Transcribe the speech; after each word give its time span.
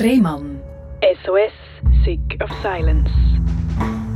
Rehmann. 0.00 0.60
SOS, 1.24 1.52
Sick 2.04 2.40
of 2.40 2.48
Silence. 2.62 3.10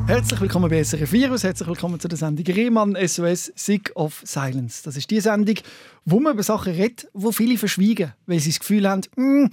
Herzlich 0.06 0.40
willkommen 0.40 0.70
bei 0.70 0.84
SRF 0.84 1.10
Virus, 1.10 1.42
herzlich 1.42 1.68
willkommen 1.68 1.98
zu 1.98 2.06
der 2.06 2.18
Sendung 2.18 2.46
Rehmann 2.46 2.96
SOS 3.04 3.52
Sick 3.56 3.90
of 3.96 4.22
Silence. 4.24 4.84
Das 4.84 4.96
ist 4.96 5.10
die 5.10 5.18
Sendung, 5.18 5.56
wo 6.04 6.20
man 6.20 6.34
über 6.34 6.44
Sachen 6.44 6.74
redet, 6.74 7.08
wo 7.14 7.32
viele 7.32 7.58
verschwiegen, 7.58 8.12
weil 8.26 8.38
sie 8.38 8.50
das 8.50 8.60
Gefühl 8.60 8.88
haben, 8.88 9.02
«Hm, 9.16 9.50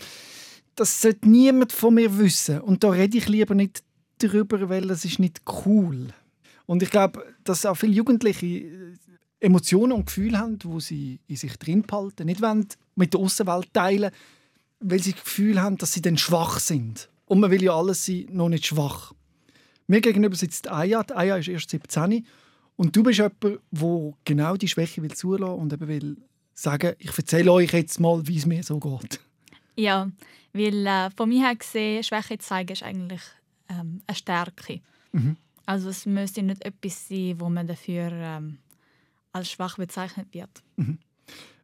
das 0.75 1.01
sollte 1.01 1.27
niemand 1.27 1.71
von 1.71 1.95
mir 1.95 2.15
wissen 2.19 2.61
und 2.61 2.83
da 2.83 2.91
rede 2.91 3.17
ich 3.17 3.27
lieber 3.27 3.55
nicht 3.55 3.81
darüber, 4.19 4.69
weil 4.69 4.85
das 4.85 5.05
ist 5.05 5.17
nicht 5.17 5.41
cool. 5.65 6.09
Und 6.67 6.83
ich 6.83 6.91
glaube, 6.91 7.25
dass 7.43 7.65
auch 7.65 7.75
viele 7.75 7.93
Jugendliche 7.93 8.45
äh, 8.45 8.93
Emotionen 9.39 9.93
und 9.93 10.05
Gefühle 10.05 10.37
haben, 10.37 10.59
wo 10.63 10.79
sie 10.79 11.21
in 11.25 11.37
sich 11.37 11.57
drin 11.57 11.81
behalten, 11.81 12.27
nicht 12.27 12.43
wollen 12.43 12.67
mit 12.93 13.15
der 13.15 13.19
Außenwelt 13.19 13.73
teilen, 13.73 14.11
weil 14.79 15.01
sie 15.01 15.13
das 15.13 15.23
Gefühl 15.23 15.61
haben, 15.61 15.77
dass 15.77 15.93
sie 15.93 16.01
dann 16.01 16.17
schwach 16.17 16.59
sind. 16.59 17.09
Und 17.25 17.39
man 17.39 17.51
will 17.51 17.63
ja 17.63 17.75
alles 17.75 18.05
sein, 18.05 18.27
noch 18.31 18.49
nicht 18.49 18.65
schwach. 18.65 19.13
Mir 19.87 20.01
gegenüber 20.01 20.35
sitzt 20.35 20.69
Aya. 20.69 21.03
Die 21.03 21.13
Aya 21.13 21.37
ist 21.37 21.47
erst 21.47 21.69
17 21.69 22.25
und 22.75 22.95
du 22.95 23.03
bist 23.03 23.17
jemand, 23.17 23.43
der 23.43 24.13
genau 24.23 24.55
die 24.55 24.67
Schwäche 24.67 25.01
will 25.01 25.13
zulassen 25.13 25.59
und 25.59 25.73
eben 25.73 25.87
will 25.87 26.17
sagen, 26.53 26.93
ich 26.99 27.17
erzähle 27.17 27.51
euch 27.51 27.73
jetzt 27.73 27.99
mal, 27.99 28.25
wie 28.27 28.37
es 28.37 28.45
mir 28.45 28.63
so 28.63 28.79
geht. 28.79 29.19
Ja, 29.75 30.09
weil 30.53 30.85
äh, 30.85 31.09
von 31.15 31.29
mir 31.29 31.45
her 31.45 31.55
gesehen, 31.55 32.03
Schwäche 32.03 32.37
zeigen 32.37 32.73
ist 32.73 32.83
eigentlich 32.83 33.21
ähm, 33.69 34.01
eine 34.07 34.15
Stärke. 34.15 34.81
Mhm. 35.11 35.37
Also 35.65 35.89
es 35.89 36.05
müsste 36.05 36.41
nicht 36.41 36.63
etwas 36.65 37.07
sein, 37.07 37.39
wo 37.39 37.49
man 37.49 37.67
dafür 37.67 38.11
ähm, 38.11 38.57
als 39.31 39.51
schwach 39.51 39.77
bezeichnet 39.77 40.33
wird. 40.33 40.49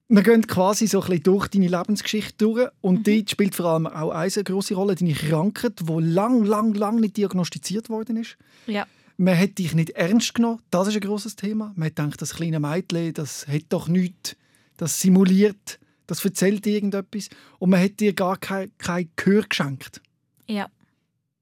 Wir 0.08 0.22
gehen 0.22 0.46
quasi 0.46 0.86
so 0.86 1.02
ein 1.02 1.08
bisschen 1.08 1.24
durch 1.24 1.48
deine 1.48 1.68
Lebensgeschichte 1.68 2.36
durch 2.38 2.70
und 2.82 3.00
Mhm. 3.00 3.04
dort 3.04 3.30
spielt 3.32 3.56
vor 3.56 3.66
allem 3.66 3.88
auch 3.88 4.12
eine 4.12 4.30
große 4.30 4.76
Rolle, 4.76 4.94
deine 4.96 5.14
Krankheit, 5.14 5.80
die 5.80 5.94
lang, 6.02 6.44
lang, 6.44 6.76
lang 6.76 7.00
nicht 7.00 7.18
diagnostiziert 7.18 7.90
worden 7.90 8.18
ist. 8.18 8.38
Ja. 8.68 8.86
Man 9.18 9.38
hat 9.38 9.58
dich 9.58 9.74
nicht 9.74 9.92
ernst 9.92 10.36
genommen, 10.36 10.62
das 10.70 10.90
ist 10.90 10.96
ein 10.96 11.02
großes 11.02 11.36
Thema. 11.38 11.74
Man 11.76 11.88
hat 11.88 11.96
gedacht, 11.96 12.22
das 12.22 12.36
kleine 12.36 12.60
Mädchen, 12.60 13.14
das 13.14 13.48
hat 13.48 13.64
doch 13.70 13.88
nichts, 13.88 14.36
das 14.78 15.02
simuliert, 15.02 15.80
das 16.06 16.24
erzählt 16.24 16.68
irgendetwas 16.68 17.30
und 17.58 17.72
man 17.72 17.82
hat 17.82 18.00
dir 18.00 18.14
gar 18.14 18.38
kein, 18.38 18.72
kein 18.78 19.10
Gehör 19.16 19.44
geschenkt. 19.44 20.02
Ja. 20.48 20.68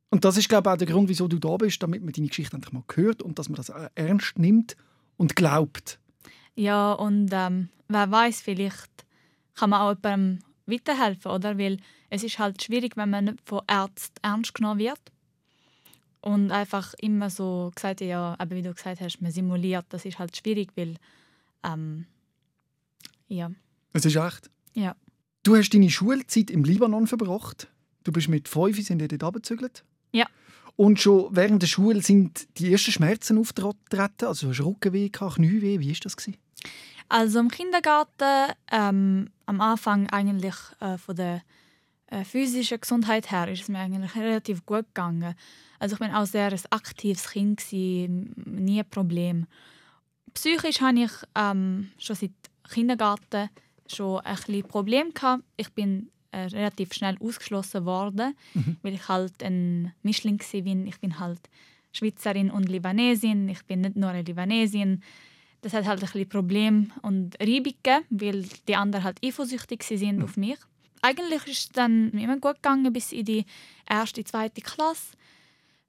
Und 0.10 0.24
das 0.24 0.38
ist, 0.38 0.48
glaube 0.48 0.70
ich, 0.70 0.74
auch 0.74 0.78
der 0.78 0.88
Grund, 0.88 1.10
wieso 1.10 1.28
du 1.28 1.40
da 1.40 1.58
bist, 1.58 1.82
damit 1.84 2.04
man 2.04 2.14
deine 2.14 2.28
Geschichte 2.28 2.56
endlich 2.56 2.72
mal 2.72 2.84
hört 2.94 3.24
und 3.24 3.40
dass 3.40 3.50
man 3.50 3.56
das 3.58 3.72
auch 3.72 3.88
ernst 3.96 4.38
nimmt 4.40 4.78
und 5.18 5.36
glaubt. 5.36 6.00
Ja, 6.56 6.94
und 6.94 7.30
ähm, 7.32 7.70
wer 7.88 8.12
weiß, 8.12 8.42
vielleicht 8.42 9.06
kann 9.56 9.72
man 9.72 9.82
auch 9.82 9.96
jemandem 9.96 10.40
weiterhelfen, 10.66 11.32
oder? 11.32 11.58
Weil 11.58 11.78
es 12.10 12.24
ist 12.24 12.40
halt 12.40 12.62
schwierig, 12.62 12.96
wenn 12.98 13.10
man 13.10 13.26
nicht 13.26 13.40
von 13.46 13.62
Ärzten 13.68 14.20
ernst 14.22 14.54
genommen 14.54 14.80
wird. 14.80 15.00
Und 16.22 16.52
einfach 16.52 16.94
immer 17.00 17.30
so 17.30 17.72
gesagt, 17.76 18.00
ja, 18.02 18.36
aber 18.38 18.56
wie 18.56 18.62
du 18.62 18.74
gesagt 18.74 19.02
hast, 19.02 19.22
man 19.22 19.32
simuliert, 19.32 19.86
das 19.90 20.06
ist 20.06 20.20
halt 20.20 20.38
schwierig, 20.38 20.72
weil 20.76 20.96
ähm, 21.64 22.06
ja, 23.28 23.52
Es 23.92 24.06
ist 24.06 24.16
echt. 24.16 24.50
ja, 24.74 24.96
Du 25.44 25.58
hast 25.58 25.72
deine 25.72 25.90
Schulzeit 25.90 26.50
im 26.50 26.64
Libanon 26.64 27.06
verbracht. 27.08 27.68
Du 28.06 28.14
bist 28.14 28.30
mit 28.30 28.48
fünf 28.48 28.82
sind 28.82 29.02
ihr 29.02 29.10
dort 29.10 29.24
abgezügelt. 29.24 29.84
Ja. 30.14 30.26
Und 30.78 31.02
schon 31.02 31.36
während 31.36 31.62
der 31.62 31.68
Schule 31.68 32.02
sind 32.02 32.48
die 32.58 32.72
ersten 32.72 32.92
Schmerzen 32.92 33.38
aufgetreten. 33.38 34.26
Also 34.26 34.48
du 34.48 34.54
hast 34.54 34.64
Rückenweh, 34.66 35.10
Knieweh. 35.10 35.80
Wie 35.82 35.90
war 35.90 35.98
das? 36.02 36.16
gewesen? 36.16 36.38
Also 37.10 37.40
im 37.40 37.50
Kindergarten, 37.50 38.54
ähm, 38.72 39.30
am 39.46 39.62
Anfang 39.62 40.10
eigentlich 40.10 40.56
äh, 40.80 40.98
von 40.98 41.16
der 41.16 41.42
äh, 42.08 42.24
physischen 42.24 42.80
Gesundheit 42.80 43.32
her, 43.32 43.48
ist 43.48 43.64
es 43.64 43.68
mir 43.68 43.80
eigentlich 43.80 44.16
relativ 44.16 44.66
gut 44.66 44.88
gegangen. 44.88 45.36
Also 45.80 45.96
ich 45.96 46.00
bin 46.00 46.12
auch 46.12 46.26
sehr 46.26 46.52
ein 46.52 46.60
aktives 46.70 47.30
Kind 47.30 47.60
gewesen, 47.60 48.34
nie 48.46 48.80
ein 48.80 48.90
Problem. 48.90 49.48
Psychisch 50.34 50.82
hatte 50.82 51.00
ich 51.00 51.12
ähm, 51.36 51.92
schon 51.98 52.16
seit 52.16 52.32
Kindergarten 52.72 53.50
schon 53.88 54.22
ein 54.22 54.36
bisschen 54.36 54.64
Probleme 54.64 55.12
gehabt. 55.12 55.44
Ich 55.58 55.72
bin 55.74 56.10
äh, 56.32 56.46
relativ 56.46 56.94
schnell 56.94 57.18
ausgeschlossen 57.20 57.86
worden, 57.86 58.36
weil 58.82 58.94
ich 58.94 59.08
halt 59.08 59.44
ein 59.44 59.94
Mischling 60.02 60.40
war. 60.40 60.88
Ich 60.88 61.00
bin 61.00 61.20
halt 61.20 61.42
Schweizerin 61.92 62.50
und 62.50 62.70
Libanesin. 62.70 63.50
Ich 63.50 63.64
bin 63.66 63.82
nicht 63.82 63.96
nur 63.96 64.10
eine 64.10 64.24
Libanesin. 64.24 65.04
Das 65.64 65.74
hat 65.74 65.86
halt 65.86 66.00
ein 66.00 66.06
bisschen 66.06 66.30
Problem 66.30 66.92
und 67.02 67.40
Reibung 67.40 67.74
gegeben, 67.82 68.06
weil 68.10 68.46
die 68.68 68.76
anderen 68.76 69.06
halt 69.06 69.18
eifersüchtig 69.24 69.90
waren 69.90 70.22
auf 70.22 70.36
mich. 70.36 70.58
Eigentlich 71.02 71.48
ist 71.48 71.60
es 71.60 71.70
dann 71.70 72.12
immer 72.12 72.38
gut 72.38 72.56
gegangen 72.56 72.92
bis 72.92 73.12
in 73.14 73.26
die 73.26 73.46
erste, 73.90 74.24
zweite 74.26 74.62
Klasse. 74.62 75.18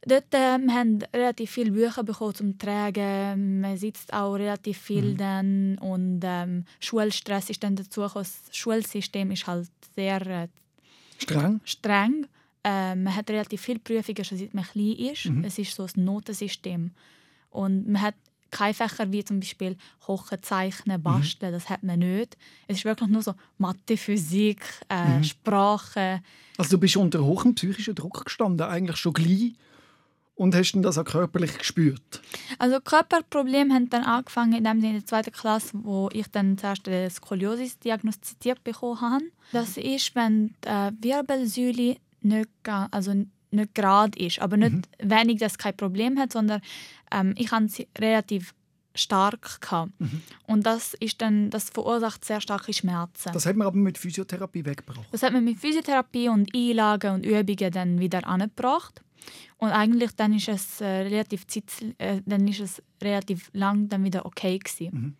Dort 0.07 0.33
äh, 0.33 0.59
wir 0.59 0.75
haben 0.75 0.99
relativ 1.12 1.51
viele 1.51 1.73
Bücher 1.73 2.05
bekommen 2.05 2.35
zum 2.35 2.59
Tragen. 2.59 3.61
Man 3.61 3.77
sitzt 3.77 4.12
auch 4.12 4.35
relativ 4.35 4.79
viel 4.79 5.17
dann 5.17 5.79
und 5.79 6.21
ähm, 6.23 6.67
Schulstress 6.79 7.51
ist 7.51 7.65
dann 7.65 7.75
dazu 7.75 8.03
gekommen. 8.03 8.27
Das 8.47 8.56
Schulsystem 8.56 9.31
ist 9.33 9.47
halt 9.47 9.71
sehr 9.97 10.25
äh, 10.27 10.49
Streng? 11.19 11.61
streng. 11.65 12.27
Äh, 12.62 12.95
man 12.95 13.17
hat 13.17 13.29
relativ 13.31 13.62
viele 13.62 13.81
Prüfungen 13.81 14.25
schon 14.25 14.39
seit 14.39 14.55
man 14.55 14.65
klein 14.65 14.93
ist. 14.93 15.31
Es 15.43 15.59
ist 15.59 15.75
so 15.75 15.85
ein 15.85 16.05
Notensystem. 16.05 16.93
Und 17.51 17.89
man 17.89 18.03
hat 18.03 18.15
keine 18.55 18.73
Fächer 18.73 19.11
wie 19.13 19.25
zum 19.25 19.41
Beispiel 19.41 19.77
Kochen, 20.01 20.43
Zeichnen, 20.43 21.03
Basteln, 21.03 21.53
das 21.53 21.69
hat 21.69 21.83
man 21.83 21.99
nicht. 21.99 22.37
Es 22.69 22.79
ist 22.79 22.85
wirklich 22.85 23.11
nur 23.11 23.23
so 23.23 23.35
Mathe, 23.59 23.97
Physik, 23.97 24.63
äh, 24.89 25.23
Sprache. 25.23 26.23
Also 26.57 26.77
du 26.77 26.79
bist 26.79 26.97
unter 26.97 27.25
hohem 27.25 27.55
psychischen 27.55 27.95
Druck 27.95 28.25
gestanden, 28.25 28.67
eigentlich 28.67 28.97
schon 28.97 29.13
gleich. 29.13 29.53
Und 30.37 30.53
hast 30.57 30.73
dann 30.73 30.83
das 30.83 30.99
auch 30.99 31.05
körperlich 31.05 31.59
gespürt. 31.59 32.21
Also 32.59 32.81
Körperprobleme 32.81 33.73
haben 33.73 33.89
dann 33.89 34.03
angefangen 34.03 34.55
in, 34.55 34.65
dem 34.65 34.81
Sinne 34.81 34.95
in 34.95 34.99
der 34.99 35.07
zweiten 35.07 35.31
Klasse, 35.31 35.71
wo 35.75 36.09
ich 36.13 36.27
dann 36.27 36.59
zuerst 36.59 36.89
eine 36.89 37.09
Skoliosis 37.09 37.79
diagnostiziert 37.79 38.65
bekommen 38.65 39.01
habe. 39.01 39.25
Das 39.53 39.77
ist, 39.77 40.17
wenn 40.17 40.55
die 40.65 40.69
äh, 40.69 40.91
Wirbelsäule 41.01 41.99
nicht, 42.23 42.49
also 42.65 43.13
nicht 43.55 43.75
gerade 43.75 44.19
ist, 44.19 44.41
aber 44.41 44.57
nicht 44.57 44.89
wenig, 44.99 45.39
dass 45.39 45.53
es 45.53 45.59
kein 45.59 45.77
Problem 45.77 46.19
hat, 46.19 46.33
sondern 46.33 46.61
ähm, 47.11 47.35
ich 47.37 47.51
habe 47.53 47.69
sie 47.69 47.89
relativ 47.99 48.55
stark 48.95 49.61
gehabt. 49.61 49.93
und 50.47 50.65
das 50.67 50.95
ist 50.95 51.21
dann, 51.21 51.51
das 51.51 51.71
verursacht 51.71 52.25
sehr 52.25 52.41
starke 52.41 52.73
Schmerzen. 52.73 53.33
Das 53.33 53.47
hat 53.47 53.57
man 53.57 53.67
aber 53.67 53.77
mit 53.77 53.99
Physiotherapie 53.99 54.65
weggebracht. 54.65 55.07
Das 55.11 55.23
hat 55.23 55.33
man 55.33 55.45
mit 55.45 55.59
Physiotherapie 55.59 56.29
und 56.29 56.55
Einlagen 56.55 57.15
und 57.15 57.27
Übungen 57.27 57.73
dann 57.73 57.99
wieder 57.99 58.27
angebracht. 58.27 59.03
Und 59.57 59.71
eigentlich 59.71 60.13
dann 60.13 60.35
ist 60.35 60.49
es 60.49 60.81
äh, 60.81 60.87
relativ 60.87 61.47
Zeit, 61.47 61.65
äh, 61.99 62.21
dann 62.27 62.47
ist 62.47 62.61
es 62.61 62.83
relativ 63.03 63.51
lang 63.53 63.89
dann 63.89 64.05
wieder 64.05 64.27
okay 64.27 64.59
gewesen. 64.59 65.17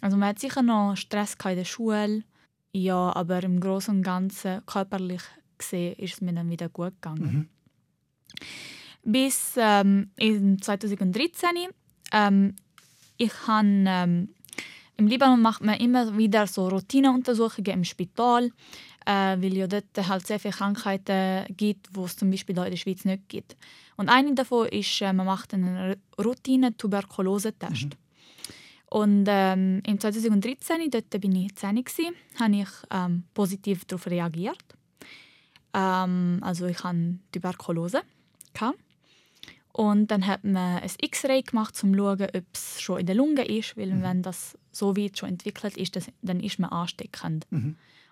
Also 0.00 0.16
man 0.16 0.30
hat 0.30 0.38
sicher 0.38 0.62
noch 0.62 0.96
Stress 0.96 1.36
in 1.44 1.56
der 1.56 1.64
Schule, 1.64 2.24
ja, 2.72 3.14
aber 3.14 3.42
im 3.42 3.60
Großen 3.60 3.96
und 3.96 4.02
Ganzen 4.02 4.64
körperlich 4.66 5.22
gesehen 5.58 5.94
ist 5.96 6.14
es 6.14 6.20
mir 6.20 6.32
dann 6.32 6.50
wieder 6.50 6.68
gut 6.68 6.94
gegangen. 7.00 7.48
Bis 9.02 9.54
ähm, 9.56 10.10
in 10.16 10.60
2013 10.60 11.50
ähm, 12.12 12.54
ich 13.16 13.32
habe 13.46 13.66
ähm, 13.66 14.28
im 14.96 15.06
Libanon 15.08 15.42
macht 15.42 15.62
man 15.62 15.78
immer 15.78 16.16
wieder 16.16 16.46
so 16.46 16.68
Routineuntersuchungen 16.68 17.72
im 17.72 17.84
Spital, 17.84 18.50
äh, 19.06 19.36
weil 19.40 19.54
ja 19.56 19.66
dort 19.66 19.84
halt 20.08 20.26
sehr 20.26 20.38
viele 20.38 20.54
Krankheiten 20.54 21.46
gibt, 21.56 21.88
die 21.96 22.00
es 22.00 22.16
zum 22.16 22.30
Beispiel 22.30 22.56
in 22.56 22.70
der 22.70 22.76
Schweiz 22.76 23.04
nicht 23.04 23.28
gibt. 23.28 23.56
Und 23.96 24.08
eine 24.08 24.34
davon 24.34 24.68
ist, 24.68 25.00
äh, 25.02 25.12
man 25.12 25.26
macht 25.26 25.52
einen 25.52 25.96
Routine-Tuberkulose-Test. 26.18 27.96
Und 28.90 29.24
ähm, 29.28 29.82
im 29.84 29.98
2013, 29.98 30.88
dort 30.90 31.10
bin 31.20 31.34
ich 31.34 31.54
10, 31.56 31.84
gewesen, 31.84 32.14
habe 32.38 32.56
ich 32.56 32.68
ähm, 32.92 33.24
positiv 33.34 33.84
darauf 33.86 34.06
reagiert. 34.06 34.64
Ähm, 35.72 36.38
also 36.42 36.66
ich 36.66 36.84
hatte 36.84 37.18
Tuberkulose. 37.32 38.02
Gehabt. 38.54 38.78
Und 39.72 40.10
dann 40.12 40.26
hat 40.26 40.44
man 40.44 40.82
ein 40.82 40.90
X-Ray 41.00 41.42
gemacht, 41.42 41.74
um 41.82 41.92
zu 41.92 41.98
schauen, 41.98 42.28
ob 42.32 42.44
es 42.52 42.80
schon 42.80 43.00
in 43.00 43.06
der 43.06 43.16
Lunge 43.16 43.44
ist, 43.44 43.76
weil 43.76 44.00
wenn 44.02 44.22
das 44.22 44.56
so 44.70 44.96
weit 44.96 45.18
schon 45.18 45.30
entwickelt 45.30 45.76
ist, 45.76 45.96
das, 45.96 46.06
dann 46.22 46.40
ist 46.40 46.60
man 46.60 46.70
ansteckend. 46.70 47.46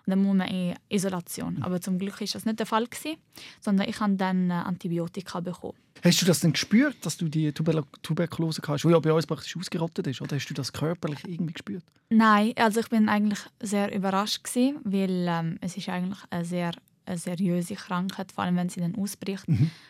Und 0.05 0.11
dann 0.11 0.21
muss 0.21 0.35
man 0.35 0.49
in 0.49 0.75
Isolation. 0.89 1.63
Aber 1.63 1.79
zum 1.79 1.97
Glück 1.97 2.19
ist 2.19 2.35
das 2.35 2.45
nicht 2.45 2.59
der 2.59 2.65
Fall 2.65 2.87
gewesen, 2.87 3.17
sondern 3.61 3.87
ich 3.87 3.99
habe 4.01 4.15
dann 4.15 4.49
äh, 4.49 4.53
Antibiotika 4.53 5.39
bekommen. 5.39 5.77
Hast 6.03 6.21
du 6.21 6.25
das 6.25 6.41
denn 6.41 6.51
gespürt, 6.51 6.97
dass 7.05 7.15
du 7.15 7.29
die 7.29 7.53
Tuber 7.53 7.85
Tuberkulose 8.01 8.61
hast, 8.67 8.83
die 8.83 8.89
ja 8.89 8.99
bei 8.99 9.13
uns 9.13 9.25
praktisch 9.25 9.55
ausgerottet 9.55 10.07
ist? 10.07 10.21
Oder 10.21 10.35
hast 10.35 10.47
du 10.47 10.53
das 10.53 10.73
körperlich 10.73 11.23
irgendwie 11.23 11.53
gespürt? 11.53 11.85
Nein, 12.09 12.51
also 12.57 12.81
ich 12.81 12.89
bin 12.89 13.07
eigentlich 13.07 13.39
sehr 13.61 13.95
überrascht 13.95 14.43
gewesen, 14.43 14.79
weil 14.83 15.25
ähm, 15.29 15.57
es 15.61 15.77
ist 15.77 15.87
eigentlich 15.87 16.19
eine 16.29 16.43
sehr 16.43 16.73
eine 17.05 17.17
seriöse 17.17 17.75
Krankheit, 17.75 18.31
vor 18.31 18.43
allem 18.43 18.55
wenn 18.55 18.69
sie 18.69 18.79
dann 18.79 18.95
ausbricht. 18.95 19.45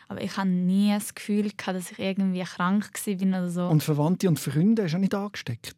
Aber 0.08 0.22
ich 0.22 0.36
hatte 0.36 0.48
nie 0.48 0.90
das 0.90 1.14
Gefühl, 1.14 1.50
gehabt, 1.50 1.78
dass 1.78 1.92
ich 1.92 1.98
irgendwie 1.98 2.42
krank 2.42 2.90
war 3.06 3.14
bin 3.14 3.28
oder 3.28 3.50
so. 3.50 3.66
Und 3.66 3.82
Verwandte 3.82 4.28
und 4.28 4.38
Freunde 4.38 4.84
hast 4.84 4.92
du 4.92 4.96
auch 4.96 5.00
nicht 5.00 5.14
angesteckt? 5.14 5.76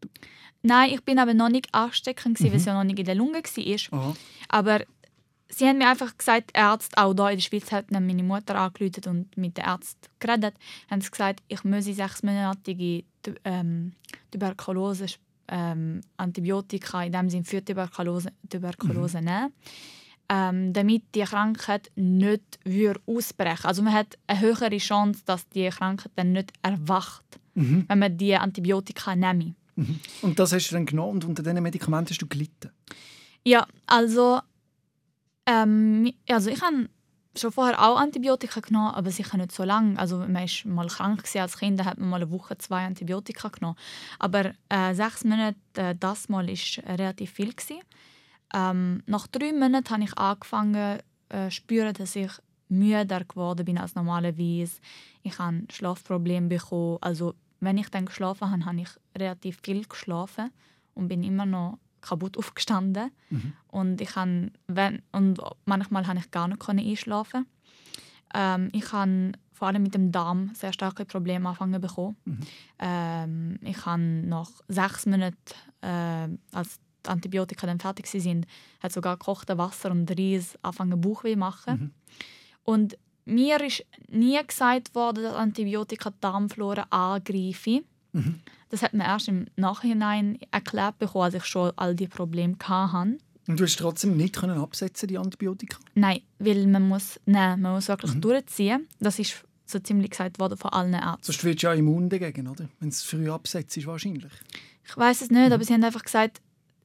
Nein, 0.63 0.91
ich 0.93 1.03
bin 1.05 1.19
aber 1.19 1.35
noch 1.35 1.49
nicht 1.49 1.73
ansteckend, 1.75 2.39
gewesen, 2.39 2.53
weil 2.53 2.59
es 2.59 2.65
ja 2.65 2.75
noch 2.75 2.85
nicht 2.85 2.99
in 2.99 3.05
der 3.05 3.15
Lunge 3.15 3.43
war. 3.43 3.99
Aha. 3.99 4.17
Aber 4.49 4.81
sie 5.49 5.67
haben 5.67 5.79
mir 5.79 5.89
einfach 5.89 6.17
gesagt, 6.17 6.51
Ärzte, 6.55 6.97
auch 6.99 7.15
hier 7.15 7.31
in 7.31 7.37
der 7.37 7.43
Schweiz 7.43 7.73
hat 7.73 7.91
meine 7.91 8.23
Mutter 8.23 8.57
angerufen 8.57 9.03
und 9.07 9.37
mit 9.37 9.57
den 9.57 9.65
Ärzten 9.65 10.09
geredet, 10.19 10.55
haben 10.91 11.01
sie 11.01 11.11
gesagt, 11.11 11.43
ich 11.49 11.63
müsse 11.65 11.95
sechsmonatige 11.95 13.05
ähm, 13.45 13.93
Tuberkulose 14.31 15.07
ähm, 15.49 16.01
Antibiotika 16.17 17.05
in 17.05 17.13
dem 17.13 17.31
Sinne 17.31 17.45
für 17.45 17.65
Tuberkulose, 17.65 18.33
Tuberkulose 18.49 19.19
mhm. 19.19 19.25
nehmen, 19.25 19.53
ähm, 20.29 20.73
damit 20.73 21.05
die 21.15 21.23
Krankheit 21.23 21.91
nicht 21.95 22.59
ausbrechen 23.07 23.67
Also 23.67 23.83
man 23.83 23.93
hat 23.93 24.19
eine 24.27 24.41
höhere 24.41 24.77
Chance, 24.79 25.23
dass 25.25 25.49
die 25.49 25.69
Krankheit 25.69 26.13
dann 26.17 26.33
nicht 26.33 26.53
erwacht, 26.63 27.25
mhm. 27.55 27.85
wenn 27.89 27.99
man 27.99 28.17
die 28.17 28.35
Antibiotika 28.37 29.15
nimmt. 29.15 29.55
Mhm. 29.77 30.01
Und 30.23 30.39
das 30.39 30.53
hast 30.53 30.71
du 30.71 30.75
dann 30.75 30.87
genommen 30.87 31.17
und 31.17 31.25
unter 31.27 31.43
diesen 31.43 31.63
Medikamenten 31.63 32.11
hast 32.11 32.23
du 32.23 32.27
gelitten? 32.27 32.71
Ja, 33.45 33.67
also, 33.87 34.41
ähm, 35.47 36.13
also 36.29 36.51
ich 36.51 36.61
habe 36.63 36.89
schon 37.39 37.53
vorher 37.53 37.83
auch 37.83 37.99
Antibiotika 37.99 38.61
genommen, 38.61 38.95
aber 38.95 39.11
sicher 39.11 39.37
nicht 39.37 39.53
so 39.53 39.65
lange. 39.65 39.99
Also 39.99 40.19
man 40.19 40.35
war 40.35 40.73
mal 40.73 40.87
krank 40.89 41.25
als 41.35 41.59
Kind, 41.59 41.79
dann 41.79 41.87
hat 41.87 41.99
man 41.99 42.09
mal 42.09 42.17
eine 42.17 42.31
Woche 42.31 42.57
zwei 42.59 42.85
Antibiotika 42.85 43.49
genommen. 43.49 43.77
Aber 44.19 44.53
äh, 44.69 44.95
sechs 44.95 45.25
Monate, 45.25 45.57
äh, 45.75 45.95
das 45.95 46.29
Mal 46.29 46.49
war 46.49 46.99
relativ 46.99 47.33
viel. 47.33 47.55
Ähm, 48.55 49.03
nach 49.07 49.27
drei 49.27 49.53
Monaten 49.53 49.91
habe 49.91 50.05
ich 50.05 50.17
angefangen 50.17 51.01
äh, 51.29 51.51
spüren, 51.51 51.95
dass 51.95 52.17
ich 52.17 52.31
müder 52.69 53.25
geworden 53.25 53.65
bin 53.65 53.79
als 53.79 53.95
normalerweise. 53.95 54.81
Ich 55.23 55.39
habe 55.39 55.65
Schlafprobleme 55.71 56.49
bekommen. 56.49 56.99
Also 57.01 57.35
wenn 57.61 57.79
ich 57.79 57.89
dann 57.91 58.07
geschlafen 58.07 58.51
habe, 58.51 58.65
habe 58.65 58.81
ich 58.81 58.89
relativ 59.17 59.61
viel 59.63 59.85
geschlafen 59.85 60.51
und 60.95 61.09
bin 61.09 61.23
immer 61.23 61.47
noch 61.47 61.79
kaputt 62.01 62.37
aufgestanden. 62.39 63.11
Mhm. 63.31 63.53
Und, 63.69 64.01
ich 64.01 64.11
kann, 64.11 64.53
wenn, 64.67 65.03
und 65.13 65.41
manchmal 65.65 66.07
habe 66.07 66.19
ich 66.19 66.31
gar 66.31 66.49
nicht 66.49 66.69
einschlafen. 66.69 67.47
Ähm, 68.35 68.69
ich 68.73 68.93
habe 68.93 69.33
vor 69.53 69.69
allem 69.69 69.85
mit 69.85 69.95
dem 69.95 70.13
Darm 70.13 70.51
sehr 70.55 70.73
starke 70.73 71.05
Probleme 71.07 71.49
anfangen 71.49 71.81
bekommen. 71.81 72.17
Mhm. 72.25 72.41
Ähm, 72.79 73.59
ich 73.63 73.87
habe 73.87 74.03
nach 74.03 74.51
sechs 74.69 75.07
Monaten, 75.07 75.37
äh, 75.81 76.29
als 76.53 76.79
die 77.07 77.11
Antibiotika 77.11 77.67
dann 77.67 77.81
fertig 77.81 78.07
sind, 78.07 78.47
hat 78.81 78.93
sogar 78.93 79.17
gekochte 79.17 79.59
Wasser 79.59 79.91
und 79.91 80.11
Reis 80.11 80.59
anfangen 80.63 81.01
Bauchweh 81.01 81.37
machen. 81.37 81.75
Mhm. 81.75 81.91
Und 82.65 82.99
mir 83.25 83.61
ist 83.61 83.85
nie 84.09 84.39
gesagt 84.47 84.95
worden, 84.95 85.25
dass 85.25 85.35
Antibiotika 85.35 86.11
die 86.11 86.21
Darmflora 86.21 86.87
angreifen. 86.91 87.85
Mhm. 88.13 88.41
Das 88.69 88.83
hat 88.83 88.95
man 88.95 89.07
erst 89.07 89.29
im 89.29 89.47
Nachhinein 89.57 90.39
erklärt 90.51 90.99
bekommen, 90.99 91.25
als 91.25 91.35
ich 91.35 91.45
schon 91.45 91.73
all 91.77 91.95
die 91.95 92.09
Probleme 92.09 92.57
hatte. 92.63 93.19
Und 93.49 93.61
du 93.61 93.65
hast 93.65 93.77
trotzdem 93.77 94.17
nicht 94.17 94.37
können 94.37 94.59
absetzen 94.59 95.09
die 95.09 95.19
Antibiotika? 95.19 95.79
Nein, 95.95 96.21
weil 96.39 96.67
man 96.67 96.89
muss, 96.89 97.21
nein, 97.27 97.61
man 97.61 97.75
muss 97.75 97.89
wirklich 97.89 98.15
mhm. 98.15 98.21
durchziehen. 98.21 98.89
Das 98.99 99.19
ist 99.19 99.45
so 99.67 99.79
ziemlich 99.79 100.11
gesagt 100.11 100.39
worden 100.39 100.57
von 100.57 100.73
allen 100.73 100.95
Ärzten. 100.95 101.23
Sonst 101.23 101.45
wirst 101.45 101.63
du 101.63 101.67
ja 101.67 101.75
immun 101.75 102.09
dagegen, 102.09 102.49
oder? 102.49 102.69
Wenn 102.81 102.89
es 102.89 103.03
früh 103.03 103.31
absetzt 103.31 103.77
ist 103.77 103.87
wahrscheinlich. 103.87 104.33
Ich 104.85 104.97
weiß 104.97 105.23
es 105.23 105.31
nicht, 105.31 105.47
mhm. 105.47 105.53
aber 105.53 105.65
sie 105.65 105.75
haben 105.75 105.85
einfach 105.85 106.05
gesagt, 106.05 106.41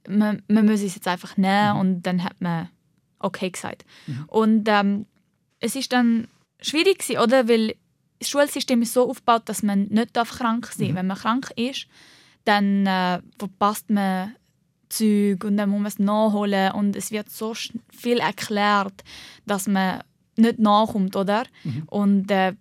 man, 0.07 0.41
man 0.47 0.65
muss 0.65 0.81
es 0.81 0.95
jetzt 0.95 1.07
einfach 1.07 1.37
nehmen 1.37 1.73
mhm. 1.73 1.79
und 1.79 2.01
dann 2.03 2.23
hat 2.23 2.39
man 2.39 2.69
okay 3.19 3.49
gesagt. 3.49 3.85
Mhm. 4.07 4.25
Und 4.27 4.67
ähm, 4.67 5.05
es 5.59 5.75
ist 5.75 5.93
dann 5.93 6.27
schwierig 6.59 6.99
gewesen, 6.99 7.19
oder? 7.19 7.47
Weil 7.47 7.75
das 8.19 8.29
Schulsystem 8.29 8.81
ist 8.81 8.93
so 8.93 9.09
aufgebaut, 9.09 9.43
dass 9.45 9.63
man 9.63 9.85
nicht 9.85 10.13
krank 10.13 10.67
sein 10.67 10.87
darf. 10.87 10.91
Mhm. 10.91 10.95
Wenn 10.95 11.07
man 11.07 11.17
krank 11.17 11.51
ist, 11.55 11.87
dann 12.45 12.85
äh, 12.85 13.21
verpasst 13.37 13.89
man 13.89 14.35
Zeug 14.89 15.43
und 15.43 15.57
dann 15.57 15.69
muss 15.69 15.79
man 15.79 15.87
es 15.87 15.99
nachholen 15.99 16.73
und 16.73 16.95
es 16.95 17.11
wird 17.11 17.29
so 17.29 17.53
viel 17.89 18.19
erklärt, 18.19 19.03
dass 19.45 19.67
man 19.67 20.01
nicht 20.35 20.59
nachkommt, 20.59 21.15
oder? 21.15 21.45
Mhm. 21.63 21.83
Und 21.87 22.31
äh, 22.31 22.53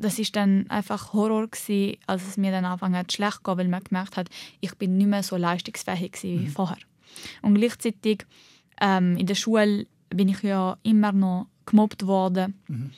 das 0.00 0.18
ist 0.18 0.34
dann 0.36 0.68
einfach 0.68 1.12
Horror 1.12 1.48
gewesen, 1.48 1.96
als 2.06 2.26
es 2.26 2.36
mir 2.36 2.50
dann 2.50 2.64
angefangen 2.64 2.96
hat 2.96 3.12
schlecht 3.12 3.44
ging, 3.44 3.56
weil 3.56 3.68
man 3.68 3.84
gemerkt 3.84 4.16
hat, 4.16 4.28
ich 4.60 4.74
bin 4.76 4.96
nicht 4.96 5.06
mehr 5.06 5.22
so 5.22 5.36
leistungsfähig 5.36 6.16
wie 6.22 6.36
mhm. 6.36 6.46
vorher. 6.48 6.78
Und 7.42 7.54
gleichzeitig 7.54 8.26
ähm, 8.80 9.16
in 9.16 9.26
der 9.26 9.34
Schule 9.34 9.86
bin 10.08 10.28
ich 10.28 10.42
ja 10.42 10.76
immer 10.82 11.12
noch 11.12 11.46
gemobbt 11.66 12.06
worden. 12.06 12.60
Mhm 12.68 12.90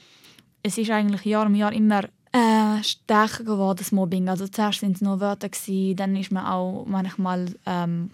es 0.63 0.79
ist 0.79 0.91
eigentlich 0.91 1.25
Jahr 1.25 1.47
um 1.47 1.55
Jahr 1.55 1.73
immer 1.73 2.05
äh, 2.33 2.83
stärker 2.83 3.45
geworden, 3.45 3.79
das 3.79 3.93
Mobbing. 3.93 4.29
Also 4.29 4.49
zuerst 4.49 4.83
waren 4.83 4.93
es 4.93 5.01
nur 5.01 5.21
Wörter, 5.21 5.49
gewesen, 5.49 5.97
dann 5.97 6.17
ist 6.17 6.33
man 6.33 6.47
auch 6.47 6.85
manchmal 6.87 7.55
ähm, 7.67 8.11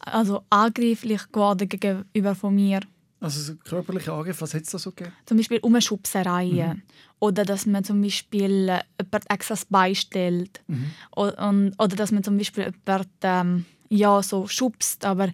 also 0.00 0.42
angreiflich 0.50 1.32
geworden 1.32 1.68
gegenüber 1.68 2.34
von 2.34 2.54
mir. 2.54 2.80
Also 3.20 3.40
so 3.40 3.56
körperliche 3.56 4.12
Angriffe, 4.12 4.42
was 4.42 4.54
hat 4.54 4.62
es 4.62 4.70
da 4.70 4.78
so 4.78 4.92
gegeben? 4.92 5.12
Zum 5.26 5.36
Beispiel 5.36 5.58
Umschubsereien. 5.58 6.76
Mhm. 6.76 6.82
Oder 7.18 7.44
dass 7.44 7.66
man 7.66 7.82
zum 7.82 8.00
Beispiel 8.00 8.68
äh, 8.68 8.82
jemand 9.00 9.30
extra 9.30 9.54
das 9.54 9.64
Bein 9.64 9.94
stellt. 9.94 10.62
Mhm. 10.68 10.90
Oder, 11.16 11.52
oder 11.78 11.96
dass 11.96 12.12
man 12.12 12.22
zum 12.22 12.38
Beispiel 12.38 12.72
jemand 12.86 13.08
ähm, 13.22 13.64
ja, 13.88 14.22
so 14.22 14.46
schubst, 14.46 15.04
aber 15.04 15.32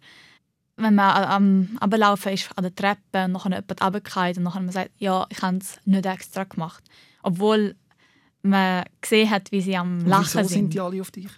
wenn 0.76 0.94
man 0.94 1.24
am 1.24 1.78
Ablaufen 1.80 2.32
ist 2.32 2.50
an 2.56 2.64
der 2.64 2.74
Treppe 2.74 3.24
und 3.24 3.32
nachher 3.32 3.50
jemand 3.50 3.82
runterfällt 3.82 4.38
und 4.38 4.42
nachher 4.42 4.60
man 4.60 4.72
sagt, 4.72 4.90
ja, 4.98 5.26
ich 5.28 5.40
habe 5.42 5.58
es 5.58 5.78
nicht 5.84 6.06
extra 6.06 6.44
gemacht. 6.44 6.82
Obwohl 7.22 7.76
man 8.42 8.84
gesehen 9.00 9.30
hat, 9.30 9.52
wie 9.52 9.60
sie 9.60 9.76
am 9.76 10.04
Lachen 10.06 10.26
sind. 10.26 10.48
sind 10.48 10.74
die 10.74 10.80
alle 10.80 11.00
auf 11.00 11.10
dich? 11.10 11.28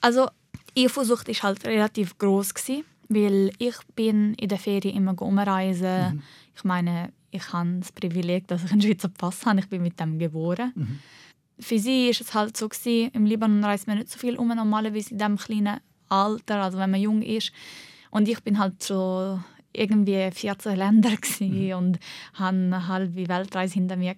Also, 0.00 0.28
ihre 0.74 0.88
Versucht 0.88 1.28
war 1.28 1.42
halt 1.42 1.64
relativ 1.64 2.18
groß 2.18 2.54
gewesen, 2.54 2.84
weil 3.08 3.50
ich 3.58 3.76
bin 3.94 4.34
in 4.34 4.48
der 4.48 4.58
Ferien 4.58 4.96
immer 4.96 5.20
umreisen. 5.20 6.16
Mhm. 6.16 6.22
Ich 6.54 6.64
meine, 6.64 7.12
ich 7.30 7.52
habe 7.52 7.78
das 7.80 7.92
Privileg, 7.92 8.46
dass 8.48 8.64
ich 8.64 8.72
einen 8.72 8.82
Schweizer 8.82 9.08
Pass 9.08 9.44
habe. 9.46 9.60
Ich 9.60 9.68
bin 9.68 9.82
mit 9.82 9.98
dem 10.00 10.18
geboren. 10.18 10.72
Mhm. 10.74 10.98
Für 11.58 11.78
sie 11.78 12.06
war 12.06 12.10
es 12.10 12.34
halt 12.34 12.56
so 12.56 12.68
gewesen, 12.68 13.10
im 13.12 13.24
Libanon 13.24 13.64
reist 13.64 13.86
man 13.86 13.98
nicht 13.98 14.10
so 14.10 14.18
viel 14.18 14.36
um 14.36 14.48
normalerweise 14.48 15.10
in 15.12 15.18
diesem 15.18 15.36
kleinen 15.36 15.80
Alter, 16.08 16.62
also 16.62 16.78
wenn 16.78 16.90
man 16.90 17.00
jung 17.00 17.22
ist 17.22 17.52
und 18.10 18.28
ich 18.28 18.42
bin 18.42 18.58
halt 18.58 18.82
so 18.82 19.40
irgendwie 19.72 20.30
14 20.30 20.76
Länder 20.76 21.10
mhm. 21.40 21.72
und 21.72 21.98
eine 22.38 22.88
halbe 22.88 23.28
Weltreise 23.28 23.74
hinter 23.74 23.96
mir 23.96 24.14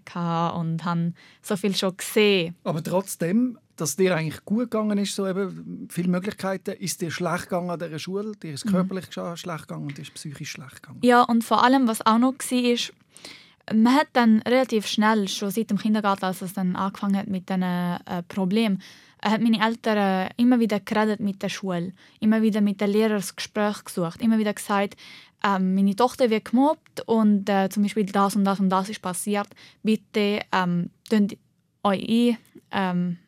und 0.55 0.85
habe 0.85 1.13
so 1.43 1.57
viel 1.57 1.75
schon 1.75 1.97
gesehen. 1.97 2.55
Aber 2.65 2.83
trotzdem, 2.83 3.59
dass 3.81 3.97
dir 3.97 4.17
eigentlich 4.17 4.45
gut 4.45 4.71
gegangen 4.71 4.99
ist, 4.99 5.15
so 5.15 5.27
eben 5.27 5.89
viele 5.91 6.09
Möglichkeiten, 6.09 6.73
ist 6.73 7.01
dir 7.01 7.11
schlecht 7.11 7.45
gegangen 7.45 7.71
an 7.71 7.79
dieser 7.79 7.99
Schule, 7.99 8.33
dir 8.33 8.53
ist 8.53 8.67
mhm. 8.67 8.71
körperlich 8.71 9.07
mhm. 9.17 9.37
schlecht 9.37 9.69
gegangen 9.69 9.87
und 9.87 9.97
dir 9.97 10.03
ist 10.03 10.15
psychisch 10.15 10.51
schlecht 10.51 10.83
gegangen. 10.83 11.01
Ja, 11.03 11.23
und 11.23 11.45
vor 11.45 11.63
allem, 11.63 11.87
was 11.89 12.05
auch 12.05 12.19
noch 12.19 12.35
war, 12.35 12.73
ist, 12.73 12.93
man 13.73 13.95
hat 13.95 14.09
dann 14.15 14.41
relativ 14.43 14.87
schnell, 14.87 15.29
schon 15.29 15.51
seit 15.51 15.71
dem 15.71 15.79
Kindergarten, 15.79 16.25
als 16.25 16.43
es 16.43 16.55
dann 16.55 16.77
angefangen 16.77 17.17
hat 17.17 17.29
mit 17.29 17.49
diesen 17.49 17.63
äh, 17.63 18.23
Problemen, 18.29 18.83
hat 19.23 19.41
meine 19.41 19.65
Eltern 19.65 20.31
immer 20.37 20.61
wieder 20.61 20.81
geredet 20.81 21.21
mit 21.21 21.43
der 21.43 21.49
Schule, 21.49 21.93
immer 22.21 22.41
wieder 22.43 22.61
mit 22.61 22.81
den 22.81 22.91
Lehrern 22.91 23.19
das 23.19 23.35
Gespräch 23.35 23.85
gesucht, 23.85 24.23
immer 24.23 24.39
wieder 24.39 24.55
gesagt, 24.55 24.97
ähm, 25.45 25.75
meine 25.75 25.95
Tochter 25.95 26.31
wird 26.31 26.47
gemobbt 26.47 27.03
und 27.07 27.49
äh, 27.49 27.69
zum 27.69 27.83
Beispiel 27.85 28.07
das 28.07 28.37
und 28.37 28.45
das 28.45 28.61
und 28.61 28.71
das 28.71 28.89
ist 28.89 29.03
passiert. 29.03 29.49
Bitte 29.83 30.41
ähm, 30.53 30.91
euch 31.83 32.09
ein, 32.09 32.39
ähm, 32.73 33.19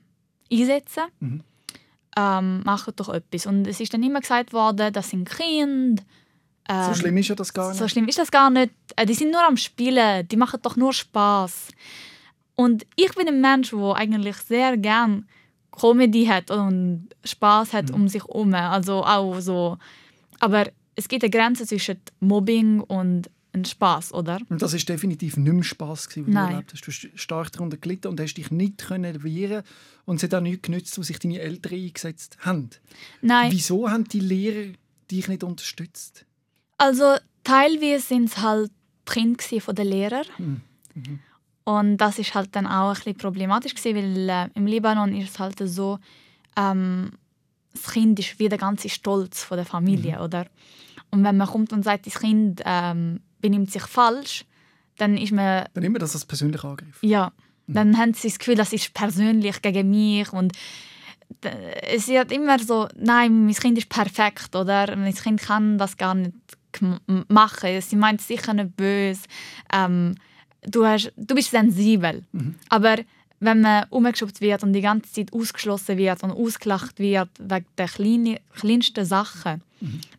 einsetzen. 0.53 1.05
Mhm. 1.21 1.43
Ähm, 2.17 2.63
macht 2.65 2.99
doch 2.99 3.09
etwas. 3.09 3.47
Und 3.47 3.67
es 3.67 3.81
ist 3.81 3.95
dann 3.95 4.03
immer 4.03 4.21
gesagt 4.21 4.53
worden, 4.53 4.93
das 4.93 5.11
sind 5.11 5.29
Kinder. 5.29 6.03
Ähm, 6.69 6.85
so 6.85 6.95
schlimm 6.95 7.17
ist 7.17 7.29
ja 7.29 7.35
das 7.35 7.53
gar 7.53 7.69
nicht. 7.69 7.79
So 7.79 7.89
schlimm 7.89 8.09
ist 8.09 8.19
das 8.19 8.31
gar 8.31 8.51
nicht. 8.51 8.73
Äh, 8.97 9.07
die 9.07 9.15
sind 9.15 9.31
nur 9.31 9.45
am 9.45 9.57
Spielen, 9.57 10.27
die 10.29 10.37
machen 10.37 10.61
doch 10.63 10.77
nur 10.77 10.93
Spaß. 10.93 11.69
Und 12.57 12.87
ich 12.97 13.15
bin 13.15 13.29
ein 13.29 13.41
Mensch, 13.41 13.71
der 13.71 13.95
eigentlich 13.95 14.37
sehr 14.37 14.77
gern 14.77 15.27
Comedy 15.71 16.27
hat 16.27 16.51
und 16.51 17.09
Spaß 17.25 17.73
hat 17.73 17.89
mhm. 17.89 17.95
um 17.95 18.09
sich 18.09 18.23
herum. 18.23 18.53
Also 18.55 19.05
auch 19.05 19.41
so. 19.41 19.79
Aber 20.41 20.67
es 20.97 21.09
gibt 21.09 21.23
eine 21.23 21.31
Grenze 21.31 21.67
zwischen 21.67 22.01
Mobbing 22.21 22.81
und 22.81 23.31
ein 23.53 23.65
Spaß, 23.65 24.15
oder? 24.15 24.39
Und 24.49 24.63
das 24.63 24.75
ist 24.75 24.89
definitiv 24.89 25.37
nicht 25.37 25.53
mehr 25.53 25.63
Spaß 25.63 26.09
gewesen, 26.09 26.27
was 26.29 26.35
du 26.35 26.53
erlebt 26.53 26.73
hast. 26.73 26.87
Du 26.87 26.93
hast 26.93 27.21
stark 27.21 27.53
darunter 27.53 27.77
gelitten 27.77 28.09
und 28.09 28.21
hast 28.21 28.35
dich 28.35 28.51
nicht 28.51 28.79
können 28.79 29.23
wehren 29.23 29.63
und 30.05 30.17
es 30.17 30.23
hat 30.23 30.35
auch 30.35 30.41
nichts 30.41 30.63
genützt, 30.63 30.99
was 30.99 31.09
sich 31.09 31.19
deine 31.19 31.41
Eltern 31.41 31.75
eingesetzt 31.75 32.39
haben. 32.41 32.71
Nein. 33.23 33.51
Wieso 33.53 33.91
haben 33.91 34.05
die 34.05 34.21
Lehrer 34.21 34.73
dich 35.11 35.29
nicht 35.29 35.43
unterstützt? 35.43 36.27
Also 36.79 37.17
teilweise 37.45 38.07
sind 38.07 38.25
es 38.25 38.39
halt 38.39 38.71
die 39.09 39.13
Kinder 39.13 39.61
von 39.61 39.75
den 39.75 39.87
Lehrern. 39.87 40.27
Mhm. 40.39 40.61
Mhm. 40.95 41.19
Und 41.65 41.97
das 41.99 42.19
ist 42.19 42.35
halt 42.35 42.55
dann 42.57 42.67
auch 42.67 42.91
ein 42.91 42.95
bisschen 42.95 43.17
problematisch 43.17 43.75
gewesen, 43.75 43.97
weil 43.97 44.29
äh, 44.29 44.49
im 44.55 44.67
Libanon 44.67 45.15
ist 45.15 45.31
es 45.31 45.39
halt 45.39 45.59
so, 45.69 45.99
ähm, 46.57 47.11
das 47.73 47.93
Kind 47.93 48.19
ist 48.19 48.39
wie 48.39 48.49
der 48.49 48.59
ganze 48.59 48.89
Stolz 48.89 49.45
von 49.45 49.57
der 49.57 49.67
Familie, 49.67 50.17
mhm. 50.17 50.23
oder? 50.23 50.47
Und 51.11 51.25
wenn 51.25 51.37
man 51.37 51.49
kommt 51.49 51.73
und 51.73 51.85
sagt, 51.85 52.07
das 52.07 52.19
Kind 52.21 52.63
ähm, 52.65 53.21
benimmt 53.41 53.71
sich 53.71 53.83
falsch, 53.83 54.45
dann 54.99 55.17
ist 55.17 55.33
man... 55.33 55.67
Dann 55.75 55.85
immer 55.85 55.99
das 55.99 56.15
als 56.15 56.25
persönlich 56.25 56.63
Angriff. 56.65 56.99
Ja, 57.03 57.33
mhm. 57.67 57.75
dann 57.75 57.99
haben 57.99 58.15
sie 58.15 58.29
das 58.29 58.39
Gefühl, 58.39 58.57
das 58.57 58.73
ist 58.73 58.95
persönlich 58.95 59.63
gegen 59.63 59.91
mich 59.91 60.33
und 60.33 60.53
es 61.83 62.09
wird 62.09 62.33
immer 62.33 62.59
so, 62.59 62.89
nein, 62.97 63.45
mein 63.45 63.55
Kind 63.55 63.79
ist 63.79 63.89
perfekt, 63.89 64.55
oder? 64.57 64.95
Mein 64.97 65.15
Kind 65.15 65.41
kann 65.41 65.79
das 65.79 65.97
gar 65.97 66.15
nicht 66.15 66.35
machen. 67.29 67.81
Sie 67.81 67.97
meint 67.97 68.21
sicher 68.21 68.53
nicht 68.53 68.77
böse. 68.77 69.23
Ähm, 69.73 70.17
du, 70.63 70.85
hast, 70.85 71.13
du 71.17 71.35
bist 71.35 71.51
sensibel. 71.51 72.25
Aber 72.69 72.97
wenn 73.39 73.61
man 73.61 73.87
umgeschubst 73.91 74.41
wird 74.41 74.63
und 74.63 74.73
die 74.73 74.81
ganze 74.81 75.13
Zeit 75.13 75.33
ausgeschlossen 75.33 75.97
wird 75.97 76.23
und 76.23 76.33
ausgelacht 76.33 76.99
wird 76.99 77.31
wegen 77.39 77.65
der 77.79 78.39
kleinsten 78.55 79.05
Sachen, 79.05 79.63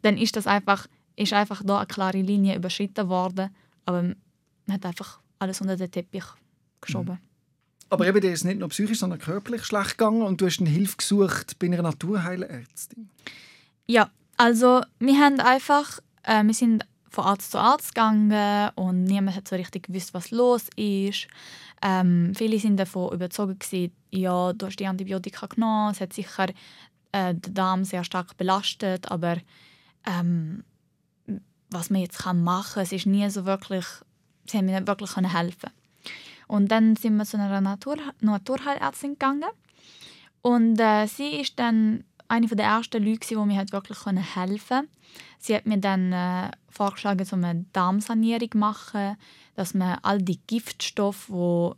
dann 0.02 0.18
ist 0.18 0.36
das 0.36 0.48
einfach, 0.48 0.88
ist 1.16 1.34
einfach 1.34 1.62
da 1.66 1.78
eine 1.78 1.88
klare 1.88 2.22
Linie 2.22 2.56
überschritten 2.56 3.10
worden. 3.10 3.50
Aber 3.86 4.04
man 4.04 4.16
hat 4.70 4.86
einfach 4.86 5.20
alles 5.40 5.62
unter 5.62 5.76
den 5.76 5.92
Teppich 5.92 6.26
geschoben. 6.80 7.20
Aber 7.90 8.08
eben, 8.08 8.22
dir 8.22 8.32
ist 8.32 8.46
nicht 8.46 8.60
nur 8.60 8.70
psychisch, 8.70 9.00
sondern 9.00 9.20
körperlich 9.20 9.66
schlecht 9.66 9.98
gegangen 9.98 10.22
und 10.22 10.40
du 10.40 10.46
hast 10.46 10.62
eine 10.62 10.70
Hilfe 10.70 10.96
gesucht 10.98 11.60
bei 11.60 11.68
einer 11.68 11.82
Naturheilärztin. 11.82 13.10
Ja, 13.86 14.10
also 14.38 14.82
wir 15.00 15.20
haben 15.20 15.42
einfach, 15.42 16.00
äh, 16.24 16.44
wir 16.44 16.54
sind 16.54 16.86
von 17.10 17.26
Arzt 17.26 17.52
zu 17.52 17.60
Arzt 17.60 17.94
gegangen 17.94 18.70
und 18.76 19.04
niemand 19.04 19.36
hat 19.36 19.48
so 19.48 19.58
richtig 19.58 19.88
gewusst, 19.88 20.14
was 20.14 20.32
los 20.32 20.68
ist. 20.78 21.28
Ähm, 21.82 22.32
viele 22.34 22.58
sind 22.60 22.78
davon 22.78 23.14
überzeugt 23.14 23.60
gewesen, 23.60 23.92
ja, 24.12 24.54
du 24.54 24.68
hast 24.68 24.78
die 24.78 24.88
Antibiotika 24.88 25.48
genommen, 25.48 25.92
es 25.92 26.00
hat 26.00 26.14
sicher 26.14 26.48
äh, 27.12 27.36
den 27.36 27.54
Darm 27.54 27.84
sehr 27.84 28.06
stark 28.06 28.38
belastet, 28.38 29.12
aber 29.12 29.38
ähm, 30.06 30.64
was 31.72 31.90
man 31.90 32.02
jetzt 32.02 32.20
kann 32.20 32.44
machen 32.44 32.74
kann, 32.76 32.84
es 32.84 32.92
ist 32.92 33.06
nie 33.06 33.28
so 33.30 33.46
wirklich, 33.46 33.86
sie 34.46 34.58
haben 34.58 34.66
mir 34.66 34.80
nicht 34.80 34.88
wirklich 34.88 35.12
können 35.12 35.32
helfen 35.32 35.72
Und 36.48 36.70
dann 36.70 36.96
sind 36.96 37.18
wir 37.18 37.26
zu 37.26 37.38
einer 37.38 37.62
Natur 37.62 37.98
Naturheilärztin 38.20 39.14
gegangen 39.14 39.50
und 40.42 40.80
äh, 40.80 41.08
sie 41.08 41.42
ist 41.42 41.58
dann 41.60 42.04
eine 42.28 42.48
der 42.48 42.66
ersten 42.66 43.04
Leute, 43.04 43.28
die 43.28 43.36
mir 43.36 43.58
halt 43.58 43.72
wirklich 43.72 43.98
helfen 44.06 44.68
konnte. 44.68 44.88
Sie 45.40 45.56
hat 45.56 45.66
mir 45.66 45.80
dann 45.80 46.14
äh, 46.14 46.52
vorgeschlagen, 46.70 47.26
so 47.26 47.36
eine 47.36 47.66
Darmsanierung 47.74 48.52
zu 48.52 48.58
machen, 48.58 49.18
dass 49.56 49.74
man 49.74 50.00
all 50.02 50.22
die 50.22 50.40
Giftstoffe, 50.48 51.28
die 51.28 51.72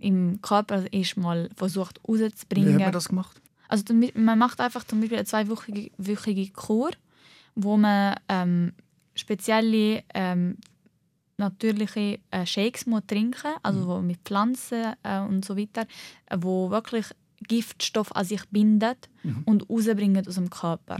im 0.00 0.40
Körper 0.42 0.92
ist, 0.92 1.16
mal 1.16 1.48
versucht 1.54 2.00
Wie 2.06 2.22
rauszubringen. 2.22 2.74
hat 2.74 2.80
man 2.80 2.92
das 2.92 3.08
gemacht? 3.08 3.40
Also 3.68 3.94
man 4.14 4.38
macht 4.38 4.60
einfach 4.60 4.84
zum 4.84 5.00
Beispiel 5.00 5.18
eine 5.18 5.26
zweiwöchige 5.26 5.92
wöchige 5.96 6.50
Kur, 6.52 6.90
wo 7.54 7.76
man 7.76 8.16
ähm, 8.28 8.72
spezielle 9.14 10.04
ähm, 10.14 10.56
natürliche 11.38 12.20
äh, 12.30 12.46
Shakes 12.46 12.86
muss 12.86 13.02
trinken, 13.06 13.54
also 13.62 13.86
wo 13.86 14.00
mit 14.00 14.20
Pflanzen 14.24 14.94
äh, 15.02 15.20
und 15.20 15.44
so 15.44 15.56
weiter, 15.56 15.86
äh, 16.26 16.36
wo 16.40 16.70
wirklich 16.70 17.06
Giftstoff 17.48 18.14
an 18.14 18.24
sich 18.24 18.44
bindet 18.50 19.08
und 19.46 19.68
rausbringen 19.68 20.26
aus 20.26 20.36
dem 20.36 20.48
Körper. 20.48 20.96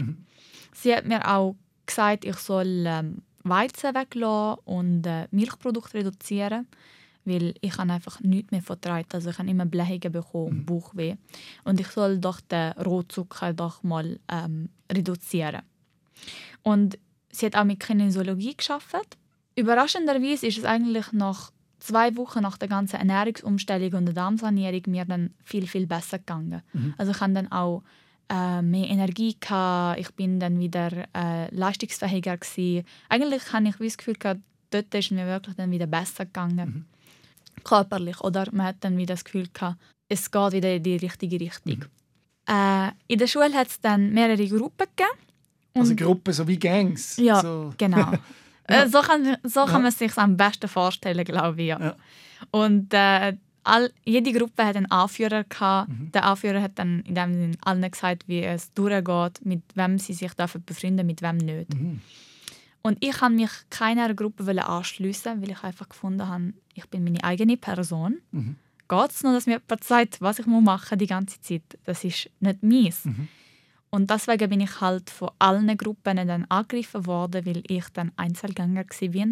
Sie 0.74 0.94
hat 0.94 1.06
mir 1.06 1.28
auch 1.28 1.54
gesagt, 1.86 2.24
ich 2.24 2.36
soll 2.36 2.84
ähm, 2.86 3.22
Weizen 3.44 3.94
weglassen 3.94 4.58
und 4.64 5.06
äh, 5.06 5.28
Milchprodukte 5.30 5.98
reduzieren, 5.98 6.66
weil 7.24 7.54
ich 7.60 7.78
habe 7.78 7.92
einfach 7.92 8.20
nichts 8.20 8.50
mehr 8.50 8.62
vertragen. 8.62 9.08
Also 9.12 9.30
ich 9.30 9.38
habe 9.38 9.48
immer 9.48 9.66
Blähungen 9.66 10.12
bekommen 10.12 10.48
und 10.48 10.66
Bauchweh. 10.66 11.14
Und 11.64 11.78
ich 11.78 11.88
soll 11.88 12.18
doch 12.18 12.40
den 12.40 12.72
Rohzucker 12.72 13.52
doch 13.52 13.82
mal 13.82 14.18
ähm, 14.28 14.68
reduzieren. 14.90 15.62
Und 16.62 16.98
sie 17.32 17.46
hat 17.46 17.56
auch 17.56 17.64
mit 17.64 17.80
Kinesiologie 17.80 18.56
geschafft. 18.56 19.18
Überraschenderweise 19.56 20.46
ist 20.46 20.58
es 20.58 20.64
eigentlich 20.64 21.12
nach 21.12 21.50
zwei 21.80 22.16
Wochen 22.16 22.42
nach 22.42 22.56
der 22.56 22.68
ganzen 22.68 22.96
Ernährungsumstellung 22.96 23.92
und 23.94 24.06
der 24.06 24.14
Darmsanierung 24.14 24.82
mir 24.86 25.04
dann 25.04 25.34
viel, 25.42 25.66
viel 25.66 25.86
besser 25.86 26.18
gegangen. 26.18 26.62
Also 26.96 27.12
ich 27.12 27.20
habe 27.20 27.32
dann 27.32 27.50
auch 27.50 27.82
äh, 28.30 28.62
mehr 28.62 28.88
Energie 28.88 29.36
gehabt, 29.38 30.00
ich 30.00 30.10
bin 30.12 30.38
dann 30.38 30.58
wieder 30.58 31.06
äh, 31.14 31.54
leistungsfähiger 31.54 32.36
gewesen. 32.36 32.86
Eigentlich 33.08 33.52
habe 33.52 33.68
ich 33.68 33.76
das 33.76 33.98
Gefühl 33.98 34.14
gehabt, 34.14 34.40
dort 34.70 34.94
ist 34.94 35.10
mir 35.10 35.26
wirklich 35.26 35.56
dann 35.56 35.70
wieder 35.70 35.86
besser 35.86 36.24
gegangen. 36.24 36.86
Körperlich. 37.64 38.20
Oder 38.20 38.48
man 38.52 38.66
hat 38.66 38.76
dann 38.80 38.96
wieder 38.96 39.14
das 39.14 39.24
Gefühl 39.24 39.48
gehabt, 39.52 39.78
es 40.08 40.30
geht 40.30 40.52
wieder 40.52 40.74
in 40.74 40.82
die 40.82 40.96
richtige 40.96 41.40
Richtung. 41.40 41.84
Äh, 42.48 42.90
in 43.08 43.18
der 43.18 43.26
Schule 43.26 43.52
hat 43.54 43.68
es 43.68 43.80
dann 43.80 44.12
mehrere 44.12 44.46
Gruppen 44.48 44.86
gegeben. 44.96 45.18
Also 45.74 45.94
Gruppen, 45.96 46.32
so 46.32 46.46
wie 46.46 46.58
Gangs. 46.58 47.16
Ja, 47.16 47.40
So. 47.40 47.72
genau. 47.78 48.12
Äh, 48.68 48.88
so 48.88 49.00
kann, 49.00 49.36
so 49.42 49.64
kann 49.64 49.82
man 49.82 49.86
es 49.86 49.98
sich 49.98 50.16
am 50.16 50.36
besten 50.36 50.68
vorstellen, 50.68 51.24
glaube 51.24 51.60
ich. 51.60 51.68
Ja. 51.68 51.80
Ja. 51.80 51.96
Und 52.52 52.94
äh, 52.94 53.36
all, 53.64 53.90
jede 54.04 54.32
Gruppe 54.32 54.64
hat 54.64 54.76
einen 54.76 54.90
Anführer 54.90 55.42
gehabt. 55.42 55.90
Der 56.14 56.24
Anführer 56.24 56.62
hat 56.62 56.78
dann 56.78 57.00
in 57.00 57.16
dem 57.16 57.34
Sinne 57.34 57.56
allen 57.62 57.90
gesagt, 57.90 58.28
wie 58.28 58.40
es 58.42 58.72
durchgeht, 58.72 59.44
mit 59.44 59.62
wem 59.74 59.98
sie 59.98 60.12
sich 60.14 60.32
dürfen 60.34 60.62
befreunden, 60.64 61.04
mit 61.06 61.22
wem 61.22 61.38
nicht. 61.38 61.74
Und 62.82 62.98
ich 63.00 63.20
habe 63.20 63.34
mich 63.34 63.50
keiner 63.68 64.14
Gruppe 64.14 64.44
anschliessen, 64.64 65.42
weil 65.42 65.50
ich 65.50 65.62
einfach 65.64 65.88
gefunden 65.88 66.28
habe, 66.28 66.52
ich 66.74 66.88
bin 66.88 67.02
meine 67.02 67.22
eigene 67.24 67.56
Person. 67.56 68.18
Geht 68.30 69.10
es 69.10 69.22
noch, 69.24 69.32
dass 69.32 69.46
mir 69.46 69.60
jemand 69.60 69.84
sagt, 69.84 70.20
was 70.20 70.38
ich 70.38 70.46
machen 70.46 70.62
muss 70.62 70.88
die 70.98 71.06
ganze 71.06 71.40
Zeit? 71.40 71.62
Das 71.84 72.04
ist 72.04 72.30
nicht 72.40 72.62
meins. 72.62 73.02
Und 73.94 74.10
deswegen 74.10 74.48
bin 74.48 74.60
ich 74.60 74.80
halt 74.80 75.10
von 75.10 75.30
allen 75.38 75.76
Gruppen 75.76 76.16
dann 76.16 76.46
angegriffen 76.48 77.04
worden, 77.06 77.44
weil 77.44 77.62
ich 77.68 77.84
dann 77.92 78.10
Einzelgänger 78.16 78.84
war 78.86 79.26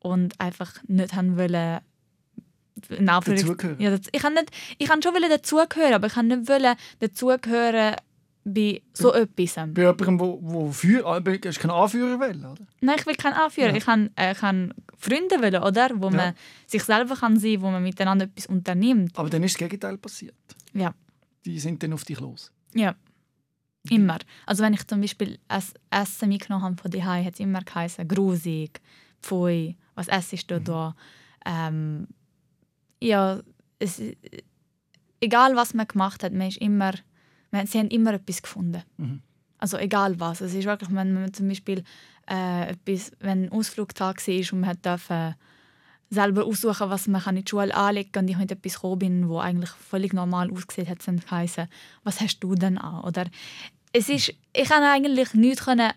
und 0.00 0.40
einfach 0.40 0.72
nicht 0.86 1.14
haben 1.14 1.36
wollen, 1.36 1.80
Dazugehören. 2.88 3.80
Ja, 3.80 3.90
das, 3.90 4.02
ich 4.12 4.22
kann 4.22 4.34
nicht, 4.34 4.50
ich 4.78 4.88
kann 4.88 5.02
schon 5.02 5.12
wollen 5.12 5.28
dazugehören, 5.28 5.94
aber 5.94 6.06
ich 6.06 6.14
kann 6.14 6.28
nicht 6.28 6.48
wollen 6.48 6.76
dazugehören 7.00 7.96
bei 8.44 8.80
so 8.94 9.12
etwas. 9.12 9.54
Bei 9.74 9.82
jemandem, 9.82 10.20
wo, 10.20 10.38
wo 10.40 10.70
für, 10.70 11.04
ah, 11.06 11.20
hast 11.44 11.58
keinen 11.60 11.70
Anführer 11.72 12.18
wollen, 12.20 12.44
oder? 12.46 12.64
Nein, 12.80 12.96
ich 12.98 13.06
will 13.06 13.16
keinen 13.16 13.34
Anführer. 13.34 13.70
Ja. 13.70 13.76
Ich 13.76 13.84
kann, 13.84 14.10
äh, 14.16 14.34
kann 14.34 14.72
Freunde 14.96 15.42
wollen, 15.42 15.62
oder? 15.62 15.90
Wo 15.96 16.08
Ja. 16.08 16.16
man 16.16 16.34
sich 16.66 16.82
selber 16.84 17.16
kann 17.16 17.38
sein, 17.38 17.60
wo 17.60 17.70
man 17.70 17.82
miteinander 17.82 18.24
etwas 18.26 18.46
unternimmt. 18.46 19.18
Aber 19.18 19.28
dann 19.28 19.42
ist 19.42 19.54
das 19.54 19.58
Gegenteil 19.58 19.98
passiert. 19.98 20.34
Ja. 20.72 20.94
Die 21.44 21.58
sind 21.58 21.82
dann 21.82 21.92
auf 21.92 22.04
dich 22.04 22.20
los. 22.20 22.50
Ja. 22.74 22.94
Immer. 23.90 24.18
Also 24.46 24.62
wenn 24.62 24.74
ich 24.74 24.86
zum 24.86 25.00
Beispiel 25.00 25.38
Ess- 25.48 25.74
Essen 25.90 26.28
mitgenommen 26.28 26.64
habe 26.64 26.76
von 26.82 26.90
daheim, 26.90 27.24
hat 27.24 27.34
es 27.34 27.40
immer 27.40 27.60
geheißen, 27.62 28.06
grusig, 28.06 28.80
pfui, 29.22 29.76
was 29.94 30.08
essst 30.08 30.50
du 30.50 30.60
da? 30.60 30.94
Ähm, 31.46 32.06
ja, 33.00 33.40
es, 33.78 34.02
egal 35.20 35.56
was 35.56 35.74
man 35.74 35.86
gemacht 35.86 36.22
hat, 36.22 36.32
man 36.32 36.48
ist 36.48 36.58
immer, 36.58 36.92
man, 37.50 37.66
sie 37.66 37.78
haben 37.78 37.88
immer 37.88 38.14
etwas 38.14 38.42
gefunden. 38.42 38.82
Mhm. 38.96 39.22
Also 39.58 39.76
egal 39.78 40.18
was. 40.20 40.40
Es 40.40 40.54
ist 40.54 40.66
wirklich, 40.66 40.90
wenn 40.90 41.14
man 41.14 41.32
zum 41.32 41.48
Beispiel 41.48 41.82
äh, 42.30 42.70
etwas, 42.70 43.12
wenn 43.20 43.44
ein 43.44 43.52
Ausflugtag 43.52 44.26
war 44.26 44.52
und 44.52 44.60
man 44.60 44.70
hat 44.70 44.84
dürfen 44.84 45.34
selber 46.10 46.44
aussuchen, 46.46 46.88
was 46.90 47.06
man 47.06 47.22
in 47.36 47.44
die 47.44 47.50
Schule 47.50 47.74
anlegen 47.74 48.12
kann 48.12 48.24
und 48.24 48.30
ich 48.30 48.38
mit 48.38 48.50
etwas 48.50 48.74
gekommen 48.74 48.98
bin, 48.98 49.28
wo 49.28 49.38
eigentlich 49.38 49.70
völlig 49.70 50.12
normal 50.12 50.50
ausgesehen 50.50 50.88
hat, 50.88 51.06
dann 51.06 51.20
geheißen, 51.20 51.68
was 52.04 52.20
hast 52.20 52.40
du 52.40 52.54
denn 52.54 52.78
an? 52.78 53.04
Oder 53.04 53.26
es 53.92 54.08
ist, 54.08 54.32
ich 54.52 54.68
kann 54.68 54.82
eigentlich 54.82 55.34
nichts 55.34 55.64
können, 55.64 55.92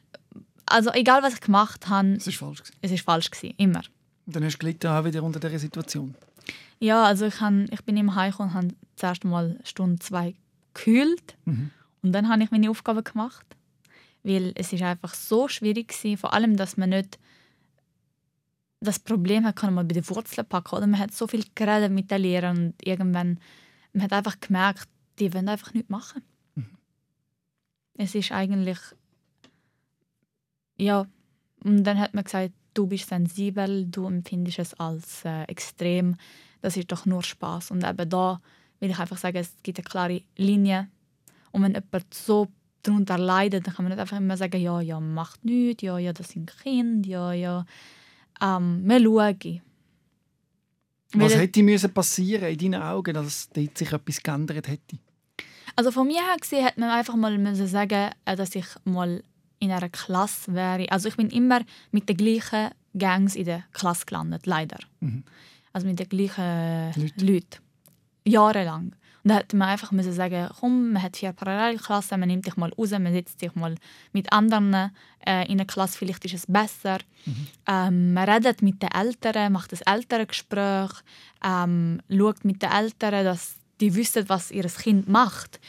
also 0.66 0.92
egal 0.92 1.24
was 1.24 1.36
ich 1.36 1.42
gemacht 1.42 1.88
habe, 1.88 2.14
Das 2.16 2.28
ist 2.28 2.38
falsch. 2.38 2.60
Gewesen. 2.60 2.78
es 2.82 2.92
ist 2.92 3.04
falsch 3.06 3.32
gewesen, 3.32 3.54
immer. 3.58 3.82
Und 4.26 4.36
dann 4.36 4.44
hast 4.44 4.56
du 4.56 4.60
gelitten 4.60 4.88
auch 4.88 5.04
wieder 5.06 5.24
unter 5.24 5.40
dieser 5.40 5.60
Situation. 5.60 6.14
Ja, 6.80 7.04
also 7.04 7.26
ich, 7.28 7.40
han, 7.40 7.68
ich 7.72 7.84
bin 7.84 7.96
im 7.98 8.16
Heim 8.16 8.34
und 8.38 8.54
habe 8.54 8.70
zuerst 8.96 9.24
mal 9.24 9.60
Stunde 9.64 10.00
zwei 10.00 10.36
gekühlt 10.74 11.36
und 11.46 12.12
dann 12.12 12.30
habe 12.30 12.44
ich 12.44 12.52
meine 12.52 12.70
Aufgaben 12.70 13.04
gemacht, 13.04 13.46
weil 14.24 14.52
es 14.56 14.74
ist 14.74 14.82
einfach 14.82 15.14
so 15.14 15.48
schwierig 15.48 15.90
gewesen, 15.90 16.18
vor 16.18 16.34
allem, 16.34 16.56
dass 16.58 16.78
man 16.78 16.90
nicht 16.90 17.20
das 18.82 19.00
Problem 19.00 19.46
hat, 19.46 19.56
kann 19.56 19.74
man 19.74 19.88
bei 19.88 19.94
den 19.94 20.10
Wurzeln 20.10 20.48
packen 20.48 20.76
oder? 20.76 20.88
Man 20.88 21.00
hat 21.00 21.14
so 21.14 21.28
viel 21.28 21.46
geredet 21.56 21.92
mit 21.92 22.12
den 22.12 22.22
Lehrern 22.22 22.58
und 22.58 22.88
irgendwann 22.88 23.40
man 23.94 24.04
hat 24.04 24.14
einfach 24.14 24.40
gemerkt, 24.40 24.88
die 25.20 25.34
wollen 25.34 25.50
einfach 25.50 25.74
nichts 25.74 25.90
machen. 25.90 26.24
Es 27.94 28.16
ist 28.16 28.32
eigentlich 28.32 28.80
ja 30.78 31.06
und 31.64 31.84
dann 31.84 32.00
hat 32.00 32.14
man 32.14 32.24
gesagt, 32.24 32.54
du 32.74 32.88
bist 32.88 33.10
sensibel, 33.10 33.86
du 33.86 34.08
empfindest 34.08 34.60
es 34.60 34.74
als 34.74 35.26
äh, 35.26 35.44
extrem, 35.44 36.16
das 36.62 36.78
ist 36.78 36.92
doch 36.92 37.06
nur 37.06 37.22
Spaß 37.22 37.72
und 37.72 37.84
eben 37.84 38.10
da 38.10 38.42
will 38.80 38.90
ich 38.90 39.00
einfach 39.00 39.18
sagen, 39.18 39.38
es 39.38 39.56
gibt 39.64 39.78
eine 39.78 39.86
klare 39.86 40.22
Linie. 40.36 40.90
Und 41.52 41.64
wenn 41.64 41.74
jemand 41.74 42.14
so 42.14 42.48
darunter 42.84 43.18
leidet, 43.18 43.68
dann 43.68 43.76
kann 43.76 43.86
man 43.86 43.92
nicht 43.92 44.02
einfach 44.02 44.18
immer 44.18 44.38
sagen, 44.38 44.60
ja, 44.60 44.82
ja, 44.82 45.00
macht 45.00 45.46
nichts, 45.46 45.84
ja, 45.84 45.98
ja, 46.00 46.14
das 46.14 46.30
sind 46.30 46.52
Kinder, 46.64 47.08
ja, 47.08 47.34
ja, 47.34 47.66
ähm, 48.42 48.82
wir 48.86 49.00
schauen. 49.00 49.62
Was 51.14 51.34
Weil- 51.34 51.40
hätte 51.42 51.64
müssen 51.64 51.94
passieren 51.94 52.50
in 52.50 52.58
deinen 52.72 52.82
Augen, 52.82 53.14
dass 53.14 53.50
dort 53.50 53.78
sich 53.78 53.92
etwas 53.92 54.24
geändert 54.24 54.68
hätte? 54.68 54.98
Also 55.76 55.92
von 55.92 56.08
mir 56.08 56.22
her 56.26 56.38
gesehen 56.40 56.66
hätte 56.66 56.80
man 56.80 56.90
einfach 56.90 57.16
mal 57.16 57.38
müssen 57.38 57.68
sagen, 57.68 58.12
äh, 58.26 58.36
dass 58.36 58.56
ich 58.56 58.66
mal 58.86 59.24
in 59.60 59.72
einer 59.72 59.90
Klasse 59.90 60.54
wäre. 60.54 60.90
Also 60.92 61.10
ich 61.10 61.16
bin 61.18 61.30
immer 61.30 61.62
mit 61.92 62.10
den 62.10 62.18
gleichen 62.18 62.70
Gangs 62.98 63.36
in 63.36 63.46
der 63.46 63.64
Klasse 63.74 64.06
gelandet, 64.06 64.46
leider. 64.46 64.80
Also 65.72 65.88
mit 65.88 66.00
den 66.00 66.10
gleichen 66.10 66.92
Leute. 66.96 67.26
Leuten. 67.26 67.58
Jahrelang. 68.26 68.96
Und 69.24 69.30
da 69.30 69.36
hätte 69.36 69.56
man 69.56 69.70
einfach 69.70 69.92
müssen 69.92 70.14
sagen, 70.14 70.50
komm, 70.60 70.94
man 70.94 71.04
hat 71.04 71.18
vier 71.18 71.32
Parallelklassen, 71.32 72.20
man 72.20 72.28
nimmt 72.28 72.46
dich 72.46 72.58
mal 72.58 72.72
raus, 72.74 72.92
man 72.92 73.14
setzt 73.14 73.42
dich 73.42 73.54
mal 73.54 73.76
mit 74.14 74.32
anderen 74.34 74.74
äh, 75.26 75.46
in 75.46 75.60
eine 75.60 75.66
Klasse, 75.66 75.98
vielleicht 75.98 76.26
ist 76.26 76.34
es 76.34 76.46
besser. 76.48 77.00
Mhm. 77.26 77.48
Ähm, 77.68 78.14
man 78.14 78.30
redet 78.30 78.62
mit 78.64 78.82
den 78.82 78.90
Eltern, 78.90 79.54
macht 79.54 79.74
ein 79.74 79.94
Elterngespräch, 79.94 80.92
ähm, 81.44 82.02
schaut 82.10 82.44
mit 82.46 82.64
den 82.64 82.72
Eltern, 82.72 83.26
dass 83.26 83.56
die 83.80 83.94
wissen, 83.96 84.28
was 84.28 84.50
ihr 84.50 84.64
Kind 84.64 85.08
macht. 85.08 85.60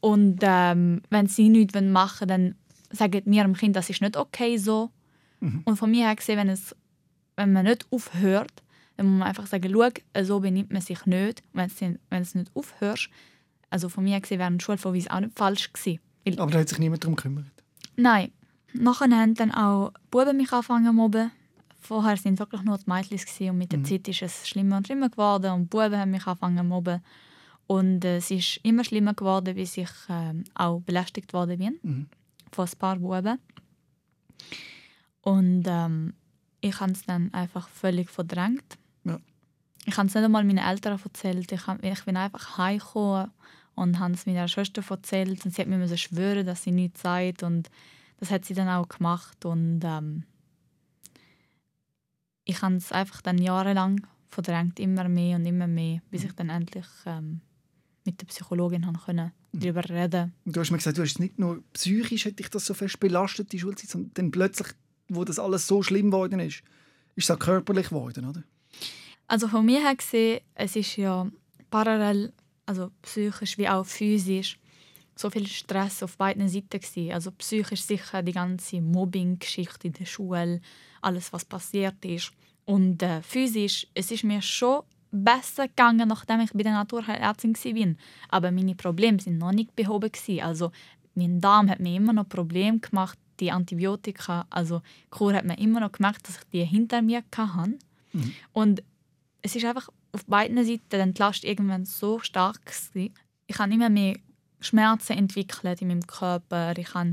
Und 0.00 0.40
ähm, 0.42 1.02
wenn 1.10 1.26
sie 1.26 1.48
nichts 1.48 1.80
machen 1.80 2.28
wollen, 2.28 2.54
dann 2.90 2.96
sagen 2.96 3.22
wir 3.24 3.42
dem 3.42 3.54
Kind, 3.54 3.76
das 3.76 3.90
ist 3.90 4.00
nicht 4.00 4.16
okay 4.16 4.56
so. 4.56 4.90
Mhm. 5.40 5.62
Und 5.64 5.76
von 5.76 5.90
mir 5.90 6.06
her 6.06 6.16
gesehen, 6.16 6.38
wenn, 6.38 6.48
es, 6.48 6.74
wenn 7.36 7.52
man 7.52 7.66
nicht 7.66 7.86
aufhört, 7.90 8.62
dann 8.96 9.06
muss 9.06 9.18
man 9.18 9.28
einfach 9.28 9.46
sagen, 9.46 9.72
schau, 9.72 10.24
so 10.24 10.40
benimmt 10.40 10.72
man 10.72 10.82
sich 10.82 11.04
nicht. 11.06 11.42
Wenn 11.52 11.68
du 11.68 11.98
es 12.10 12.34
nicht 12.34 12.50
aufhörst, 12.54 13.10
also 13.70 13.88
von 13.88 14.04
mir 14.04 14.20
gesehen 14.20 14.38
wäre 14.38 14.50
ein 14.50 14.60
Schulverweis 14.60 15.08
auch 15.08 15.20
nicht 15.20 15.36
falsch 15.36 15.72
gewesen. 15.72 16.00
Aber 16.38 16.50
da 16.50 16.58
hat 16.58 16.68
sich 16.68 16.78
niemand 16.78 17.04
darum 17.04 17.16
gekümmert? 17.16 17.46
Nein. 17.96 18.32
Nachher 18.72 19.08
haben 19.10 19.34
dann 19.34 19.52
auch 19.52 19.90
die 19.90 20.08
Buben 20.10 20.36
mich 20.36 20.52
angefangen 20.52 20.86
zu 20.86 20.92
mobben. 20.92 21.30
Vorher 21.78 22.22
waren 22.24 22.38
wirklich 22.38 22.62
nur 22.62 22.78
die 22.78 22.90
Mädchen 22.90 23.50
und 23.50 23.58
mit 23.58 23.72
der 23.72 23.78
mhm. 23.78 23.84
Zeit 23.84 24.08
ist 24.08 24.22
es 24.22 24.48
schlimmer 24.48 24.78
und 24.78 24.86
schlimmer 24.86 25.08
geworden 25.08 25.52
und 25.52 25.62
die 25.62 25.68
Buben 25.68 25.96
haben 25.96 26.10
mich 26.10 26.26
angefangen 26.26 26.58
zu 26.58 26.64
mobben. 26.64 27.02
Und 27.66 28.04
äh, 28.04 28.18
es 28.18 28.30
ist 28.30 28.60
immer 28.62 28.84
schlimmer 28.84 29.14
geworden, 29.14 29.54
bis 29.54 29.76
ich 29.76 29.90
äh, 30.08 30.34
auch 30.54 30.80
belästigt 30.80 31.32
worden 31.32 31.58
bin 31.58 31.78
mhm. 31.82 32.06
von 32.52 32.66
ein 32.66 32.78
paar 32.78 32.96
Buben. 32.96 33.38
Und 35.22 35.64
ähm, 35.66 36.14
ich 36.60 36.78
habe 36.80 36.92
es 36.92 37.04
dann 37.04 37.32
einfach 37.32 37.68
völlig 37.68 38.10
verdrängt. 38.10 38.78
Ich 39.86 39.96
habe 39.96 40.08
es 40.08 40.14
nicht 40.14 40.24
einmal 40.24 40.44
meinen 40.44 40.58
Eltern 40.58 41.00
erzählt. 41.02 41.50
Ich, 41.52 41.66
hab, 41.66 41.82
ich 41.82 42.04
bin 42.04 42.16
einfach 42.16 42.58
heimgekommen 42.58 43.30
und 43.76 43.98
habe 44.00 44.14
es 44.14 44.26
meiner 44.26 44.48
Schwester 44.48 44.82
erzählt. 44.88 45.44
Und 45.44 45.54
sie 45.54 45.62
hat 45.62 45.68
mir 45.68 45.96
schwören, 45.96 46.44
dass 46.44 46.64
sie 46.64 46.72
nichts 46.72 47.02
sagt. 47.02 47.44
Und 47.44 47.70
das 48.18 48.32
hat 48.32 48.44
sie 48.44 48.54
dann 48.54 48.68
auch 48.68 48.88
gemacht. 48.88 49.44
Und 49.44 49.82
ähm, 49.84 50.24
ich 52.44 52.60
habe 52.62 52.74
es 52.74 52.90
einfach 52.90 53.22
dann 53.22 53.38
jahrelang 53.38 54.04
verdrängt, 54.28 54.80
immer 54.80 55.08
mehr 55.08 55.36
und 55.36 55.46
immer 55.46 55.68
mehr, 55.68 56.00
bis 56.10 56.24
ich 56.24 56.32
dann 56.32 56.50
endlich 56.50 56.86
ähm, 57.06 57.40
mit 58.04 58.20
der 58.20 58.26
Psychologin 58.26 58.86
haben 58.86 58.98
können, 58.98 59.32
darüber 59.52 59.88
reden 59.88 60.32
Du 60.44 60.60
hast 60.60 60.70
mir 60.70 60.78
gesagt, 60.78 60.98
du 60.98 61.02
hast 61.02 61.20
nicht 61.20 61.38
nur 61.38 61.62
psychisch 61.72 62.26
hat 62.26 62.38
dich 62.38 62.50
das 62.50 62.66
so 62.66 62.74
fest 62.74 63.00
belastet, 63.00 63.52
die 63.52 63.58
Schulzeit, 63.58 63.90
sondern 63.90 64.10
dann 64.14 64.30
plötzlich, 64.30 64.68
wo 65.08 65.24
das 65.24 65.38
alles 65.38 65.66
so 65.66 65.82
schlimm 65.82 66.10
geworden 66.10 66.40
ist, 66.40 66.62
ist 67.14 67.24
es 67.24 67.30
auch 67.30 67.38
körperlich 67.38 67.88
geworden, 67.88 68.26
oder? 68.26 68.42
Also 69.28 69.48
von 69.48 69.64
mir 69.64 69.80
her 69.80 69.96
gesehen, 69.96 70.40
es 70.54 70.76
ist 70.76 70.96
ja 70.96 71.26
parallel, 71.70 72.32
also 72.64 72.90
psychisch 73.02 73.58
wie 73.58 73.68
auch 73.68 73.84
physisch, 73.84 74.58
so 75.16 75.30
viel 75.30 75.46
Stress 75.46 76.02
auf 76.02 76.16
beiden 76.16 76.48
Seiten 76.48 76.80
gewesen. 76.80 77.12
Also 77.12 77.30
psychisch 77.32 77.82
sicher 77.82 78.22
die 78.22 78.32
ganze 78.32 78.80
Mobbing-Geschichte 78.80 79.88
in 79.88 79.94
der 79.94 80.04
Schule, 80.04 80.60
alles 81.00 81.32
was 81.32 81.44
passiert 81.44 82.04
ist. 82.04 82.32
Und 82.64 83.02
äh, 83.02 83.22
physisch, 83.22 83.86
es 83.94 84.10
ist 84.10 84.24
mir 84.24 84.42
schon 84.42 84.82
besser 85.10 85.68
gegangen, 85.68 86.08
nachdem 86.08 86.40
ich 86.40 86.52
bei 86.52 86.62
der 86.62 86.72
Naturheilärztin 86.72 87.54
war. 87.54 87.94
Aber 88.28 88.50
meine 88.50 88.74
Probleme 88.74 89.20
sind 89.20 89.38
noch 89.38 89.52
nicht 89.52 89.74
behoben. 89.74 90.12
Gewesen. 90.12 90.42
Also 90.42 90.72
mein 91.14 91.40
Darm 91.40 91.70
hat 91.70 91.80
mir 91.80 91.96
immer 91.96 92.12
noch 92.12 92.28
Probleme 92.28 92.78
gemacht. 92.78 93.18
Die 93.40 93.50
Antibiotika, 93.50 94.46
also 94.48 94.80
die 94.80 95.10
Kur 95.10 95.34
hat 95.34 95.44
mir 95.44 95.58
immer 95.58 95.80
noch 95.80 95.92
gemerkt, 95.92 96.26
dass 96.26 96.38
ich 96.38 96.44
die 96.52 96.64
hinter 96.64 97.02
mir 97.02 97.22
hatte. 97.36 97.78
Mhm. 98.12 98.32
Und 98.52 98.82
es 99.46 99.54
ist 99.54 99.64
einfach 99.64 99.88
auf 100.10 100.24
beiden 100.26 100.62
Seiten 100.64 101.14
die 101.14 101.22
Last 101.22 101.44
irgendwann 101.44 101.84
so 101.84 102.18
stark 102.18 102.66
gewesen. 102.66 103.14
Ich 103.46 103.58
habe 103.58 103.72
immer 103.72 103.88
mehr 103.88 104.16
Schmerzen 104.58 105.12
entwickelt 105.12 105.80
in 105.80 105.88
meinem 105.88 106.06
Körper. 106.06 106.76
Ich 106.76 106.92
hatte 106.94 107.12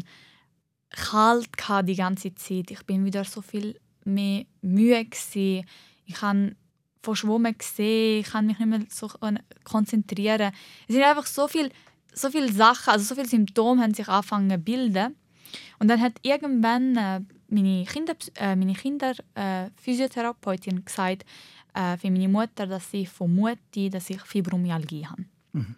kalt 0.89 1.49
die 1.87 1.95
ganze 1.95 2.33
Zeit. 2.33 2.71
Ich 2.71 2.83
bin 2.87 3.05
wieder 3.05 3.23
so 3.23 3.41
viel 3.41 3.79
mehr 4.03 4.45
müde 4.61 5.05
gewesen. 5.05 5.67
Ich 6.05 6.21
habe 6.23 6.55
verschwommen 7.03 7.55
gesehen. 7.55 8.21
Ich 8.21 8.31
kann 8.31 8.47
mich 8.47 8.57
nicht 8.57 8.67
mehr 8.67 8.81
so 8.89 9.11
konzentrieren. 9.63 10.51
Es 10.87 10.95
sind 10.95 11.03
einfach 11.03 11.27
so 11.27 11.47
viele 11.47 11.69
so 12.15 12.29
viel 12.29 12.51
Sachen, 12.51 12.91
also 12.91 13.05
so 13.05 13.15
viele 13.15 13.27
Symptome 13.27 13.81
haben 13.81 13.93
sich 13.93 14.07
angefangen 14.07 14.49
zu 14.49 14.57
bilden. 14.57 15.15
Und 15.79 15.87
dann 15.87 16.01
hat 16.01 16.13
irgendwann 16.21 16.95
äh, 16.95 17.21
meine 17.47 17.85
Kinder, 17.85 18.13
äh, 18.35 18.55
meine 18.55 18.73
Kinder 18.73 19.13
äh, 19.35 19.69
Physiotherapeutin 19.81 20.85
gesagt, 20.85 21.25
äh, 21.73 21.97
für 21.97 22.11
meine 22.11 22.27
Mutter, 22.27 22.67
dass 22.67 22.89
sie 22.91 23.05
vermute, 23.05 23.89
dass 23.89 24.09
ich 24.09 24.21
Fibromyalgie 24.21 25.05
habe. 25.05 25.25
Mhm. 25.53 25.75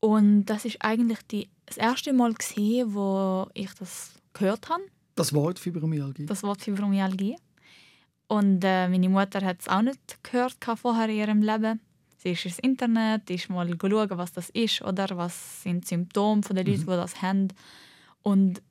Und 0.00 0.44
das 0.46 0.64
ist 0.64 0.76
eigentlich 0.80 1.20
die, 1.30 1.48
das 1.66 1.76
erste 1.76 2.12
Mal, 2.12 2.32
gewesen, 2.32 2.94
wo 2.94 3.48
ich 3.54 3.72
das 3.74 4.12
gehört 4.32 4.68
habe. 4.68 4.82
Das 5.14 5.32
Wort 5.32 5.58
Fibromyalgie? 5.58 6.26
Das 6.26 6.42
Wort 6.42 6.62
Fibromyalgie. 6.62 7.36
Und 8.28 8.62
äh, 8.62 8.88
meine 8.88 9.08
Mutter 9.08 9.40
hat 9.44 9.60
es 9.60 9.68
auch 9.68 9.82
nicht 9.82 10.22
gehört 10.22 10.56
vorher 10.76 11.08
in 11.08 11.16
ihrem 11.16 11.42
Leben. 11.42 11.80
Sie 12.18 12.30
ist 12.30 12.44
ins 12.44 12.58
Internet, 12.58 13.30
ist 13.30 13.48
mal 13.48 13.68
schauen, 13.68 14.18
was 14.18 14.32
das 14.32 14.50
ist 14.50 14.82
oder 14.82 15.08
was 15.16 15.62
sind 15.62 15.84
die 15.84 15.88
Symptome 15.88 16.42
der 16.42 16.64
Leute, 16.64 16.70
mhm. 16.70 16.80
die 16.80 16.86
das 16.86 17.22
haben. 17.22 17.48
Und 18.22 18.62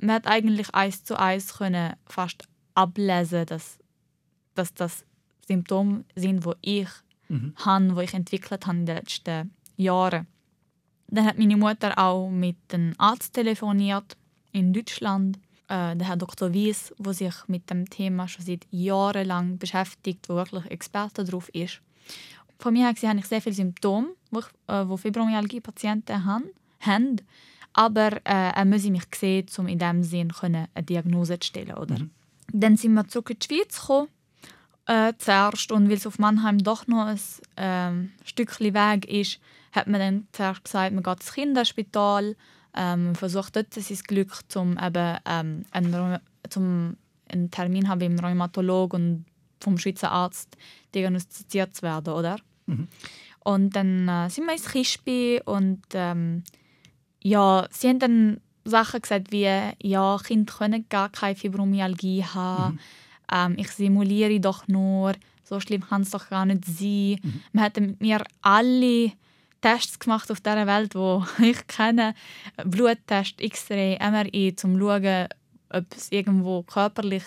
man 0.00 0.16
hat 0.16 0.26
eigentlich 0.26 0.74
eins 0.74 1.04
zu 1.04 1.18
eins 1.18 1.54
können 1.54 1.94
fast 2.06 2.44
ablesen, 2.74 3.46
dass, 3.46 3.78
dass 4.54 4.74
das 4.74 5.04
Symptome 5.46 6.04
sind, 6.14 6.44
wo 6.44 6.54
ich 6.60 6.88
mhm. 7.28 7.54
habe, 7.56 7.96
wo 7.96 8.00
ich 8.00 8.14
entwickelt 8.14 8.66
habe 8.66 8.78
in 8.78 8.86
den 8.86 8.96
letzten 8.96 9.50
Jahren. 9.76 10.26
Dann 11.08 11.26
hat 11.26 11.38
meine 11.38 11.56
Mutter 11.56 11.98
auch 11.98 12.30
mit 12.30 12.56
einem 12.72 12.94
Arzt 12.98 13.34
telefoniert 13.34 14.16
in 14.52 14.72
Deutschland 14.72 15.38
äh, 15.68 15.96
der 15.96 16.08
Herr 16.08 16.16
Dr. 16.16 16.52
Wies, 16.52 16.94
der 16.98 17.12
sich 17.12 17.34
mit 17.46 17.70
dem 17.70 17.88
Thema 17.88 18.28
schon 18.28 18.44
seit 18.44 18.66
Jahren 18.70 19.26
lang 19.26 19.58
beschäftigt, 19.58 20.28
der 20.28 20.36
wirklich 20.36 20.70
Experte 20.70 21.24
darauf 21.24 21.48
ist. 21.50 21.80
Von 22.58 22.72
mir 22.72 22.86
her 22.86 22.94
habe 23.08 23.18
ich 23.18 23.26
sehr 23.26 23.42
viele 23.42 23.54
Symptome, 23.54 24.08
die 24.30 24.72
äh, 24.72 24.96
Fibromyalgie-Patienten 24.96 26.24
haben, 26.24 26.44
haben. 26.80 27.16
Aber 27.72 28.12
äh, 28.24 28.52
er 28.54 28.64
muss 28.64 28.84
mich 28.84 29.02
sehen, 29.14 29.46
um 29.58 29.66
in 29.66 29.78
diesem 29.78 30.04
Sinn 30.04 30.32
eine 30.42 30.68
Diagnose 30.80 31.38
zu 31.40 31.48
stellen. 31.48 31.74
Oder? 31.74 31.98
Mhm. 31.98 32.10
Dann 32.52 32.76
sind 32.76 32.94
wir 32.94 33.08
zurück 33.08 33.30
in 33.30 33.38
die 33.40 33.46
Schweiz 33.46 33.80
gekommen, 33.80 34.08
äh, 34.86 35.12
zuerst. 35.18 35.72
Und 35.72 35.88
weil 35.88 35.96
es 35.96 36.06
auf 36.06 36.18
Mannheim 36.18 36.58
doch 36.58 36.86
noch 36.86 37.06
ein 37.06 37.18
äh, 37.56 38.08
Stückchen 38.24 38.74
Weg 38.74 39.06
ist, 39.06 39.40
hat 39.72 39.86
man 39.86 40.00
dann 40.00 40.28
zuerst 40.32 40.64
gesagt, 40.64 40.94
man 40.94 41.02
geht 41.02 41.20
ins 41.20 41.32
Kinderspital 41.32 42.36
ähm, 42.74 43.14
versucht 43.14 43.56
dort 43.56 43.72
sein 43.72 43.98
Glück, 44.06 44.32
um 44.56 44.78
eben 44.78 45.18
ähm, 45.26 45.64
einen, 45.70 46.18
zum 46.50 46.96
einen 47.28 47.50
Termin 47.50 47.88
haben 47.88 48.00
beim 48.00 48.18
Rheumatolog 48.18 48.94
und 48.94 49.24
vom 49.60 49.78
Schweizer 49.78 50.10
Arzt 50.10 50.56
diagnostiziert 50.94 51.74
zu 51.74 51.82
werden, 51.82 52.12
oder? 52.12 52.36
Mhm. 52.66 52.88
Und 53.40 53.76
dann 53.76 54.08
äh, 54.08 54.28
sind 54.28 54.46
wir 54.46 54.52
ins 54.52 54.68
Kispi 54.68 55.40
und 55.44 55.82
ähm, 55.94 56.42
ja, 57.22 57.66
sie 57.70 57.88
haben 57.88 57.98
dann 57.98 58.40
Sachen 58.64 59.02
gesagt 59.02 59.30
wie, 59.30 59.48
ja, 59.82 60.18
Kinder 60.24 60.52
können 60.52 60.86
gar 60.88 61.10
keine 61.10 61.36
Fibromyalgie 61.36 62.24
haben, 62.24 62.74
mhm. 62.74 62.80
Ähm, 63.32 63.54
ich 63.58 63.70
simuliere 63.70 64.40
doch 64.40 64.68
nur, 64.68 65.14
so 65.42 65.60
schlimm 65.60 65.82
kann 65.82 66.02
es 66.02 66.10
doch 66.10 66.28
gar 66.28 66.46
nicht 66.46 66.64
sein. 66.64 67.18
Mhm. 67.22 67.42
Man 67.52 67.64
hat 67.64 67.80
mit 67.80 68.00
mir 68.00 68.24
alle 68.42 69.12
Tests 69.60 69.98
gemacht 69.98 70.30
auf 70.30 70.40
dieser 70.40 70.66
Welt, 70.66 70.94
wo 70.94 71.24
ich 71.42 71.66
kenne. 71.66 72.14
Bluttest, 72.64 73.40
X-Ray, 73.40 73.98
MRI, 73.98 74.50
um 74.50 74.56
zu 74.56 74.78
schauen, 74.78 75.28
ob 75.70 75.84
es 75.96 76.12
irgendwo 76.12 76.62
körperlich 76.62 77.24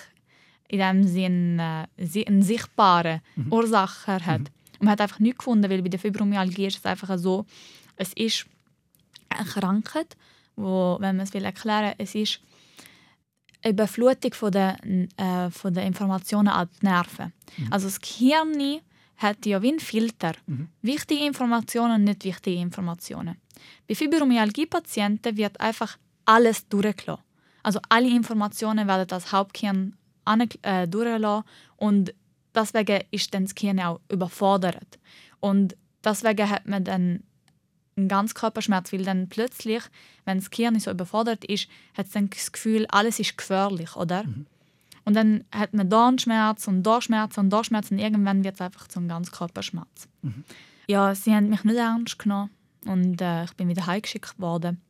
in 0.68 0.80
dem 0.80 1.04
Sinn 1.04 1.60
äh, 1.60 1.88
eine 2.28 2.44
sichtbare 2.44 3.22
mhm. 3.36 3.54
Ursache 3.54 4.26
hat. 4.26 4.42
Mhm. 4.42 4.48
Und 4.80 4.82
man 4.82 4.90
hat 4.92 5.02
einfach 5.02 5.20
nichts 5.20 5.40
gefunden, 5.40 5.70
weil 5.70 5.82
bei 5.82 5.90
der 5.90 6.00
Fibromyalgie 6.00 6.68
ist 6.68 6.78
es 6.78 6.86
einfach 6.86 7.18
so, 7.18 7.46
es 7.96 8.14
ist 8.14 8.46
eine 9.30 9.48
Krankheit, 9.48 10.16
wo, 10.56 10.98
wenn 11.00 11.18
man 11.18 11.26
es 11.26 11.34
will 11.34 11.46
erklären 11.46 11.94
es 11.98 12.16
ist 12.16 12.40
Überflutung 13.66 14.34
von 14.34 14.52
der, 14.52 14.78
äh, 15.18 15.50
von 15.50 15.74
der 15.74 15.86
Informationen 15.86 16.50
an 16.50 16.70
die 16.82 16.86
Nerven. 16.86 17.34
Mhm. 17.58 17.74
Also 17.74 17.88
das 17.88 18.00
Gehirn 18.00 18.82
hat 19.18 19.46
ja 19.46 19.62
wie 19.62 19.74
ein 19.74 19.80
Filter. 19.80 20.34
Mhm. 20.46 20.70
Wichtige 20.82 21.26
Informationen 21.26 21.96
und 21.96 22.04
nicht 22.04 22.24
wichtige 22.24 22.60
Informationen. 22.60 23.38
Bei 23.88 23.96
Fibromyalgie-Patienten 23.96 25.38
wird 25.38 25.60
einfach 25.60 25.98
alles 26.26 26.68
durchgelassen. 26.68 27.24
Also 27.64 27.80
alle 27.90 28.10
Informationen 28.10 28.88
werden 28.88 29.08
das 29.08 29.32
Hauptkern 29.32 29.96
äh, 30.62 30.88
durchgelassen 30.88 31.44
und 31.78 32.14
deswegen 32.54 33.04
ist 33.12 33.34
dann 33.34 33.44
das 33.44 33.56
Gehirn 33.56 33.80
auch 33.80 34.00
überfordert. 34.12 35.00
Und 35.40 35.76
deswegen 36.04 36.50
hat 36.50 36.68
man 36.68 36.84
dann 36.84 37.24
einen 37.98 38.08
Ganzkörperschmerz, 38.08 38.94
weil 38.94 39.04
dann 39.04 39.28
plötzlich, 39.30 39.84
wenn 40.26 40.38
das 40.38 40.50
Gehirn 40.50 40.80
so 40.80 40.92
überfordert 40.92 41.44
ist, 41.46 41.68
hat 41.98 42.08
es 42.08 42.12
dann 42.14 42.30
das 42.30 42.52
Gefühl, 42.52 42.86
alles 42.90 43.20
ist 43.20 43.38
gefährlich, 43.38 43.96
oder? 43.96 44.24
Mhm. 44.24 44.46
Und 45.06 45.16
dann 45.16 45.46
hat 45.54 45.74
man 45.74 45.90
da 45.90 46.08
einen 46.08 46.20
Schmerz 46.20 46.68
und 46.68 46.84
da 46.84 47.02
Schmerz 47.02 47.38
und 47.38 47.50
da 47.50 47.64
Schmerz 47.64 47.92
und 47.92 48.00
irgendwann 48.00 48.44
wird 48.44 48.56
es 48.56 48.62
einfach 48.62 48.88
zum 48.88 49.08
Ganzkörperschmerz. 49.08 50.08
Mhm. 50.22 50.44
Ja, 50.88 51.16
sie 51.16 51.34
haben 51.34 51.50
mich 51.50 51.64
nicht 51.64 51.78
ernst 51.78 52.20
genommen. 52.20 52.50
und 52.86 53.22
äh, 53.22 53.46
ich 53.46 53.54
bin 53.54 53.70
wieder 53.70 53.88
heimgeschickt 53.88 54.40
worden. 54.40 54.82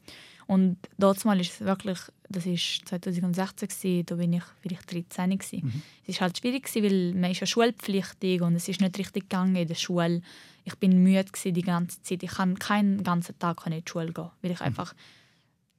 Und 0.47 0.77
dort 0.97 1.23
mal 1.25 1.39
ist 1.39 1.53
es 1.53 1.61
wirklich, 1.61 1.99
das 2.29 2.45
ist 2.45 2.87
2016 2.87 3.67
gewesen, 3.67 4.05
da 4.05 4.15
bin 4.15 4.33
ich 4.33 4.43
vielleicht 4.61 4.91
13 4.91 5.37
gewesen. 5.37 5.65
Mhm. 5.65 5.81
Es 6.03 6.15
ist 6.15 6.21
halt 6.21 6.37
schwierig 6.37 6.63
gewesen, 6.63 6.83
weil 6.83 7.13
man 7.13 7.31
ist 7.31 7.41
ja 7.41 7.47
schulpflichtig 7.47 8.41
und 8.41 8.55
es 8.55 8.67
ist 8.69 8.79
nicht 8.79 8.97
richtig 8.97 9.29
gegangen 9.29 9.57
in 9.57 9.67
der 9.67 9.75
Schule. 9.75 10.21
Ich 10.63 10.75
bin 10.75 11.03
müde 11.03 11.25
gewesen 11.25 11.53
die 11.53 11.61
ganze 11.61 12.01
Zeit. 12.01 12.23
Ich 12.23 12.31
kann 12.31 12.57
keinen 12.57 13.03
ganzen 13.03 13.37
Tag 13.39 13.65
in 13.65 13.73
die 13.73 13.83
Schule 13.85 14.13
gehen, 14.13 14.29
weil 14.41 14.51
ich 14.51 14.59
mhm. 14.59 14.65
einfach 14.65 14.95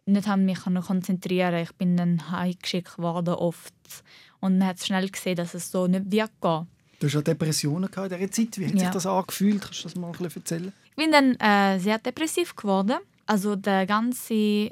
nicht 0.04 0.26
haben 0.26 0.44
mich 0.44 0.60
konzentrieren. 0.60 1.62
Ich 1.62 1.72
bin 1.72 1.96
dann 1.96 2.30
heimgeschickt 2.30 2.98
worden 2.98 3.34
oft 3.34 3.74
und 4.40 4.58
man 4.58 4.68
hat 4.68 4.84
schnell 4.84 5.08
gesehen, 5.08 5.36
dass 5.36 5.54
es 5.54 5.70
so 5.70 5.86
nicht 5.86 6.10
gehen. 6.10 6.28
Du 6.40 7.06
hast 7.06 7.14
ja 7.14 7.22
Depressionen 7.22 7.88
in 7.88 8.08
dieser 8.08 8.30
Zeit. 8.30 8.58
Wie 8.58 8.66
hat 8.66 8.74
ja. 8.74 8.80
sich 8.80 8.90
das 8.90 9.06
angefühlt? 9.06 9.62
Kannst 9.62 9.80
du 9.80 9.82
das 9.84 9.94
mal 9.94 10.08
ein 10.08 10.12
bisschen 10.12 10.42
erzählen? 10.42 10.72
Ich 10.90 10.96
bin 10.96 11.12
dann 11.12 11.36
äh, 11.36 11.78
sehr 11.78 11.98
depressiv 11.98 12.56
geworden. 12.56 12.98
Also 13.28 13.56
der 13.56 13.84
ganze 13.84 14.70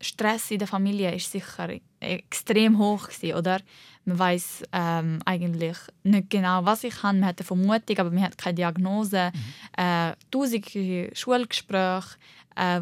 Stress 0.00 0.50
in 0.50 0.58
der 0.58 0.66
Familie 0.66 1.14
ist 1.14 1.30
sicher 1.30 1.68
extrem 2.00 2.78
hoch 2.78 3.08
gewesen, 3.08 3.36
oder? 3.36 3.60
Man 4.06 4.18
weiß 4.18 4.62
ähm, 4.72 5.18
eigentlich 5.26 5.76
nicht 6.04 6.30
genau, 6.30 6.64
was 6.64 6.84
ich 6.84 7.02
habe. 7.02 7.18
Man 7.18 7.28
hat 7.28 7.38
eine 7.38 7.46
Vermutung, 7.46 7.98
aber 7.98 8.10
man 8.10 8.22
hat 8.22 8.38
keine 8.38 8.54
Diagnose. 8.54 9.30
Mhm. 9.34 9.84
Äh, 9.84 10.12
tausende 10.30 11.10
Schulgespräche 11.14 12.16
äh, 12.56 12.80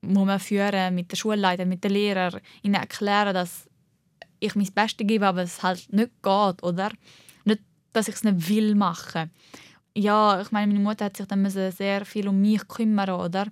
muss 0.00 0.26
man 0.26 0.40
führen 0.40 0.96
mit 0.96 1.12
den 1.12 1.16
Schulleitern, 1.16 1.68
mit 1.68 1.84
den 1.84 1.92
Lehrern, 1.92 2.40
ihnen 2.62 2.74
erklären, 2.74 3.34
dass 3.34 3.68
ich 4.40 4.56
mein 4.56 4.72
Bestes 4.74 5.06
gebe, 5.06 5.28
aber 5.28 5.42
es 5.42 5.62
halt 5.62 5.92
nicht 5.92 6.10
geht, 6.22 6.62
oder? 6.64 6.90
Nicht, 7.44 7.60
dass 7.92 8.08
ich 8.08 8.16
es 8.16 8.24
nicht 8.24 8.48
will 8.48 8.74
machen. 8.74 9.30
Ja, 9.94 10.40
ich 10.40 10.50
meine, 10.50 10.72
meine 10.72 10.80
Mutter 10.80 11.04
hat 11.04 11.16
sich 11.16 11.26
dann 11.26 11.48
sehr 11.48 12.04
viel 12.04 12.26
um 12.26 12.40
mich 12.40 12.66
kümmern, 12.66 13.10
oder? 13.10 13.46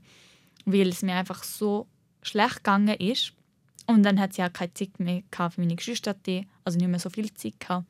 Weil 0.64 0.88
es 0.88 1.02
mir 1.02 1.14
einfach 1.14 1.42
so 1.42 1.86
schlecht 2.22 2.56
gegangen 2.56 2.96
ist. 2.98 3.32
Und 3.86 4.02
dann 4.02 4.18
hat 4.18 4.32
sie 4.32 4.42
auch 4.42 4.52
keine 4.52 4.72
Zeit 4.72 4.98
mehr 4.98 5.22
für 5.30 5.60
meine 5.60 5.76
Geschwister, 5.76 6.16
also 6.64 6.78
nicht 6.78 6.88
mehr 6.88 6.98
so 6.98 7.10
viel 7.10 7.32
Zeit 7.34 7.60
gehabt. 7.60 7.86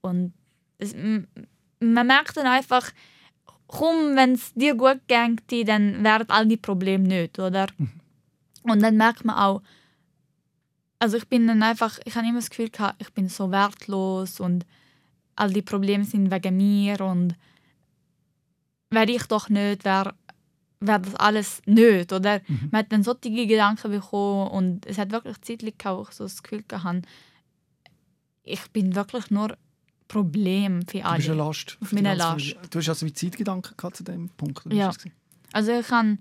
Und 0.00 0.32
es, 0.78 0.94
man 0.94 2.06
merkt 2.06 2.36
dann 2.36 2.46
einfach, 2.46 2.90
komm, 3.66 4.16
wenn 4.16 4.32
es 4.32 4.52
dir 4.54 4.74
gut 4.74 5.00
geht, 5.06 5.68
dann 5.68 6.02
werden 6.02 6.30
all 6.30 6.46
die 6.46 6.56
Probleme 6.56 7.06
nicht, 7.06 7.38
oder? 7.38 7.68
Mhm. 7.78 8.00
Und 8.64 8.82
dann 8.82 8.96
merkt 8.96 9.24
man 9.24 9.36
auch, 9.36 9.62
also 10.98 11.16
ich 11.16 11.28
bin 11.28 11.46
dann 11.46 11.62
einfach, 11.62 11.98
ich 12.04 12.14
habe 12.16 12.26
immer 12.26 12.38
das 12.38 12.50
Gefühl 12.50 12.70
gehabt, 12.70 13.00
ich 13.00 13.12
bin 13.12 13.28
so 13.28 13.50
wertlos 13.50 14.40
und 14.40 14.66
all 15.36 15.52
die 15.52 15.62
Probleme 15.62 16.04
sind 16.04 16.30
wegen 16.30 16.56
mir 16.56 17.00
und 17.00 17.34
wäre 18.90 19.10
ich 19.10 19.24
doch 19.24 19.48
nicht, 19.48 19.84
wäre 19.84 20.14
wär 20.80 20.98
das 20.98 21.14
alles 21.14 21.62
nicht, 21.66 22.12
oder? 22.12 22.40
Mhm. 22.46 22.68
Man 22.70 22.80
hat 22.80 22.92
dann 22.92 23.02
solche 23.02 23.30
Gedanken 23.30 23.90
bekommen 23.90 24.50
und 24.50 24.86
es 24.86 24.98
hat 24.98 25.10
wirklich 25.10 25.40
zeitlich 25.40 25.74
auch 25.84 26.12
so 26.12 26.24
das 26.24 26.42
Gefühl 26.42 26.62
gehabt, 26.66 27.06
ich 28.42 28.70
bin 28.70 28.94
wirklich 28.94 29.30
nur 29.30 29.56
Problem 30.08 30.86
für 30.86 31.04
alle. 31.04 31.14
Du 31.14 31.16
bist 31.18 31.30
eine 31.30 31.38
Last. 31.38 31.78
Auf 31.80 31.92
meine 31.92 32.14
Last. 32.14 32.56
Du 32.70 32.78
hast 32.78 32.88
also 32.88 33.06
wie 33.06 33.12
Zeitgedanken 33.12 33.76
gehabt 33.76 33.96
zu 33.96 34.04
dem 34.04 34.28
Punkt? 34.30 34.62
Ja. 34.72 34.92
Also 35.52 35.72
ich 35.72 35.90
habe 35.90 36.18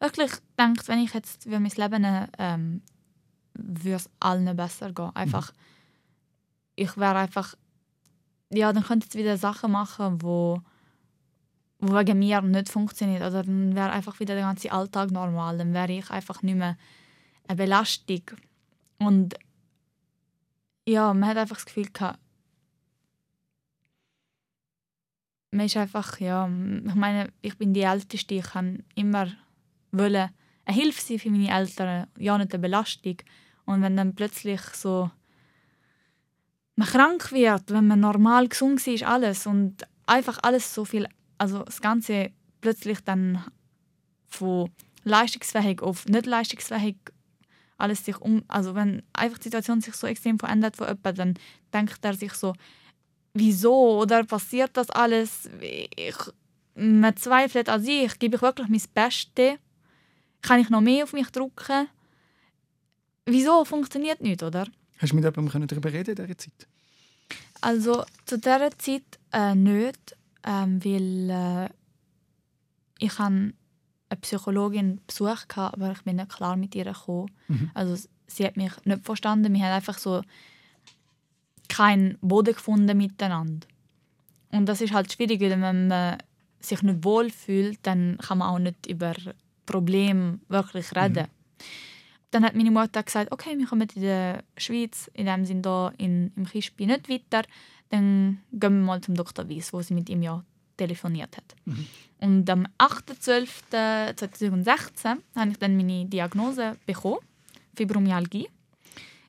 wirklich 0.00 0.30
gedacht, 0.30 0.88
wenn 0.88 1.00
ich 1.00 1.14
jetzt 1.14 1.44
für 1.44 1.58
mein 1.58 1.72
Leben 1.74 2.28
ähm, 2.38 2.82
würde 3.54 3.96
es 3.96 4.10
allen 4.20 4.56
besser 4.56 4.92
gehen. 4.92 5.10
Einfach, 5.14 5.52
mhm. 5.52 5.58
ich 6.76 6.96
wäre 6.96 7.16
einfach, 7.16 7.54
ja, 8.50 8.72
dann 8.72 8.84
könnte 8.84 9.08
ich 9.10 9.14
wieder 9.14 9.36
Sachen 9.36 9.72
machen, 9.72 10.22
wo 10.22 10.62
wegen 11.80 12.18
mir 12.18 12.42
nicht 12.42 12.68
funktioniert. 12.68 13.22
Oder 13.22 13.42
dann 13.42 13.74
wäre 13.74 13.90
einfach 13.90 14.18
wieder 14.20 14.34
der 14.34 14.44
ganze 14.44 14.72
Alltag 14.72 15.10
normal. 15.10 15.58
Dann 15.58 15.74
wäre 15.74 15.92
ich 15.92 16.10
einfach 16.10 16.42
nicht 16.42 16.56
mehr 16.56 16.76
eine 17.46 17.56
Belastung. 17.56 18.22
Und 18.98 19.34
ja, 20.86 21.12
man 21.14 21.28
hat 21.28 21.36
einfach 21.36 21.56
das 21.56 21.66
Gefühl 21.66 21.90
gehabt, 21.92 22.18
man 25.50 25.66
ist 25.66 25.76
einfach, 25.76 26.20
ja, 26.20 26.46
ich 26.46 26.94
meine, 26.94 27.32
ich 27.40 27.56
bin 27.56 27.72
die 27.72 27.82
Älteste, 27.82 28.34
ich 28.34 28.44
kann 28.44 28.84
immer 28.94 29.28
wollen 29.92 30.30
eine 30.64 30.76
Hilfe 30.76 31.00
sein 31.00 31.18
für 31.18 31.30
meine 31.30 31.50
Eltern, 31.50 32.06
ja 32.18 32.36
nicht 32.36 32.52
eine 32.52 32.60
Belastung. 32.60 33.16
Und 33.64 33.82
wenn 33.82 33.96
dann 33.96 34.14
plötzlich 34.14 34.60
so 34.74 35.10
man 36.76 36.88
krank 36.88 37.32
wird, 37.32 37.70
wenn 37.70 37.86
man 37.86 38.00
normal 38.00 38.48
gesund 38.48 38.86
ist, 38.86 39.02
alles 39.02 39.46
und 39.46 39.86
einfach 40.06 40.38
alles 40.42 40.74
so 40.74 40.84
viel, 40.84 41.08
also 41.38 41.62
das 41.62 41.80
Ganze 41.80 42.30
plötzlich 42.60 43.00
dann 43.00 43.44
von 44.28 44.70
leistungsfähig 45.04 45.82
auf 45.82 46.06
nicht 46.06 46.26
leistungsfähig 46.26 46.96
alles 47.78 48.04
sich 48.04 48.20
um, 48.20 48.42
also 48.48 48.74
wenn 48.74 49.02
einfach 49.12 49.38
die 49.38 49.44
Situation 49.44 49.80
sich 49.80 49.94
so 49.94 50.06
extrem 50.06 50.38
verändert 50.38 50.76
von 50.76 50.88
jemandem, 50.88 51.14
dann 51.14 51.34
denkt 51.72 52.04
er 52.04 52.14
sich 52.14 52.32
so, 52.32 52.54
wieso 53.34 54.00
oder 54.00 54.24
passiert 54.24 54.76
das 54.76 54.90
alles? 54.90 55.48
Ich, 55.60 56.16
man 56.74 57.16
zweifelt 57.16 57.68
an 57.68 57.82
sich, 57.82 58.18
gebe 58.18 58.36
ich 58.36 58.42
wirklich 58.42 58.68
mein 58.68 58.82
Bestes 58.92 59.58
kann 60.42 60.60
ich 60.60 60.70
noch 60.70 60.80
mehr 60.80 61.04
auf 61.04 61.12
mich 61.12 61.28
drücken? 61.30 61.88
Wieso 63.26 63.64
funktioniert 63.64 64.20
nicht, 64.20 64.42
oder? 64.42 64.66
Hast 64.98 65.12
du 65.12 65.16
mit 65.16 65.24
jemandem 65.24 65.66
darüber 65.66 65.92
reden 65.92 66.10
in 66.10 66.16
dieser 66.16 66.38
Zeit? 66.38 66.66
Also 67.60 68.04
zu 68.24 68.38
dieser 68.38 68.70
Zeit 68.78 69.02
äh, 69.32 69.54
nicht, 69.54 70.16
ähm, 70.44 70.84
weil 70.84 71.30
äh, 71.30 71.68
ich 72.98 73.18
eine 73.18 73.52
Psychologin 74.20 75.00
besucht 75.06 75.56
hatte, 75.56 75.74
aber 75.74 75.92
ich 75.92 76.02
bin 76.02 76.16
nicht 76.16 76.30
klar 76.30 76.56
mit 76.56 76.74
ihr 76.74 76.84
gekommen. 76.84 77.30
Mhm. 77.48 77.70
Also 77.74 78.08
sie 78.26 78.44
hat 78.44 78.56
mich 78.56 78.72
nicht 78.84 79.04
verstanden. 79.04 79.54
Wir 79.54 79.62
haben 79.64 79.72
einfach 79.72 79.98
so 79.98 80.22
keinen 81.68 82.18
Boden 82.20 82.54
gefunden 82.54 82.96
miteinander. 82.96 83.66
Und 84.50 84.66
das 84.66 84.80
ist 84.80 84.94
halt 84.94 85.12
schwierig, 85.12 85.40
wenn 85.40 85.60
man 85.60 86.18
sich 86.60 86.82
nicht 86.82 87.04
wohl 87.04 87.30
fühlt, 87.30 87.78
dann 87.82 88.18
kann 88.18 88.38
man 88.38 88.48
auch 88.48 88.58
nicht 88.58 88.86
über 88.86 89.14
Problem 89.66 90.40
wirklich 90.48 90.94
reden. 90.96 91.26
Mhm. 91.26 91.64
Dann 92.30 92.44
hat 92.44 92.54
meine 92.54 92.70
Mutter 92.70 93.02
gesagt, 93.02 93.32
okay, 93.32 93.56
wir 93.56 93.66
kommen 93.66 93.88
in 93.94 94.02
der 94.02 94.44
Schweiz, 94.56 95.10
in 95.14 95.26
dem 95.26 95.44
Sinne 95.44 95.62
hier 95.64 95.92
in, 95.98 96.32
im 96.36 96.46
Kispi 96.46 96.86
nicht 96.86 97.08
weiter, 97.08 97.46
dann 97.90 98.40
gehen 98.52 98.80
wir 98.80 98.86
mal 98.86 99.00
zum 99.00 99.14
Dr. 99.14 99.48
Weiss, 99.48 99.72
wo 99.72 99.80
sie 99.82 99.94
mit 99.94 100.08
ihm 100.08 100.22
ja 100.22 100.44
telefoniert 100.76 101.36
hat. 101.36 101.54
Mhm. 101.64 101.86
Und 102.20 102.50
am 102.50 102.66
8.12.2016 102.78 105.18
habe 105.36 105.50
ich 105.50 105.58
dann 105.58 105.76
meine 105.76 106.06
Diagnose 106.06 106.76
bekommen, 106.86 107.18
Fibromyalgie. 107.74 108.48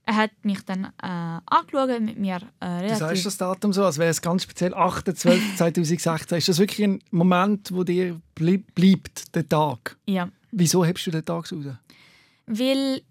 Er 0.05 0.15
hat 0.15 0.31
mich 0.41 0.61
dann 0.63 0.85
äh, 0.85 1.39
angeschaut, 1.45 2.01
mit 2.01 2.17
mir 2.17 2.39
äh, 2.59 2.65
relativ... 2.65 2.97
Du 2.97 3.05
sagst 3.05 3.25
das 3.27 3.37
Datum 3.37 3.71
so, 3.73 3.85
als 3.85 3.99
wäre 3.99 4.09
es 4.09 4.19
ganz 4.21 4.41
speziell 4.41 4.73
8.12.2016. 4.73 6.37
ist 6.37 6.49
das 6.49 6.57
wirklich 6.57 6.87
ein 6.87 6.99
Moment, 7.11 7.71
wo 7.71 7.83
dir 7.83 8.19
bleibt, 8.33 9.35
der 9.35 9.47
Tag? 9.47 9.97
Ja. 10.07 10.29
Wieso 10.51 10.83
hebst 10.83 11.05
du 11.05 11.11
den 11.11 11.23
Tag 11.23 11.51
raus? 11.51 11.65
Weil 12.47 13.03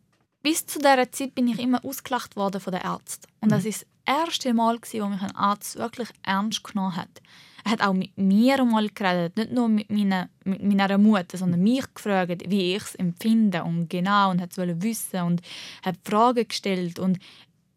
bis 0.43 0.67
zu 0.67 0.81
dieser 0.81 1.13
Zeit 1.13 1.37
bin 1.37 1.47
ich 1.47 1.61
immer 1.61 1.85
ausgelacht 1.85 2.35
worden 2.35 2.61
von 2.61 2.73
den 2.73 2.83
Ärzten. 2.83 3.29
Und 3.41 3.51
mhm. 3.51 3.53
das 3.53 3.65
ist 3.65 3.87
erste 4.09 4.55
Mal, 4.55 4.79
wo 4.81 5.07
mich 5.07 5.23
ein 5.23 5.37
Arzt 5.37 5.77
wirklich 5.77 6.09
ernst 6.23 6.64
genommen 6.64 6.97
hat. 6.97 7.21
Er 7.64 7.73
hat 7.73 7.83
auch 7.83 7.92
mit 7.92 8.16
mir 8.16 8.61
einmal 8.61 8.88
geredet, 8.88 9.37
nicht 9.37 9.53
nur 9.53 9.68
mit 9.68 9.90
meiner, 9.90 10.29
mit 10.44 10.62
meiner 10.62 10.97
Mutter, 10.97 11.37
sondern 11.37 11.62
mich 11.62 11.85
gefragt, 11.92 12.44
wie 12.49 12.75
ich 12.75 12.83
es 12.83 12.94
empfinde 12.94 13.62
und 13.64 13.90
genau 13.90 14.31
und 14.31 14.40
hat 14.40 14.57
wissen 14.57 15.23
und 15.23 15.42
hat 15.83 15.97
Fragen 16.05 16.49
gestellt 16.49 16.99
und 16.99 17.18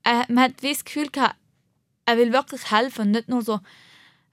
äh, 0.04 0.32
man 0.32 0.46
hat 0.46 0.64
das 0.64 0.86
Gefühl 0.86 1.10
gehabt, 1.10 1.36
er 2.06 2.18
will 2.18 2.32
wirklich 2.32 2.72
helfen 2.72 3.12
nicht 3.12 3.28
nur 3.28 3.42
so 3.42 3.56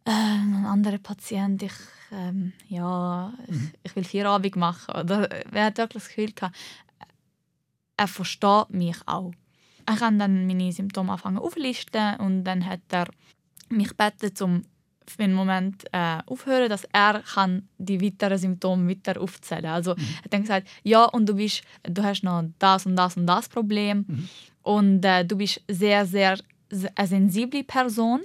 äh, 0.04 0.10
ein 0.10 0.66
anderer 0.66 0.98
Patient, 0.98 1.62
ich, 1.62 1.72
ähm, 2.12 2.52
ja, 2.68 3.32
ich, 3.46 3.54
mhm. 3.54 3.72
ich 3.82 3.96
will 3.96 4.04
Feierabend 4.04 4.56
machen. 4.56 4.94
Oder, 4.94 5.30
er 5.30 5.64
hat 5.66 5.78
wirklich 5.78 6.04
das 6.04 6.08
Gefühl 6.08 6.32
gehabt, 6.32 6.56
er 7.96 8.08
versteht 8.08 8.70
mich 8.70 8.96
auch. 9.06 9.32
Ich 9.92 10.00
habe 10.00 10.16
dann 10.16 10.46
meine 10.46 10.72
Symptome 10.72 11.12
angefangen 11.12 11.38
aufzulisten 11.38 12.16
und 12.16 12.44
dann 12.44 12.66
hat 12.66 12.80
er 12.90 13.08
mich 13.68 13.88
gebeten, 13.88 14.44
um 14.44 14.62
für 15.06 15.22
einen 15.22 15.34
Moment 15.34 15.84
äh, 15.92 16.18
aufhören, 16.26 16.68
dass 16.68 16.84
er 16.92 17.22
kann 17.22 17.68
die 17.78 18.00
weiteren 18.00 18.38
Symptome 18.38 18.90
weiter 18.90 19.20
aufzählen. 19.20 19.66
Also 19.66 19.94
mhm. 19.94 20.02
er 20.02 20.24
hat 20.24 20.32
dann 20.32 20.42
gesagt, 20.42 20.68
ja 20.82 21.04
und 21.04 21.28
du 21.28 21.34
bist, 21.34 21.62
du 21.82 22.02
hast 22.02 22.22
noch 22.22 22.44
das 22.58 22.86
und 22.86 22.96
das 22.96 23.16
und 23.16 23.26
das 23.26 23.48
Problem 23.48 24.04
mhm. 24.06 24.28
und 24.62 25.04
äh, 25.04 25.24
du 25.24 25.36
bist 25.36 25.62
sehr 25.68 26.04
sehr 26.04 26.38
eine 26.94 27.08
sensible 27.08 27.64
Person, 27.64 28.20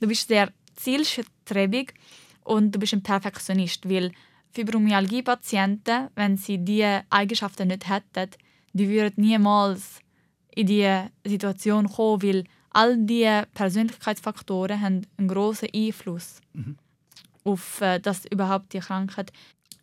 du 0.00 0.08
bist 0.08 0.28
sehr 0.28 0.52
zielstrebig 0.74 1.94
und 2.44 2.74
du 2.74 2.78
bist 2.78 2.92
ein 2.92 3.02
Perfektionist, 3.02 3.88
weil 3.88 4.12
Fibromyalgie-Patienten, 4.52 6.08
wenn 6.14 6.36
sie 6.36 6.58
diese 6.58 7.02
Eigenschaften 7.10 7.68
nicht 7.68 7.88
hätten, 7.88 8.30
die 8.72 8.88
würden 8.88 9.14
niemals 9.16 10.00
in 10.56 10.66
diese 10.66 11.10
Situation 11.24 11.88
kommen, 11.88 12.22
weil 12.22 12.44
all 12.70 12.96
diese 12.96 13.46
Persönlichkeitsfaktoren 13.54 14.80
haben 14.80 15.06
einen 15.16 15.28
großen 15.28 15.68
Einfluss 15.74 16.40
mhm. 16.52 16.76
auf 17.44 17.80
äh, 17.80 18.00
das 18.00 18.24
überhaupt 18.26 18.72
die 18.72 18.80
Krankheit 18.80 19.32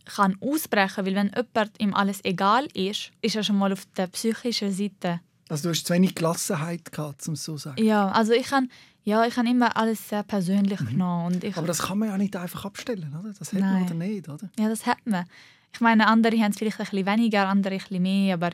kann 0.06 0.36
ausbrechen, 0.42 1.06
weil 1.06 1.16
wenn 1.16 1.32
jemand 1.34 1.80
ihm 1.80 1.94
alles 1.94 2.20
egal 2.26 2.68
ist, 2.74 3.12
ist 3.22 3.36
er 3.38 3.44
schon 3.44 3.58
mal 3.58 3.72
auf 3.72 3.86
der 3.96 4.08
psychischen 4.08 4.72
Seite. 4.74 5.22
Also 5.48 5.64
du 5.64 5.70
hast 5.70 5.88
zu 5.88 5.94
wenig 5.94 6.14
Gelassenheit 6.16 6.92
gehabt, 6.92 7.26
um 7.28 7.36
es 7.36 7.44
so 7.46 7.54
zu 7.54 7.70
sagen. 7.70 7.82
Ja, 7.84 8.10
also 8.10 8.34
ich 8.34 8.48
kann 8.48 8.70
ja, 9.06 9.26
ich 9.26 9.36
habe 9.36 9.50
immer 9.50 9.76
alles 9.76 10.08
sehr 10.10 10.24
persönlich 10.24 10.80
Mhm. 10.80 10.86
genommen. 10.88 11.36
Und 11.36 11.44
ich, 11.44 11.58
Aber 11.58 11.68
das 11.68 11.82
kann 11.82 12.00
man 12.00 12.10
ja 12.10 12.18
nicht 12.18 12.36
einfach 12.36 12.66
abstellen, 12.66 13.14
oder? 13.20 13.34
Das 13.38 13.52
hat 13.54 13.60
man 13.60 13.74
Nein. 13.74 13.84
oder 13.84 13.94
nicht, 13.96 14.30
oder? 14.30 14.50
ja, 14.58 14.70
das 14.70 14.86
hat 14.86 15.00
man. 15.06 15.26
Ich 15.74 15.82
meine, 15.82 16.08
andere 16.08 16.38
haben 16.38 16.52
es 16.52 16.58
vielleicht 16.58 16.80
ein 16.80 16.86
bisschen 16.86 17.06
weniger, 17.06 17.48
andere 17.48 17.74
ein 17.76 17.80
bisschen 17.80 18.02
mehr, 18.02 18.36
aber 18.36 18.52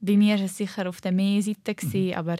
bei 0.00 0.16
mir 0.16 0.36
war 0.36 0.44
es 0.44 0.56
sicher 0.56 0.88
auf 0.88 1.00
der 1.00 1.12
Mehr-Seite. 1.12 1.74
gewesen, 1.74 2.14
Aber 2.14 2.36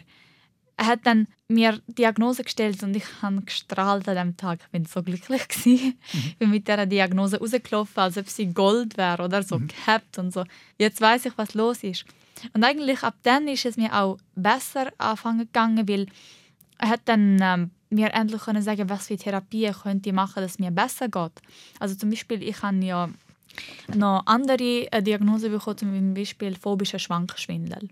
er 0.77 0.85
hat 0.85 0.99
dann 1.03 1.27
mir 1.47 1.81
Diagnose 1.87 2.43
gestellt 2.43 2.83
und 2.83 2.95
ich 2.95 3.05
habe 3.21 3.41
gestrahlt 3.41 4.07
an 4.07 4.15
dem 4.15 4.37
Tag. 4.37 4.59
Ich 4.63 4.69
bin 4.69 4.85
so 4.85 5.01
glücklich 5.01 5.47
gewesen. 5.49 5.97
Ich 6.13 6.37
bin 6.37 6.51
mit 6.51 6.67
dieser 6.67 6.85
Diagnose 6.85 7.39
rausgelaufen, 7.39 8.03
als 8.03 8.17
ob 8.17 8.29
sie 8.29 8.53
Gold 8.53 8.97
wäre 8.97 9.23
oder 9.23 9.41
so 9.43 9.59
gehabt 9.59 10.17
und 10.19 10.31
so. 10.31 10.43
Jetzt 10.77 11.01
weiß 11.01 11.25
ich, 11.25 11.37
was 11.37 11.55
los 11.55 11.83
ist. 11.83 12.05
Und 12.53 12.63
eigentlich 12.63 13.01
ab 13.01 13.15
dann 13.23 13.47
ist 13.47 13.65
es 13.65 13.77
mir 13.77 13.93
auch 13.93 14.17
besser 14.35 14.93
anfangen 14.99 15.39
gegangen, 15.39 15.87
weil 15.87 16.05
er 16.77 16.89
hat 16.89 17.01
dann 17.05 17.39
ähm, 17.41 17.71
mir 17.89 18.13
endlich 18.13 18.43
können 18.43 18.61
sagen, 18.61 18.89
was 18.89 19.07
für 19.07 19.17
Therapien 19.17 19.73
könnte 19.73 20.09
ich 20.09 20.15
machen, 20.15 20.41
dass 20.43 20.51
es 20.51 20.59
mir 20.59 20.69
besser 20.71 21.09
geht. 21.09 21.31
Also 21.79 21.95
zum 21.95 22.11
Beispiel, 22.11 22.43
ich 22.43 22.61
habe 22.61 22.77
ja 22.85 23.09
noch 23.95 24.23
andere 24.25 24.91
äh, 24.91 25.01
Diagnosen 25.03 25.51
bekommen, 25.51 25.77
zum 25.77 26.13
Beispiel 26.13 26.55
phobischer 26.55 26.99
Schwankschwindel. 26.99 27.89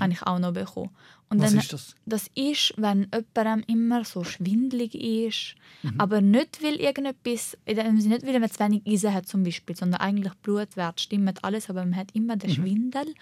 Habe 0.00 0.12
ich 0.12 0.22
auch 0.22 0.38
noch 0.38 0.52
bekommen. 0.52 0.90
Und 1.30 1.40
Was 1.42 1.50
dann, 1.50 1.60
ist 1.60 1.72
das? 1.72 1.94
das 2.06 2.26
ist, 2.34 2.74
wenn 2.76 3.08
jemandem 3.36 3.64
immer 3.66 4.04
so 4.04 4.24
schwindelig 4.24 4.94
ist, 4.94 5.54
Mhm. 5.82 6.00
aber 6.00 6.20
nicht 6.20 6.62
weil 6.62 6.76
irgendetwas, 6.76 7.56
Sinne 8.00 8.14
nicht 8.16 8.26
weil 8.26 8.38
man 8.40 8.50
zu 8.50 8.58
wenig 8.60 8.82
Eisen 8.86 9.12
hat 9.12 9.26
zum 9.28 9.42
Beispiel, 9.42 9.76
sondern 9.76 10.00
eigentlich 10.00 10.32
Blutwert 10.34 11.00
stimmt 11.00 11.42
alles, 11.44 11.68
aber 11.68 11.84
man 11.84 11.96
hat 11.96 12.10
immer 12.14 12.36
Mhm. 12.36 12.38
den 12.40 12.50
Schwindel 12.50 13.14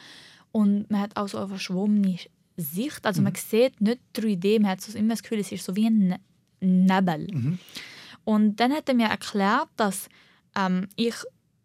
und 0.52 0.90
man 0.90 1.00
hat 1.00 1.16
auch 1.16 1.28
so 1.28 1.38
eine 1.38 1.48
verschwommene 1.48 2.16
Sicht, 2.56 3.04
also 3.06 3.20
Mhm. 3.20 3.24
man 3.24 3.34
sieht 3.34 3.80
nicht 3.80 4.00
3D, 4.14 4.60
man 4.60 4.70
hat 4.72 4.80
so 4.80 4.96
immer 4.96 5.10
das 5.14 5.22
Gefühl, 5.22 5.38
es 5.40 5.50
ist 5.50 5.64
so 5.64 5.74
wie 5.74 5.86
ein 5.86 6.08
Ne- 6.08 6.20
Nebel. 6.60 7.26
Mhm. 7.32 7.58
Und 8.24 8.56
dann 8.60 8.72
hat 8.72 8.88
er 8.88 8.94
mir 8.94 9.06
erklärt, 9.08 9.68
dass 9.76 10.08
ähm, 10.54 10.86
ich 10.96 11.14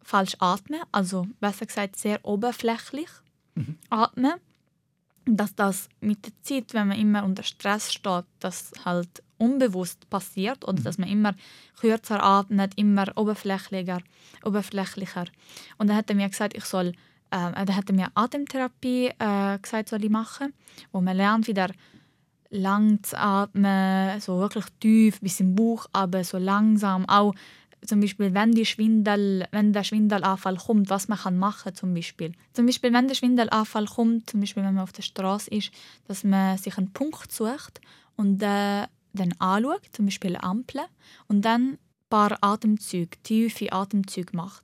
falsch 0.07 0.37
atme, 0.39 0.81
also 0.91 1.27
besser 1.41 1.65
gesagt 1.65 1.97
sehr 1.97 2.23
oberflächlich 2.23 3.09
atme. 3.89 4.35
Dass 5.25 5.53
das 5.53 5.89
mit 5.99 6.25
der 6.25 6.31
Zeit, 6.41 6.73
wenn 6.73 6.87
man 6.87 6.97
immer 6.97 7.25
unter 7.25 7.43
Stress 7.43 7.91
steht, 7.91 8.23
das 8.39 8.71
halt 8.85 9.21
unbewusst 9.37 10.09
passiert 10.09 10.65
oder 10.65 10.81
dass 10.81 10.97
man 10.97 11.09
immer 11.09 11.35
kürzer 11.81 12.23
atmet, 12.23 12.71
immer 12.77 13.07
oberflächlicher, 13.17 13.99
oberflächlicher. 14.45 15.25
Und 15.77 15.87
dann 15.87 15.97
hat 15.97 16.09
er 16.09 16.15
mir 16.15 16.29
gesagt, 16.29 16.55
ich 16.55 16.63
soll, 16.63 16.87
äh, 17.31 17.51
dann 17.65 17.75
hat 17.75 17.89
er 17.89 17.95
mir 17.95 18.07
Atemtherapie 18.15 19.11
äh, 19.19 19.59
gesagt, 19.59 19.89
soll 19.89 20.05
ich 20.05 20.09
machen, 20.09 20.53
wo 20.93 21.01
man 21.01 21.17
lernt 21.17 21.47
wieder 21.47 21.71
lang 22.49 23.03
zu 23.03 23.19
atmen, 23.19 24.21
so 24.21 24.39
wirklich 24.39 24.65
tief 24.79 25.19
bis 25.19 25.41
im 25.41 25.55
Bauch, 25.55 25.87
aber 25.91 26.23
so 26.23 26.37
langsam 26.37 27.07
auch 27.09 27.33
zum 27.85 28.01
Beispiel, 28.01 28.33
wenn, 28.33 28.51
die 28.51 28.65
Schwindel, 28.65 29.47
wenn 29.51 29.73
der 29.73 29.83
Schwindelanfall 29.83 30.57
kommt, 30.57 30.89
was 30.89 31.07
man 31.07 31.17
kann 31.17 31.37
machen 31.37 31.75
zum 31.75 31.93
Beispiel. 31.93 32.33
Zum 32.53 32.65
Beispiel, 32.65 32.91
wenn 32.93 33.07
der 33.07 33.15
Schwindelanfall 33.15 33.85
kommt, 33.85 34.29
zum 34.29 34.39
Beispiel, 34.39 34.63
wenn 34.63 34.73
man 34.73 34.83
auf 34.83 34.93
der 34.93 35.03
Straße 35.03 35.51
ist, 35.51 35.71
dass 36.07 36.23
man 36.23 36.57
sich 36.57 36.77
einen 36.77 36.91
Punkt 36.91 37.31
sucht 37.31 37.79
und 38.15 38.41
äh, 38.41 38.87
dann 39.13 39.33
anschaut, 39.39 39.81
zum 39.91 40.05
Beispiel 40.05 40.35
eine 40.35 40.43
Ampel, 40.43 40.81
und 41.27 41.43
dann 41.43 41.73
ein 41.73 41.79
paar 42.09 42.37
Atemzüge, 42.41 43.17
tiefe 43.23 43.71
Atemzüge 43.71 44.35
macht. 44.35 44.63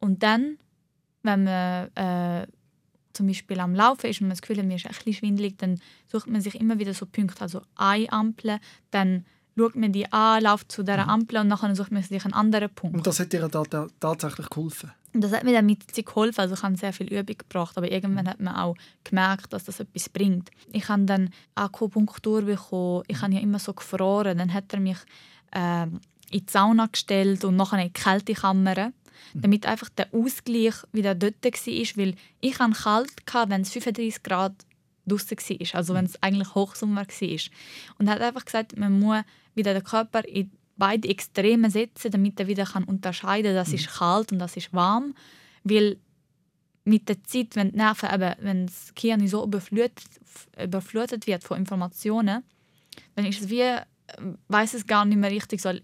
Und 0.00 0.22
dann, 0.22 0.58
wenn 1.22 1.44
man 1.44 1.90
äh, 1.94 2.46
zum 3.12 3.26
Beispiel 3.26 3.58
am 3.60 3.74
Laufen 3.74 4.06
ist 4.06 4.20
und 4.20 4.28
man 4.28 4.36
das 4.36 4.42
Gefühl 4.42 4.58
hat, 4.58 4.66
mir 4.66 4.76
ist 4.76 4.86
ein 4.86 4.92
bisschen 4.92 5.12
schwindelig, 5.12 5.58
dann 5.58 5.80
sucht 6.06 6.28
man 6.28 6.40
sich 6.40 6.54
immer 6.54 6.78
wieder 6.78 6.94
so 6.94 7.04
Punkte. 7.04 7.40
Also 7.40 7.62
eine 7.74 8.12
Ampel, 8.12 8.58
dann 8.90 9.26
schaut 9.58 9.76
man 9.76 9.92
die 9.92 10.10
an, 10.12 10.42
läuft 10.42 10.72
zu 10.72 10.82
dieser 10.82 11.08
Ampel 11.08 11.38
und 11.38 11.48
nachher 11.48 11.74
sucht 11.74 11.92
man 11.92 12.02
sich 12.02 12.24
einen 12.24 12.34
anderen 12.34 12.70
Punkt. 12.70 12.96
Und 12.96 13.06
das 13.06 13.20
hat 13.20 13.32
dir 13.32 13.48
ta 13.50 13.62
ta 13.64 13.86
tatsächlich 14.00 14.48
geholfen? 14.48 14.92
Das 15.12 15.32
hat 15.32 15.44
mir 15.44 15.52
dann 15.52 15.66
mit 15.66 15.90
Zeit 15.90 16.06
geholfen. 16.06 16.40
Also 16.40 16.54
ich 16.54 16.62
habe 16.62 16.76
sehr 16.76 16.92
viel 16.92 17.12
Übung 17.12 17.36
gebracht, 17.38 17.76
aber 17.76 17.90
irgendwann 17.90 18.28
hat 18.28 18.40
man 18.40 18.54
auch 18.54 18.76
gemerkt, 19.04 19.52
dass 19.52 19.64
das 19.64 19.80
etwas 19.80 20.08
bringt. 20.08 20.50
Ich 20.72 20.88
habe 20.88 21.04
dann 21.04 21.30
Akupunktur 21.54 22.42
bekommen. 22.42 23.04
Ich 23.08 23.20
habe 23.20 23.34
ja 23.34 23.40
immer 23.40 23.58
so 23.58 23.72
gefroren. 23.72 24.38
Dann 24.38 24.52
hat 24.52 24.72
er 24.72 24.80
mich 24.80 24.98
ähm, 25.52 26.00
in 26.30 26.40
die 26.40 26.50
Sauna 26.50 26.86
gestellt 26.86 27.44
und 27.44 27.56
nachher 27.56 27.80
in 27.80 27.88
die 27.88 27.92
Kältekammer, 27.92 28.92
damit 29.34 29.66
einfach 29.66 29.88
der 29.88 30.08
Ausgleich 30.12 30.74
wieder 30.92 31.14
dort 31.14 31.42
war. 31.42 31.52
Weil 31.52 32.14
ich 32.40 32.58
hatte 32.58 32.74
kalt, 33.24 33.50
wenn 33.50 33.62
es 33.62 33.70
35 33.70 34.22
Grad 34.22 34.54
draußen 35.08 35.38
war, 35.38 35.74
also 35.74 35.94
wenn 35.94 36.04
es 36.04 36.22
eigentlich 36.22 36.54
Hochsommer 36.54 37.06
war. 37.06 37.38
Und 37.98 38.06
er 38.06 38.14
hat 38.14 38.20
einfach 38.20 38.44
gesagt, 38.44 38.76
man 38.76 39.00
muss 39.00 39.24
wieder 39.58 39.74
den 39.74 39.84
Körper 39.84 40.24
in 40.24 40.50
beide 40.78 41.08
Extreme 41.08 41.70
setzen, 41.70 42.10
damit 42.10 42.40
er 42.40 42.46
wieder 42.46 42.64
kann 42.64 42.84
unterscheiden 42.84 43.50
kann, 43.50 43.56
das 43.56 43.72
ist 43.72 43.88
kalt 43.88 44.32
und 44.32 44.38
das 44.38 44.56
ist 44.56 44.72
warm. 44.72 45.14
Weil 45.64 45.98
mit 46.84 47.08
der 47.08 47.22
Zeit, 47.24 47.54
wenn 47.56 47.72
die 47.72 47.76
Nerven, 47.76 48.08
eben, 48.14 48.34
wenn 48.40 48.66
das 48.66 48.94
Gehirn 48.94 49.26
so 49.28 49.44
überflutet, 49.44 50.00
überflutet 50.62 51.26
wird 51.26 51.44
von 51.44 51.58
Informationen, 51.58 52.44
dann 53.14 53.26
ist 53.26 53.42
es 53.42 53.50
wie, 53.50 53.60
äh, 53.60 53.84
weiß 54.48 54.74
es 54.74 54.86
gar 54.86 55.04
nicht 55.04 55.18
mehr 55.18 55.30
richtig, 55.30 55.60
so, 55.60 55.68
äh, 55.68 55.82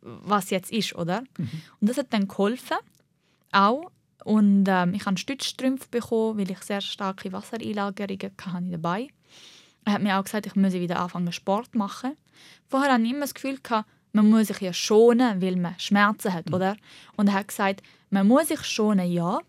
was 0.00 0.50
jetzt 0.50 0.70
ist, 0.70 0.94
oder? 0.94 1.24
Und 1.80 1.88
das 1.88 1.96
hat 1.96 2.12
dann 2.12 2.28
geholfen, 2.28 2.76
auch. 3.52 3.90
Und 4.24 4.66
ähm, 4.68 4.94
ich 4.94 5.06
habe 5.06 5.16
Stützstrümpfe 5.16 5.88
bekommen, 5.90 6.38
weil 6.38 6.50
ich 6.50 6.58
sehr 6.58 6.80
starke 6.80 7.32
Wassereinlagerungen 7.32 8.32
hatte 8.38 8.70
dabei. 8.70 9.08
Er 9.84 9.94
hat 9.94 10.02
mir 10.02 10.18
auch 10.18 10.24
gesagt, 10.24 10.46
ich 10.46 10.54
müsse 10.56 10.80
wieder 10.80 11.00
anfangen 11.00 11.32
Sport 11.32 11.74
machen. 11.74 12.16
Vorher 12.68 12.92
hatte 12.92 13.02
ich 13.02 13.10
immer 13.10 13.20
das 13.20 13.34
Gefühl, 13.34 13.58
gehabt, 13.62 13.88
man 14.12 14.30
muss 14.30 14.46
sich 14.46 14.60
ja 14.60 14.72
schonen, 14.72 15.42
weil 15.42 15.56
man 15.56 15.78
Schmerzen 15.78 16.32
hat, 16.32 16.52
oder? 16.52 16.76
Und 17.16 17.28
er 17.28 17.34
hat 17.34 17.48
gesagt, 17.48 17.82
man 18.10 18.28
muss 18.28 18.48
sich 18.48 18.62
schonen, 18.64 19.10
ja, 19.10 19.40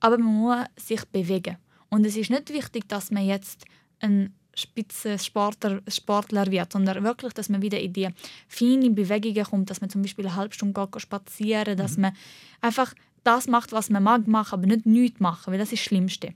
aber 0.00 0.18
man 0.18 0.34
muss 0.34 0.66
sich 0.76 1.04
bewegen. 1.06 1.58
Und 1.90 2.06
es 2.06 2.16
ist 2.16 2.30
nicht 2.30 2.52
wichtig, 2.52 2.88
dass 2.88 3.10
man 3.10 3.26
jetzt 3.26 3.64
ein 4.00 4.34
Spitzensportler 4.54 5.82
Sportler 5.86 6.50
wird, 6.50 6.72
sondern 6.72 7.04
wirklich, 7.04 7.34
dass 7.34 7.50
man 7.50 7.60
wieder 7.60 7.78
in 7.78 7.92
die 7.92 8.08
feinen 8.48 8.94
Bewegungen 8.94 9.44
kommt, 9.44 9.70
dass 9.70 9.82
man 9.82 9.90
zum 9.90 10.00
Beispiel 10.00 10.26
eine 10.26 10.36
halbe 10.36 10.54
Stunde 10.54 10.88
spazieren, 10.96 11.76
dass 11.76 11.98
man 11.98 12.16
einfach 12.62 12.94
das 13.26 13.48
macht, 13.48 13.72
was 13.72 13.90
man 13.90 14.02
mag 14.02 14.26
machen, 14.26 14.54
aber 14.54 14.66
nicht 14.66 14.86
nichts 14.86 15.20
machen, 15.20 15.52
weil 15.52 15.58
das 15.58 15.72
ist 15.72 15.80
das 15.80 15.86
Schlimmste. 15.86 16.34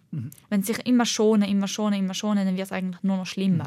Wenn 0.48 0.62
sich 0.62 0.78
immer 0.86 1.06
schonen, 1.06 1.48
immer 1.48 1.68
schonen, 1.68 2.00
immer 2.00 2.14
schonen, 2.14 2.44
dann 2.46 2.56
wird 2.56 2.66
es 2.66 2.72
eigentlich 2.72 3.02
nur 3.02 3.16
noch 3.16 3.26
schlimmer. 3.26 3.66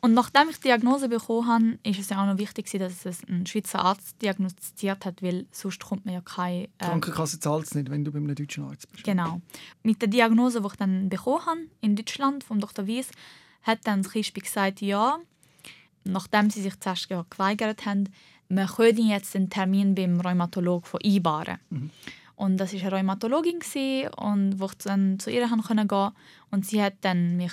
Und 0.00 0.12
nachdem 0.12 0.50
ich 0.50 0.56
die 0.56 0.64
Diagnose 0.64 1.08
bekommen 1.08 1.48
habe, 1.48 1.78
ist 1.82 1.98
es 1.98 2.10
ja 2.10 2.22
auch 2.22 2.26
noch 2.26 2.36
wichtig, 2.36 2.70
dass 2.72 3.06
es 3.06 3.22
ein 3.26 3.46
Schweizer 3.46 3.78
Arzt 3.78 4.20
diagnostiziert 4.20 5.06
hat, 5.06 5.22
weil 5.22 5.46
sonst 5.50 5.82
kommt 5.82 6.04
man 6.04 6.14
ja 6.14 6.20
kein... 6.20 6.64
Die 6.64 6.64
Äh, 6.78 6.88
Krankenkasse 6.88 7.40
zahlt 7.40 7.64
es 7.64 7.74
nicht, 7.74 7.90
wenn 7.90 8.04
du 8.04 8.12
bei 8.12 8.18
einem 8.18 8.34
deutschen 8.34 8.64
Arzt 8.64 8.90
bist. 8.92 9.04
Genau. 9.04 9.40
Mit 9.82 10.02
der 10.02 10.08
Diagnose, 10.08 10.60
die 10.60 10.66
ich 10.66 10.76
dann 10.76 11.08
bekommen 11.08 11.46
habe, 11.46 11.60
in 11.80 11.96
Deutschland 11.96 12.44
vom 12.44 12.60
Dr. 12.60 12.86
Wies, 12.86 13.08
hat 13.62 13.78
dann 13.84 14.02
das 14.02 14.12
Kispi 14.12 14.40
gesagt, 14.40 14.82
ja, 14.82 15.18
nachdem 16.04 16.50
sie 16.50 16.60
sich 16.60 16.78
zuerst 16.80 17.08
geweigert 17.08 17.86
haben, 17.86 18.10
wir 18.50 18.66
können 18.66 19.08
jetzt 19.08 19.34
einen 19.34 19.48
Termin 19.48 19.94
beim 19.94 20.20
Rheumatologen 20.20 20.84
vereinbaren. 20.86 21.58
Und 22.36 22.56
das 22.58 22.72
war 22.74 22.80
eine 22.80 22.90
Rheumatologin 22.92 23.60
gewesen, 23.60 24.08
und 24.14 24.58
wo 24.58 24.66
ich 24.66 24.74
dann 24.78 25.18
zu 25.18 25.30
ihr 25.30 25.48
konnte 25.48 25.86
gehen 25.86 26.10
und 26.50 26.66
sie 26.66 26.82
hat 26.82 26.94
dann 27.02 27.36
mich 27.36 27.52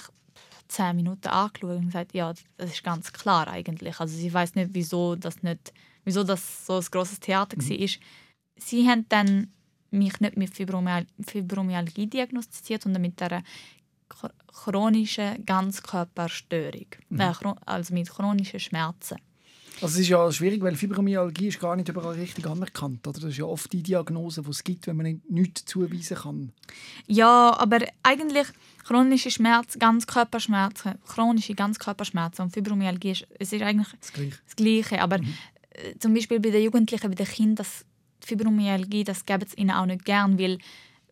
zehn 0.67 0.95
Minuten 0.95 1.27
angeschaut 1.27 1.77
und 1.77 1.85
gesagt, 1.87 2.13
ja, 2.13 2.33
das 2.57 2.71
ist 2.71 2.83
ganz 2.83 3.11
klar 3.13 3.47
eigentlich. 3.47 3.99
Also 3.99 4.15
sie 4.15 4.33
weiß 4.33 4.55
nicht, 4.55 4.69
wieso 4.73 5.15
das 5.15 5.43
nicht, 5.43 5.73
wieso 6.05 6.23
das 6.23 6.65
so 6.65 6.77
ein 6.77 6.85
grosses 6.89 7.19
Theater 7.19 7.57
war. 7.57 7.87
Sie 8.57 8.87
haben 8.87 9.05
dann 9.09 9.51
mich 9.91 10.19
nicht 10.21 10.37
mit 10.37 10.55
Fibromyal 10.55 11.05
Fibromyalgie 11.19 12.07
diagnostiziert, 12.07 12.83
sondern 12.83 13.01
mit 13.01 13.21
einer 13.21 13.43
ch- 14.09 14.31
chronischen 14.47 15.45
Ganzkörperstörung, 15.45 16.87
äh, 17.11 17.15
chro- 17.33 17.57
also 17.65 17.93
mit 17.93 18.09
chronischen 18.09 18.59
Schmerzen. 18.59 19.17
Also 19.81 19.95
es 19.95 20.01
ist 20.01 20.09
ja 20.09 20.31
schwierig, 20.31 20.61
weil 20.61 20.75
Fibromyalgie 20.75 21.47
ist 21.47 21.59
gar 21.59 21.75
nicht 21.75 21.89
überall 21.89 22.13
richtig 22.15 22.45
anerkannt. 22.45 23.07
Oder? 23.07 23.19
Das 23.19 23.29
ist 23.31 23.37
ja 23.37 23.45
oft 23.45 23.71
die 23.73 23.81
Diagnose, 23.83 24.41
die 24.43 24.49
es 24.49 24.63
gibt, 24.63 24.87
wenn 24.87 24.95
man 24.97 25.05
nicht- 25.07 25.29
nichts 25.29 25.65
zuweisen 25.65 26.17
kann. 26.17 26.51
Ja, 27.07 27.55
aber 27.57 27.79
eigentlich 28.03 28.47
chronische 28.85 29.31
Schmerzen, 29.31 29.79
Ganzkörperschmerzen, 29.79 30.93
chronische 31.07 31.53
Ganzkörperschmerzen 31.55 32.45
und 32.45 32.51
Fibromyalgie, 32.53 33.11
ist, 33.11 33.27
es 33.39 33.53
ist 33.53 33.61
eigentlich 33.61 33.87
Das 33.99 34.13
Gleiche. 34.13 34.37
das 34.45 34.55
Gleiche. 34.55 35.01
Aber 35.01 35.15
äh, 35.17 35.97
zum 35.99 36.13
Beispiel 36.13 36.39
bei 36.39 36.49
den 36.51 36.63
Jugendlichen, 36.63 37.09
bei 37.09 37.15
den 37.15 37.25
Kindern, 37.27 37.55
das 37.55 37.85
die 38.23 38.27
Fibromyalgie, 38.27 39.03
das 39.03 39.25
geben 39.25 39.45
sie 39.47 39.55
ihnen 39.61 39.71
auch 39.71 39.85
nicht 39.87 40.05
gern, 40.05 40.37
weil 40.37 40.59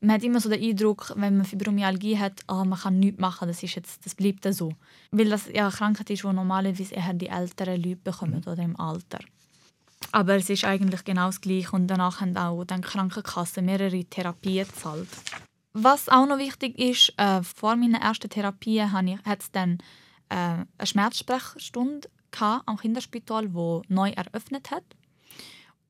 man 0.01 0.15
hat 0.15 0.23
immer 0.23 0.39
so 0.39 0.49
den 0.49 0.63
Eindruck, 0.63 1.13
wenn 1.15 1.37
man 1.37 1.45
Fibromyalgie 1.45 2.17
hat, 2.17 2.41
ah, 2.47 2.63
man 2.63 2.79
kann 2.79 2.99
nichts 2.99 3.19
machen, 3.19 3.47
das, 3.47 3.61
ist 3.63 3.75
jetzt, 3.75 4.05
das 4.05 4.15
bleibt 4.15 4.45
so. 4.53 4.73
Weil 5.11 5.29
das 5.29 5.47
ja 5.47 5.67
eine 5.67 5.75
Krankheit 5.75 6.09
ist, 6.09 6.23
die 6.23 6.27
normalerweise 6.27 6.95
eher 6.95 7.13
die 7.13 7.27
älteren 7.27 7.81
Leute 7.81 7.97
bekommen 7.97 8.43
oder 8.45 8.63
im 8.63 8.79
Alter. 8.79 9.19
Aber 10.11 10.35
es 10.35 10.49
ist 10.49 10.63
eigentlich 10.63 11.03
genau 11.03 11.27
das 11.27 11.41
Gleiche 11.41 11.71
und 11.71 11.87
danach 11.87 12.21
haben 12.21 12.35
auch 12.37 12.63
dann 12.63 12.81
die 12.81 12.87
Krankenkassen 12.87 13.65
mehrere 13.65 14.05
Therapien 14.05 14.65
gezahlt. 14.65 15.09
Was 15.73 16.09
auch 16.09 16.25
noch 16.25 16.39
wichtig 16.39 16.79
ist, 16.79 17.13
äh, 17.17 17.43
vor 17.43 17.75
meiner 17.75 17.99
ersten 17.99 18.29
Therapie 18.29 18.81
hatte 18.81 19.19
es 19.39 19.51
dann 19.51 19.77
äh, 20.29 20.35
eine 20.35 20.67
Schmerzsprechstunde 20.83 22.09
am 22.39 22.77
Kinderspital, 22.77 23.53
wo 23.53 23.81
neu 23.87 24.11
eröffnet 24.11 24.71
hat, 24.71 24.83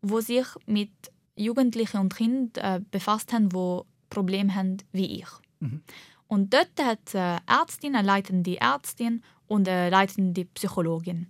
wo 0.02 0.22
sich 0.22 0.45
mit 0.65 0.91
Jugendlichen 1.36 2.00
und 2.00 2.15
Kindern 2.15 2.78
äh, 2.78 2.82
befasst 2.91 3.32
haben, 3.32 3.50
die 3.50 3.82
Probleme 4.10 4.54
haben 4.54 4.78
wie 4.91 5.19
ich. 5.19 5.28
Mhm. 5.60 5.82
Und 6.28 6.54
dort 6.54 6.72
hat 6.82 7.15
eine 7.15 7.39
Ärztin, 7.48 7.95
eine 7.95 8.08
leitende 8.08 8.60
Ärztin 8.62 9.24
und 9.48 9.67
eine 9.67 9.89
leitende 9.89 10.45
Psychologin. 10.45 11.28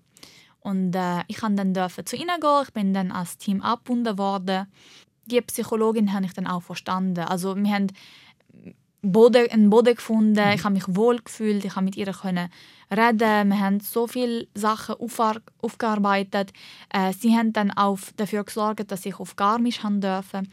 Und 0.60 0.94
äh, 0.94 1.24
ich 1.28 1.39
durfte 1.39 1.56
dann 1.56 2.06
zu 2.06 2.15
ihnen 2.15 2.39
gehen. 2.39 2.63
Ich 2.63 2.74
bin 2.74 2.94
dann 2.94 3.12
als 3.12 3.38
Team 3.38 3.62
abgebunden 3.62 4.18
worden. 4.18 4.68
Die 5.26 5.42
Psychologin 5.42 6.13
habe 6.13 6.26
ich 6.26 6.34
dann 6.34 6.48
auch 6.48 6.63
verstanden. 6.63 7.22
Also 7.22 7.56
wir 7.56 7.72
haben 7.72 7.88
Boden, 9.02 9.50
einen 9.50 9.70
Boden 9.70 9.96
gefunden. 9.96 10.46
Mhm. 10.46 10.54
Ich 10.54 10.63
habe 10.63 10.74
mich 10.74 10.84
wohl 10.88 11.20
gefühlt. 11.20 11.63
Ich 11.63 11.74
konnte 11.74 11.86
mit 11.86 11.98
ihr 11.98 12.12
können 12.12 12.50
reden. 12.92 13.50
Wir 13.50 13.60
haben 13.60 13.80
so 13.80 14.08
viele 14.08 14.48
Sachen 14.54 14.96
aufgearbeitet. 15.62 16.52
Äh, 16.89 17.13
sie 17.13 17.36
haben 17.36 17.54
dann 17.54 17.72
auch 17.72 18.00
dafür 18.18 18.44
gesorgt, 18.44 18.92
dass 18.92 19.06
ich 19.06 19.20
auf 19.20 19.36
Garmisch 19.36 19.84
haben 19.84 20.02
durfte. 20.02 20.44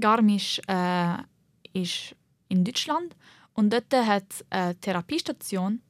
Garmisch 0.00 0.60
äh, 0.66 1.18
ist 1.72 2.14
in 2.48 2.64
Deutschland 2.64 3.14
und 3.54 3.72
dort 3.72 3.92
hat 3.92 4.24
es 4.30 4.44
eine 4.50 4.74
Therapiestation, 4.76 5.80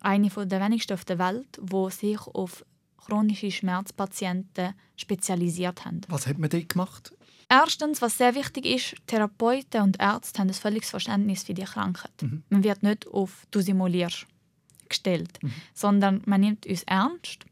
eine 0.00 0.28
der 0.28 0.60
wenigsten 0.60 0.94
auf 0.94 1.04
der 1.04 1.18
Welt, 1.18 1.58
wo 1.60 1.88
sich 1.90 2.20
auf 2.20 2.64
chronische 2.96 3.50
Schmerzpatienten 3.50 4.74
spezialisiert 4.96 5.84
haben. 5.84 6.02
Was 6.08 6.26
hat 6.26 6.38
man 6.38 6.50
dort 6.50 6.68
gemacht? 6.68 7.12
Erstens, 7.48 8.00
was 8.00 8.16
sehr 8.16 8.34
wichtig 8.34 8.64
ist, 8.64 8.96
Therapeuten 9.06 9.82
und 9.82 10.00
Ärzte 10.00 10.40
haben 10.40 10.48
ein 10.48 10.54
völliges 10.54 10.90
Verständnis 10.90 11.44
für 11.44 11.54
die 11.54 11.64
Krankheit. 11.64 12.22
Mhm. 12.22 12.42
Man 12.48 12.64
wird 12.64 12.82
nicht 12.82 13.06
auf 13.06 13.46
«du 13.50 13.60
simulierst» 13.60 14.26
gestellt, 14.88 15.38
mhm. 15.42 15.52
sondern 15.74 16.22
man 16.24 16.40
nimmt 16.40 16.66
uns 16.66 16.82
ernst. 16.84 17.44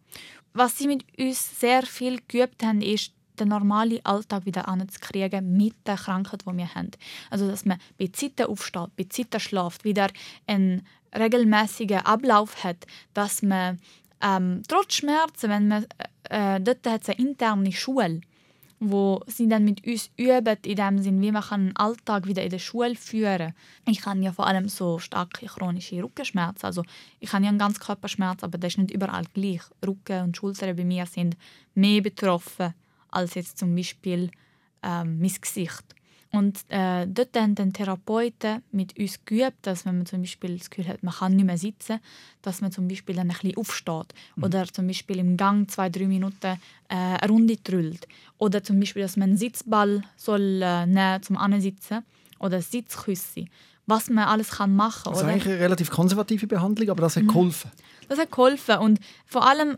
Was 0.52 0.78
sie 0.78 0.86
mit 0.86 1.04
uns 1.18 1.60
sehr 1.60 1.82
viel 1.82 2.20
geübt 2.28 2.62
haben, 2.62 2.80
ist, 2.80 3.12
den 3.40 3.48
normalen 3.48 4.04
Alltag 4.04 4.46
wieder 4.46 4.68
anzukriegen 4.68 5.56
mit 5.56 5.74
der 5.86 5.96
Krankheit, 5.96 6.42
die 6.46 6.56
wir 6.56 6.74
haben. 6.74 6.90
Also, 7.30 7.48
dass 7.48 7.64
man 7.64 7.78
bei 7.98 8.08
Zeiten 8.08 8.46
aufsteht, 8.46 8.96
bei 8.96 9.04
Zeiten 9.04 9.40
schläft, 9.40 9.84
wieder 9.84 10.08
einen 10.46 10.86
regelmäßigen 11.16 11.98
Ablauf 11.98 12.62
hat, 12.64 12.86
dass 13.14 13.42
man 13.42 13.80
ähm, 14.22 14.62
trotz 14.68 14.94
Schmerzen, 14.94 15.50
wenn 15.50 15.68
man, 15.68 15.86
äh, 16.30 16.56
äh 16.56 16.60
dort 16.60 16.86
hat 16.86 17.08
eine 17.08 17.18
interne 17.18 17.72
Schule, 17.72 18.20
wo 18.80 19.20
sie 19.26 19.46
dann 19.48 19.64
mit 19.64 19.86
uns 19.86 20.10
üben, 20.16 20.56
in 20.64 20.76
dem 20.76 20.98
Sinn, 20.98 21.20
wie 21.20 21.32
man 21.32 21.44
einen 21.50 21.76
Alltag 21.76 22.26
wieder 22.26 22.42
in 22.42 22.50
der 22.50 22.58
Schule 22.58 22.96
führen 22.96 23.38
kann. 23.38 23.54
Ich 23.86 24.06
habe 24.06 24.20
ja 24.20 24.32
vor 24.32 24.46
allem 24.46 24.68
so 24.68 24.98
starke 24.98 25.46
chronische 25.46 26.02
Rückenschmerzen. 26.02 26.64
Also 26.64 26.82
ich 27.20 27.32
habe 27.32 27.44
ja 27.44 27.50
einen 27.50 27.58
ganzen 27.58 27.80
Körperschmerz, 27.80 28.42
aber 28.42 28.56
das 28.56 28.72
ist 28.72 28.78
nicht 28.78 28.90
überall 28.90 29.24
gleich. 29.34 29.60
Rücken 29.86 30.22
und 30.22 30.36
Schultern 30.36 30.76
bei 30.76 30.84
mir 30.84 31.04
sind 31.06 31.36
mehr 31.74 32.00
betroffen 32.00 32.74
als 33.10 33.34
jetzt 33.34 33.58
zum 33.58 33.74
Beispiel 33.74 34.30
ähm, 34.82 35.18
mein 35.20 35.34
Gesicht. 35.40 35.84
Und 36.32 36.60
äh, 36.68 37.08
dort 37.08 37.36
haben 37.36 37.56
dann 37.56 37.72
Therapeuten 37.72 38.62
mit 38.70 38.96
uns 38.96 39.24
geübt, 39.24 39.56
dass 39.62 39.84
wenn 39.84 39.96
man 39.96 40.06
zum 40.06 40.20
Beispiel 40.20 40.56
das 40.58 40.70
Gefühl 40.70 40.86
hat, 40.86 41.02
man 41.02 41.12
kann 41.12 41.34
nicht 41.34 41.44
mehr 41.44 41.58
sitzen, 41.58 41.98
dass 42.40 42.60
man 42.60 42.70
zum 42.70 42.86
Beispiel 42.86 43.16
dann 43.16 43.30
ein 43.30 43.36
bisschen 43.36 43.56
aufsteht. 43.56 44.14
Mhm. 44.36 44.44
Oder 44.44 44.66
zum 44.66 44.86
Beispiel 44.86 45.18
im 45.18 45.36
Gang 45.36 45.68
zwei, 45.68 45.90
drei 45.90 46.06
Minuten 46.06 46.46
äh, 46.46 46.94
eine 46.94 47.28
Runde 47.28 47.60
trüllt. 47.60 48.06
Oder 48.38 48.62
zum 48.62 48.78
Beispiel, 48.78 49.02
dass 49.02 49.16
man 49.16 49.30
einen 49.30 49.38
Sitzball 49.38 50.02
soll, 50.16 50.60
äh, 50.62 50.86
nehmen 50.86 51.22
zum 51.22 51.36
Ansitzen 51.36 52.04
oder 52.38 52.62
Sitzküsse. 52.62 53.46
Was 53.86 54.08
man 54.08 54.24
alles 54.24 54.50
kann 54.50 54.76
machen 54.76 55.02
kann. 55.02 55.12
Das 55.14 55.22
ist 55.22 55.28
eigentlich 55.28 55.46
eine 55.46 55.58
relativ 55.58 55.90
konservative 55.90 56.46
Behandlung, 56.46 56.90
aber 56.90 57.02
das 57.02 57.16
hat 57.16 57.24
mhm. 57.24 57.28
geholfen. 57.28 57.72
Das 58.08 58.20
hat 58.20 58.30
geholfen. 58.30 58.78
Und 58.78 59.00
vor 59.26 59.48
allem, 59.48 59.76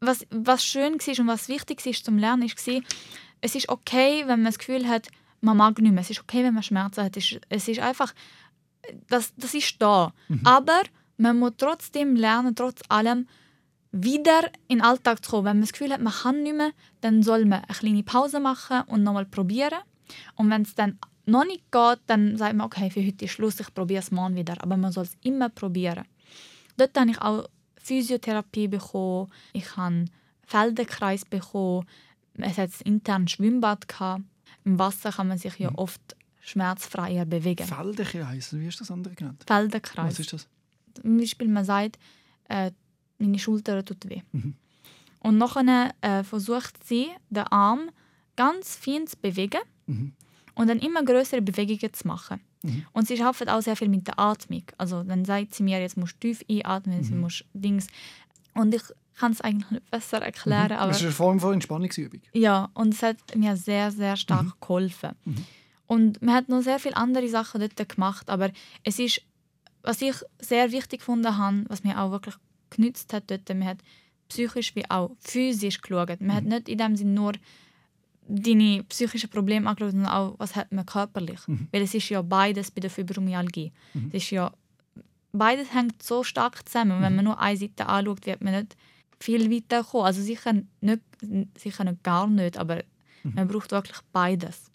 was, 0.00 0.26
was 0.30 0.64
schön 0.64 0.94
war 0.94 1.18
und 1.18 1.26
was 1.26 1.48
wichtig 1.48 1.84
war 1.84 1.92
zum 1.92 2.18
Lernen, 2.18 2.48
war, 2.48 2.82
es 3.40 3.54
ist 3.54 3.68
okay, 3.68 4.20
wenn 4.26 4.40
man 4.40 4.46
das 4.46 4.58
Gefühl 4.58 4.88
hat, 4.88 5.08
man 5.40 5.56
mag 5.56 5.78
nicht 5.78 5.92
mehr. 5.92 6.00
Es 6.00 6.10
ist 6.10 6.20
okay, 6.20 6.42
wenn 6.42 6.54
man 6.54 6.62
Schmerzen 6.62 7.04
hat. 7.04 7.16
Es 7.16 7.68
ist 7.68 7.80
einfach, 7.80 8.14
das, 9.08 9.34
das 9.36 9.54
ist 9.54 9.80
da. 9.80 10.12
Mhm. 10.28 10.40
Aber 10.44 10.82
man 11.16 11.38
muss 11.38 11.52
trotzdem 11.56 12.16
lernen, 12.16 12.54
trotz 12.54 12.80
allem, 12.88 13.26
wieder 13.92 14.50
in 14.68 14.78
den 14.78 14.82
Alltag 14.82 15.24
zu 15.24 15.30
kommen. 15.30 15.44
Wenn 15.46 15.56
man 15.56 15.62
das 15.62 15.72
Gefühl 15.72 15.92
hat, 15.92 16.00
man 16.00 16.12
kann 16.12 16.42
nicht 16.42 16.56
mehr, 16.56 16.72
dann 17.00 17.22
soll 17.22 17.44
man 17.44 17.64
eine 17.64 17.74
kleine 17.74 18.02
Pause 18.02 18.40
machen 18.40 18.82
und 18.88 19.02
nochmal 19.02 19.26
probieren. 19.26 19.78
Und 20.34 20.50
wenn 20.50 20.62
es 20.62 20.74
dann 20.74 20.98
noch 21.24 21.44
nicht 21.44 21.70
geht, 21.72 22.00
dann 22.06 22.36
sagt 22.36 22.54
man, 22.54 22.66
okay, 22.66 22.90
für 22.90 23.04
heute 23.04 23.24
ist 23.24 23.32
Schluss, 23.32 23.58
ich 23.60 23.72
probiere 23.72 24.00
es 24.00 24.10
morgen 24.10 24.36
wieder. 24.36 24.54
Aber 24.62 24.76
man 24.76 24.92
soll 24.92 25.04
es 25.04 25.16
immer 25.22 25.48
probieren. 25.48 26.04
Dort 26.76 26.98
habe 26.98 27.10
ich 27.10 27.20
auch 27.20 27.48
Physiotherapie 27.86 28.68
bekommen, 28.68 29.30
ich 29.52 29.76
habe 29.76 30.06
Feldenkreis 30.44 31.24
bekommen, 31.24 31.86
es 32.34 32.58
hat 32.58 32.70
ein 32.80 32.92
internes 32.94 33.32
Schwimmbad 33.32 33.88
gehabt. 33.88 34.24
Im 34.64 34.78
Wasser 34.78 35.12
kann 35.12 35.28
man 35.28 35.38
sich 35.38 35.58
ja 35.58 35.70
mhm. 35.70 35.76
oft 35.76 36.16
schmerzfreier 36.40 37.24
bewegen. 37.24 37.66
Feldenkreis, 37.66 38.52
wie 38.52 38.66
ist 38.66 38.80
das 38.80 38.90
andere 38.90 39.14
genannt? 39.14 39.44
Feldenkreis. 39.46 40.12
Was 40.12 40.18
ist 40.18 40.32
das? 40.32 40.48
Zum 41.00 41.16
Beispiel, 41.18 41.48
man 41.48 41.64
sagt, 41.64 41.98
äh, 42.48 42.72
meine 43.18 43.38
Schulter 43.38 43.84
tut 43.84 44.08
weh. 44.08 44.22
Mhm. 44.32 44.54
Und 45.20 45.38
nachher 45.38 45.94
äh, 46.00 46.24
versucht 46.24 46.84
sie, 46.84 47.08
den 47.30 47.44
Arm 47.44 47.90
ganz 48.34 48.76
fein 48.76 49.06
zu 49.06 49.16
bewegen 49.16 49.60
mhm. 49.86 50.12
Und 50.56 50.68
dann 50.68 50.80
immer 50.80 51.04
größere 51.04 51.42
Bewegungen 51.42 51.92
zu 51.92 52.08
machen. 52.08 52.40
Mhm. 52.62 52.86
Und 52.92 53.06
sie 53.06 53.22
arbeitet 53.22 53.50
auch 53.50 53.60
sehr 53.60 53.76
viel 53.76 53.88
mit 53.88 54.06
der 54.06 54.18
Atmung. 54.18 54.64
Also 54.78 55.02
dann 55.04 55.24
sagt 55.24 55.54
sie 55.54 55.62
mir, 55.62 55.80
jetzt 55.80 55.96
musst 55.96 56.14
du 56.14 56.28
tief 56.28 56.44
einatmen, 56.50 56.98
mhm. 56.98 57.04
sie 57.04 57.14
muss 57.14 57.44
Dings. 57.52 57.86
Und 58.54 58.74
ich 58.74 58.82
kann 59.18 59.32
es 59.32 59.42
eigentlich 59.42 59.70
nicht 59.70 59.90
besser 59.90 60.22
erklären. 60.22 60.72
Mhm. 60.72 60.78
Aber 60.78 60.88
das 60.88 60.98
ist 60.98 61.04
eine 61.04 61.12
Form 61.12 61.38
von 61.40 61.52
Entspannungsübung. 61.54 62.22
Ja, 62.32 62.70
und 62.72 62.94
es 62.94 63.02
hat 63.02 63.18
mir 63.36 63.56
sehr, 63.56 63.90
sehr 63.92 64.16
stark 64.16 64.44
mhm. 64.44 64.52
geholfen. 64.60 65.10
Mhm. 65.24 65.44
Und 65.86 66.22
man 66.22 66.34
hat 66.34 66.48
noch 66.48 66.62
sehr 66.62 66.78
viele 66.78 66.96
andere 66.96 67.28
Sachen 67.28 67.60
dort 67.60 67.88
gemacht, 67.88 68.28
aber 68.30 68.50
es 68.82 68.98
ist, 68.98 69.20
was 69.82 70.00
ich 70.00 70.16
sehr 70.40 70.72
wichtig 70.72 71.00
gefunden 71.00 71.36
habe, 71.36 71.64
was 71.68 71.84
mir 71.84 72.00
auch 72.00 72.10
wirklich 72.10 72.34
genützt 72.70 73.12
hat 73.12 73.30
dort, 73.30 73.48
man 73.50 73.66
hat 73.66 73.78
psychisch 74.28 74.74
wie 74.74 74.90
auch 74.90 75.10
physisch 75.20 75.82
geschaut. 75.82 76.20
Man 76.20 76.34
hat 76.34 76.44
mhm. 76.44 76.48
nicht 76.48 76.68
in 76.70 76.78
dem 76.78 76.96
Sinne 76.96 77.12
nur 77.12 77.32
deine 78.28 78.82
psychischen 78.84 79.30
Probleme 79.30 79.68
angeschaut, 79.68 79.92
sondern 79.92 80.10
auch, 80.10 80.34
was 80.38 80.56
hat 80.56 80.72
man 80.72 80.86
körperlich. 80.86 81.40
Mhm. 81.46 81.68
Weil 81.72 81.82
es 81.82 81.94
ist 81.94 82.08
ja 82.08 82.22
beides 82.22 82.70
bei 82.70 82.80
der 82.80 82.90
Fibromyalgie. 82.90 83.72
Mhm. 83.94 84.08
Es 84.12 84.24
ist 84.24 84.30
ja, 84.30 84.52
beides 85.32 85.72
hängt 85.72 86.02
so 86.02 86.24
stark 86.24 86.68
zusammen. 86.68 86.92
Und 86.92 87.02
wenn 87.02 87.16
man 87.16 87.24
nur 87.24 87.40
eine 87.40 87.56
Seite 87.56 87.86
anschaut, 87.86 88.26
wird 88.26 88.42
man 88.42 88.54
nicht 88.54 88.76
viel 89.20 89.50
weiter 89.50 89.84
kommen. 89.84 90.06
Also 90.06 90.22
sicher 90.22 90.52
nicht, 90.80 91.02
sicher 91.56 91.84
nicht 91.84 92.02
gar 92.02 92.26
nicht, 92.26 92.58
aber 92.58 92.82
mhm. 93.22 93.34
man 93.34 93.48
braucht 93.48 93.70
wirklich 93.70 93.98
beides. 94.12 94.70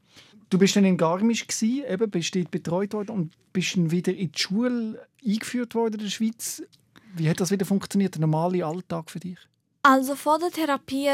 Du 0.49 0.57
bist 0.57 0.75
dann 0.75 0.85
in 0.85 0.97
Garmisch 0.97 1.47
gewesen, 1.47 1.83
eben, 1.87 2.11
bist 2.11 2.35
dort 2.35 2.51
betreut 2.51 2.93
worden 2.93 3.11
und 3.11 3.33
bist 3.53 3.77
dann 3.77 3.89
wieder 3.91 4.13
in 4.13 4.31
die 4.31 4.39
Schule 4.39 5.07
eingeführt 5.25 5.75
worden 5.75 5.93
in 5.95 5.99
der 6.01 6.09
Schweiz. 6.09 6.61
Wie 7.15 7.29
hat 7.29 7.39
das 7.39 7.51
wieder 7.51 7.65
funktioniert, 7.65 8.15
der 8.15 8.21
normale 8.21 8.65
Alltag 8.65 9.09
für 9.09 9.19
dich? 9.19 9.37
Also 9.83 10.15
vor 10.15 10.39
der 10.39 10.51
Therapie, 10.51 11.09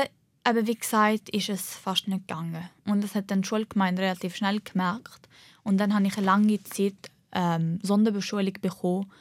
eben 0.47 0.67
wie 0.67 0.75
gesagt, 0.75 1.29
ist 1.29 1.49
es 1.49 1.75
fast 1.75 2.07
nicht 2.07 2.27
gegangen. 2.27 2.69
Und 2.85 3.03
das 3.03 3.15
hat 3.15 3.31
dann 3.31 3.41
die 3.41 3.47
Schulgemeinde 3.47 4.01
relativ 4.01 4.35
schnell 4.35 4.59
gemerkt. 4.61 5.27
Und 5.63 5.77
dann 5.77 5.93
habe 5.93 6.05
ich 6.07 6.17
eine 6.17 6.25
lange 6.25 6.63
Zeit 6.63 7.11
ähm, 7.33 7.79
Sonderbeschulung 7.83 8.53
bekommen 8.61 9.11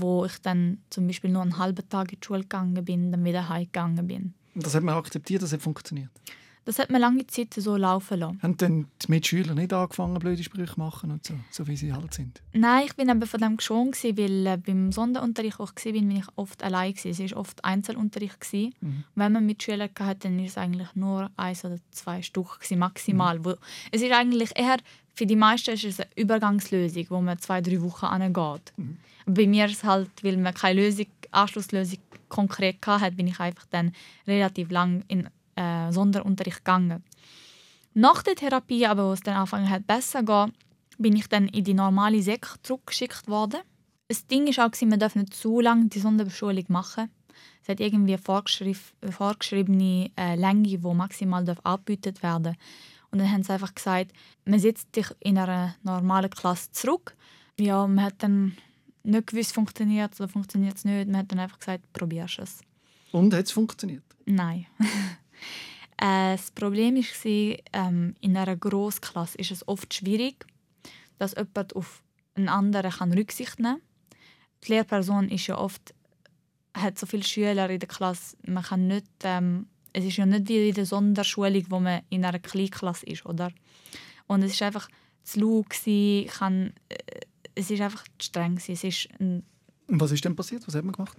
wo 0.00 0.24
ich 0.24 0.38
dann 0.40 0.78
zum 0.90 1.06
Beispiel 1.06 1.30
nur 1.30 1.42
einen 1.42 1.58
halben 1.58 1.88
Tag 1.88 2.12
in 2.12 2.20
die 2.20 2.26
Schule 2.26 2.40
gegangen 2.40 2.84
bin, 2.84 3.10
dann 3.10 3.24
wieder 3.24 3.48
heimgegangen 3.48 4.06
bin. 4.06 4.34
Das 4.54 4.74
hat 4.74 4.82
man 4.82 4.96
akzeptiert, 4.96 5.42
das 5.42 5.52
hat 5.52 5.62
funktioniert? 5.62 6.10
Das 6.68 6.78
hat 6.78 6.90
man 6.90 7.00
lange 7.00 7.26
Zeit 7.26 7.54
so 7.54 7.78
laufen 7.78 8.20
lassen. 8.20 8.42
Haben 8.42 8.56
dann 8.58 8.88
die 9.00 9.10
Mitschüler 9.10 9.54
nicht 9.54 9.72
angefangen, 9.72 10.18
blöde 10.18 10.44
Sprüche 10.44 10.74
zu 10.74 10.78
machen 10.78 11.10
und 11.10 11.24
so, 11.24 11.32
so 11.50 11.66
wie 11.66 11.78
sie 11.78 11.94
halt 11.94 12.12
sind? 12.12 12.42
Nein, 12.52 12.82
ich 12.84 12.94
bin 12.94 13.08
eben 13.08 13.22
von 13.22 13.40
dem 13.40 13.56
geschont, 13.56 13.96
weil 14.04 14.46
äh, 14.46 14.58
beim 14.58 14.92
Sonderunterricht, 14.92 15.58
wo 15.58 15.64
ich 15.64 15.86
war, 15.86 15.92
bin 15.92 16.10
ich 16.10 16.26
oft 16.36 16.62
allein. 16.62 16.92
Es 17.02 17.18
war 17.18 17.38
oft 17.38 17.64
Einzelunterricht. 17.64 18.52
Mhm. 18.52 19.04
Wenn 19.14 19.32
man 19.32 19.46
Mitschüler 19.46 19.88
hatte, 19.98 20.28
dann 20.28 20.36
war 20.36 20.44
es 20.44 20.58
eigentlich 20.58 20.94
nur 20.94 21.30
eins 21.38 21.64
oder 21.64 21.78
zwei 21.90 22.20
Stück 22.20 22.58
maximal. 22.76 23.38
Mhm. 23.38 23.44
Wo, 23.46 23.54
es 23.90 24.02
ist 24.02 24.12
eigentlich 24.12 24.50
eher, 24.54 24.76
für 25.14 25.24
die 25.24 25.36
meisten 25.36 25.70
ist 25.70 25.84
es 25.84 26.00
eine 26.00 26.10
Übergangslösung, 26.16 27.06
wo 27.08 27.22
man 27.22 27.38
zwei, 27.38 27.62
drei 27.62 27.80
Wochen 27.80 28.04
angeht. 28.04 28.74
Mhm. 28.76 28.98
Bei 29.24 29.46
mir 29.46 29.64
ist 29.64 29.76
es 29.78 29.84
halt, 29.84 30.10
weil 30.22 30.36
man 30.36 30.52
keine 30.52 30.82
Lösung, 30.82 31.06
Anschlusslösung 31.30 32.00
konkret 32.28 32.86
hatte, 32.86 33.16
bin 33.16 33.26
ich 33.26 33.40
einfach 33.40 33.64
dann 33.70 33.92
relativ 34.26 34.70
lang 34.70 35.02
in 35.08 35.30
äh, 35.58 35.92
Sonderunterricht 35.92 36.58
gegangen. 36.58 37.02
Nach 37.94 38.22
der 38.22 38.36
Therapie, 38.36 38.86
aber 38.86 39.08
wo 39.08 39.12
es 39.12 39.20
dann 39.20 39.36
angefangen 39.36 39.70
hat 39.70 39.86
besser 39.86 40.24
zu 40.24 40.52
bin 40.98 41.16
ich 41.16 41.28
dann 41.28 41.48
in 41.48 41.64
die 41.64 41.74
normale 41.74 42.22
Sek 42.22 42.46
zurückgeschickt 42.62 43.28
worden. 43.28 43.60
Das 44.08 44.26
Ding 44.26 44.46
ist 44.46 44.58
auch, 44.58 44.70
man 44.82 44.98
darf 44.98 45.14
nicht 45.14 45.34
zu 45.34 45.60
lange 45.60 45.86
die 45.86 46.00
Sonderbeschulung 46.00 46.64
machen. 46.68 47.10
Es 47.62 47.68
hat 47.68 47.80
irgendwie 47.80 48.14
eine 48.14 48.22
vorgeschrieb 48.22 48.78
vorgeschriebene 49.08 50.10
äh, 50.16 50.34
Länge, 50.34 50.62
die 50.62 50.78
maximal 50.78 51.44
angebietet 51.62 52.22
werden 52.22 52.42
darf. 52.42 52.56
Und 53.10 53.20
dann 53.20 53.30
haben 53.30 53.42
sie 53.42 53.52
einfach 53.52 53.74
gesagt, 53.74 54.12
man 54.44 54.58
setzt 54.58 54.94
dich 54.94 55.06
in 55.20 55.38
einer 55.38 55.74
normalen 55.82 56.30
Klasse 56.30 56.72
zurück. 56.72 57.16
Ja, 57.58 57.86
man 57.86 58.04
hat 58.04 58.14
dann 58.18 58.56
nicht 59.02 59.28
gewusst, 59.28 59.54
funktioniert 59.54 60.12
es 60.12 60.20
oder 60.20 60.28
funktioniert 60.28 60.76
es 60.76 60.84
nicht. 60.84 61.06
Man 61.06 61.18
hat 61.18 61.32
dann 61.32 61.38
einfach 61.38 61.58
gesagt, 61.58 61.92
probierst 61.92 62.40
es. 62.40 62.60
Und 63.12 63.32
hat 63.32 63.46
es 63.46 63.52
funktioniert? 63.52 64.04
Nein. 64.26 64.66
Äh, 65.96 66.36
das 66.36 66.50
Problem 66.50 66.96
war, 66.96 67.58
ähm, 67.72 68.14
in 68.20 68.36
einer 68.36 68.56
Grossklasse 68.56 69.38
ist 69.38 69.50
es 69.50 69.66
oft 69.66 69.92
schwierig, 69.92 70.46
dass 71.18 71.34
jemand 71.34 71.74
auf 71.74 72.02
einen 72.34 72.48
anderen 72.48 72.90
kann 72.90 73.12
Rücksicht 73.12 73.58
nehmen 73.58 73.76
kann. 73.76 74.18
Die 74.64 74.72
Lehrperson 74.72 75.28
ist 75.28 75.46
ja 75.46 75.58
oft, 75.58 75.94
hat 76.74 76.98
so 76.98 77.06
viele 77.06 77.24
Schüler 77.24 77.68
in 77.70 77.80
der 77.80 77.88
Klasse, 77.88 78.36
man 78.46 78.62
kann 78.62 78.86
nicht, 78.86 79.06
ähm, 79.24 79.66
es 79.92 80.04
ist 80.04 80.16
ja 80.16 80.26
nicht 80.26 80.48
wie 80.48 80.68
in 80.68 80.74
der 80.74 80.86
Sonderschulung, 80.86 81.64
wo 81.68 81.80
man 81.80 82.02
in 82.10 82.24
einer 82.24 82.38
Kleinklasse 82.38 83.06
ist, 83.06 83.26
oder? 83.26 83.50
Und 84.26 84.42
es 84.42 84.52
ist 84.52 84.62
einfach 84.62 84.88
zu 85.24 85.40
laut, 85.40 85.66
kann, 86.28 86.72
äh, 86.88 86.96
es 87.54 87.70
ist 87.70 87.80
einfach 87.80 88.04
zu 88.18 88.26
streng. 88.26 88.56
Es 88.56 88.68
ist 88.68 89.08
ein 89.18 89.42
und 89.88 90.00
was 90.00 90.12
ist 90.12 90.24
denn 90.24 90.36
passiert? 90.36 90.66
Was 90.66 90.74
hat 90.74 90.84
man 90.84 90.92
gemacht? 90.92 91.16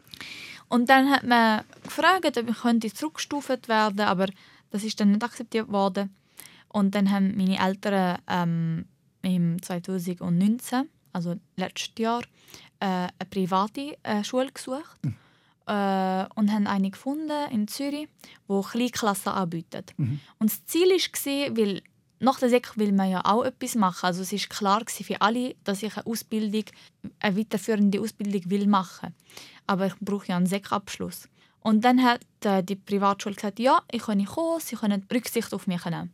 Und 0.70 0.90
dann 0.90 1.10
hat 1.10 1.24
man 1.24 1.64
gefragt, 1.84 2.38
ob 2.38 2.50
ich 2.84 2.96
zurückgestuft 2.96 3.68
werden 3.68 3.98
könnte, 3.98 4.08
aber 4.08 4.28
das 4.72 4.84
ist 4.84 5.00
dann 5.00 5.12
nicht 5.12 5.24
akzeptiert 5.24 5.70
worden. 5.72 6.16
Und 6.70 6.94
dann 6.94 7.12
haben 7.12 7.36
meine 7.36 7.60
Eltern 7.60 8.20
ähm, 8.28 8.86
im 9.24 9.62
2019, 9.62 10.88
also 11.12 11.36
letztes 11.56 11.92
Jahr, 11.98 12.22
äh, 12.80 12.86
eine 12.86 13.10
private 13.30 13.98
äh, 14.04 14.24
Schule 14.24 14.52
gesucht 14.52 14.98
mhm. 15.04 15.16
äh, 15.66 16.26
und 16.36 16.52
haben 16.52 16.68
eine 16.68 16.92
gefunden 16.92 17.52
in 17.52 17.68
Zürich, 17.68 18.08
wo 18.48 18.62
Kleinklassen 18.62 19.32
anbietet. 19.32 19.94
Mhm. 19.98 20.20
Und 20.38 20.52
das 20.52 20.66
Ziel 20.66 20.90
war, 20.90 21.58
weil 21.58 21.82
nach 22.20 22.40
der 22.40 22.50
Sek 22.50 22.78
will 22.78 22.92
man 22.92 23.10
ja 23.10 23.22
auch 23.24 23.44
etwas 23.44 23.76
machen. 23.76 24.06
Also 24.06 24.22
es 24.22 24.34
ist 24.34 24.50
klar 24.50 24.82
für 24.88 25.22
alle, 25.22 25.56
dass 25.64 25.84
ich 25.84 25.96
eine 25.96 26.06
Ausbildung, 26.06 26.66
eine 27.20 27.38
weiterführende 27.38 28.02
Ausbildung 28.02 28.50
will 28.50 28.68
machen. 28.68 29.16
Aber 29.68 29.88
ich 29.88 29.96
brauche 30.02 30.28
ja 30.28 30.38
einen 30.38 30.46
Sek-Abschluss. 30.46 31.30
Und 31.62 31.84
dann 31.84 32.04
hat 32.04 32.22
äh, 32.44 32.64
die 32.64 32.76
Privatschule 32.76 33.36
gesagt, 33.36 33.60
ja, 33.60 33.82
ich 33.92 34.04
kann 34.04 34.24
kommen, 34.26 34.60
sie 34.60 34.76
können 34.76 35.06
Rücksicht 35.14 35.54
auf 35.54 35.68
mich 35.68 35.84
nehmen. 35.86 36.14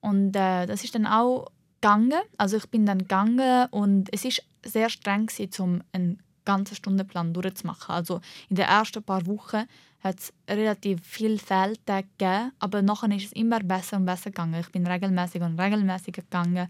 Und 0.00 0.34
äh, 0.34 0.66
das 0.66 0.84
ist 0.84 0.94
dann 0.94 1.06
auch 1.06 1.46
gegangen. 1.80 2.20
Also 2.36 2.56
ich 2.56 2.68
bin 2.68 2.86
dann 2.86 2.98
gegangen 2.98 3.68
und 3.70 4.12
es 4.12 4.24
ist 4.24 4.42
sehr 4.64 4.88
streng 4.88 5.28
um 5.58 5.82
einen 5.92 6.22
ganzen 6.44 6.74
Stundenplan 6.74 7.32
durchzumachen. 7.32 7.94
Also 7.94 8.20
in 8.48 8.56
den 8.56 8.66
ersten 8.66 9.02
paar 9.02 9.26
Wochen 9.26 9.64
hat 10.02 10.18
es 10.18 10.32
relativ 10.48 11.00
viele 11.04 11.38
Fehltage 11.38 12.08
gegeben, 12.18 12.52
aber 12.58 12.82
nachher 12.82 13.14
ist 13.14 13.26
es 13.26 13.32
immer 13.32 13.60
besser 13.60 13.96
und 13.98 14.06
besser 14.06 14.30
gegangen. 14.30 14.60
Ich 14.60 14.70
bin 14.70 14.86
regelmäßig 14.86 15.42
und 15.42 15.58
regelmäßig 15.58 16.14
gegangen. 16.14 16.68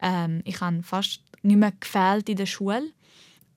Ähm, 0.00 0.42
ich 0.44 0.60
habe 0.60 0.82
fast 0.82 1.22
nicht 1.42 1.56
mehr 1.56 1.72
gefehlt 1.72 2.28
in 2.28 2.36
der 2.36 2.46
Schule. 2.46 2.92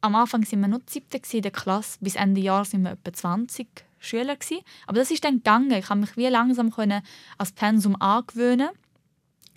Am 0.01 0.15
Anfang 0.15 0.49
waren 0.49 0.59
wir 0.61 0.67
noch 0.69 0.79
siebte 0.87 1.19
in 1.33 1.41
der 1.41 1.51
Klasse, 1.51 1.97
bis 1.99 2.15
Ende 2.15 2.39
Jahr 2.39 2.63
sind 2.63 2.83
wir 2.83 2.91
etwa 2.91 3.11
20 3.11 3.67
Schüler 3.99 4.37
gewesen. 4.37 4.63
Aber 4.87 4.99
das 4.99 5.11
ist 5.11 5.25
dann 5.25 5.37
gegangen. 5.37 5.71
Ich 5.71 5.87
konnte 5.87 6.07
mich 6.07 6.15
wie 6.15 6.27
langsam 6.27 6.71
können 6.71 7.01
als 7.37 7.51
Pensum 7.51 8.01
angewöhnen. 8.01 8.69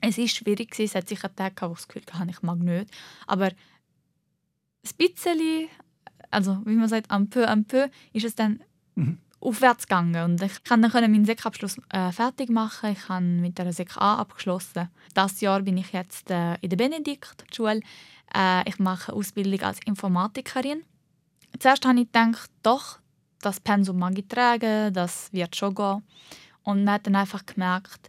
Es 0.00 0.18
ist 0.18 0.34
schwierig. 0.34 0.76
Es 0.80 0.96
hat 0.96 1.08
sicher 1.08 1.32
Tage, 1.32 1.54
wo 1.60 1.74
ich 1.74 1.78
das 1.78 1.88
Gefühl 1.88 2.02
hatte, 2.12 2.30
ich 2.30 2.42
mag 2.42 2.58
nicht. 2.58 2.90
Aber 3.28 3.46
ein 3.46 4.96
bisschen, 4.98 5.68
also 6.32 6.60
wie 6.64 6.74
man 6.74 6.88
sagt, 6.88 7.12
un 7.12 7.30
peu, 7.30 7.46
un 7.48 7.64
peu, 7.64 7.88
ist 8.12 8.24
es 8.24 8.34
dann 8.34 8.60
mhm. 8.96 9.18
Aufwärts 9.42 9.86
gegangen. 9.86 10.24
Und 10.24 10.42
ich 10.42 10.64
konnte 10.64 10.88
dann 10.88 11.10
meinen 11.10 11.24
Sekabschluss 11.24 11.78
äh, 11.90 12.12
fertig 12.12 12.48
machen. 12.48 12.92
Ich 12.92 13.08
habe 13.08 13.24
mit 13.24 13.58
der 13.58 13.72
Sek 13.72 13.96
A 13.96 14.16
abgeschlossen. 14.16 14.88
Das 15.14 15.40
Jahr 15.40 15.62
bin 15.62 15.76
ich 15.76 15.92
jetzt 15.92 16.30
äh, 16.30 16.54
in 16.60 16.70
der 16.70 16.76
Benedikt-Schule. 16.76 17.80
Äh, 18.34 18.68
ich 18.68 18.78
mache 18.78 19.12
Ausbildung 19.12 19.60
als 19.62 19.80
Informatikerin. 19.84 20.84
Zuerst 21.58 21.84
habe 21.84 22.00
ich 22.00 22.06
gedacht, 22.06 22.50
doch, 22.62 22.98
das 23.40 23.60
Pensum 23.60 23.98
mag 23.98 24.16
ich 24.16 24.28
tragen, 24.28 24.92
das 24.94 25.32
wird 25.32 25.56
schon 25.56 25.74
gehen. 25.74 26.02
Und 26.62 26.84
man 26.84 26.94
hat 26.94 27.06
dann 27.06 27.16
einfach 27.16 27.44
gemerkt, 27.44 28.08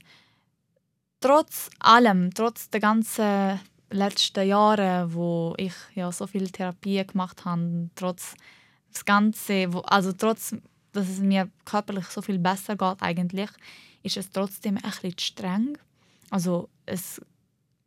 trotz 1.19 1.69
allem, 1.79 2.33
trotz 2.33 2.69
der 2.69 2.79
ganzen 2.79 3.59
letzten 3.89 4.47
Jahre, 4.47 5.13
wo 5.13 5.53
ich 5.57 5.73
ja 5.95 6.11
so 6.11 6.27
viel 6.27 6.49
Therapie 6.49 7.05
gemacht 7.05 7.45
habe, 7.45 7.89
trotz 7.95 8.35
das 8.91 9.05
Ganze, 9.05 9.73
wo, 9.73 9.79
also 9.79 10.11
trotz, 10.13 10.55
dass 10.93 11.09
es 11.09 11.19
mir 11.19 11.49
körperlich 11.65 12.05
so 12.05 12.21
viel 12.21 12.39
besser 12.39 12.75
geht 12.75 13.01
eigentlich, 13.01 13.49
ist 14.03 14.17
es 14.17 14.31
trotzdem 14.31 14.77
ein 14.77 14.91
bisschen 14.91 15.19
streng. 15.19 15.77
Also 16.29 16.69
es 16.85 17.21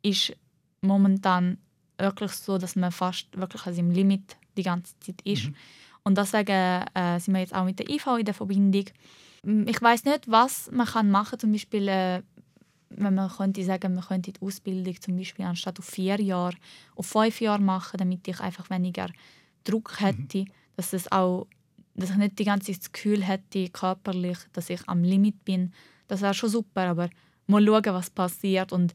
ist 0.03 0.35
momentan 0.81 1.57
wirklich 1.97 2.31
so, 2.31 2.57
dass 2.57 2.75
man 2.75 2.91
fast 2.91 3.27
wirklich 3.37 3.65
also 3.65 3.79
im 3.79 3.91
Limit 3.91 4.37
die 4.55 4.63
ganze 4.63 4.97
Zeit 4.99 5.21
ist. 5.23 5.45
Mhm. 5.45 5.55
Und 6.03 6.17
deswegen 6.17 6.85
äh, 6.93 7.19
sind 7.19 7.33
wir 7.33 7.41
jetzt 7.41 7.53
auch 7.53 7.65
mit 7.65 7.79
der 7.79 7.89
IV 7.89 8.07
in 8.19 8.25
der 8.25 8.33
Verbindung. 8.33 8.85
Ich 9.43 9.81
weiß 9.81 10.05
nicht, 10.05 10.29
was 10.29 10.69
man 10.71 10.87
kann 10.87 11.11
machen 11.11 11.31
kann. 11.31 11.39
Zum 11.39 11.51
Beispiel, 11.51 11.87
äh, 11.87 12.21
wenn 12.89 13.15
man 13.15 13.29
könnte 13.29 13.63
sagen, 13.63 13.93
man 13.93 14.03
könnte 14.03 14.31
die 14.31 14.41
Ausbildung 14.41 14.99
zum 15.01 15.17
Beispiel 15.17 15.45
anstatt 15.45 15.79
auf 15.79 15.85
vier 15.85 16.19
Jahre 16.21 16.55
auf 16.95 17.07
fünf 17.07 17.41
Jahre 17.41 17.61
machen, 17.61 17.97
damit 17.97 18.27
ich 18.27 18.39
einfach 18.39 18.69
weniger 18.69 19.09
Druck 19.63 19.93
mhm. 19.99 20.05
hätte, 20.05 20.37
mhm. 20.39 20.47
dass 20.75 20.93
es 20.93 21.11
auch, 21.11 21.47
dass 21.97 22.11
ich 22.11 22.15
nicht 22.15 22.39
die 22.39 22.45
ganze 22.45 22.71
Zeit 22.71 22.81
das 22.81 22.91
Gefühl 22.91 23.23
hätte 23.23 23.69
körperlich, 23.69 24.37
dass 24.53 24.69
ich 24.69 24.87
am 24.87 25.03
Limit 25.03 25.43
bin. 25.43 25.73
Das 26.07 26.21
wäre 26.21 26.33
schon 26.33 26.49
super, 26.49 26.83
aber 26.87 27.09
mal 27.47 27.65
schauen, 27.65 27.83
was 27.85 28.09
passiert 28.09 28.71
und 28.71 28.93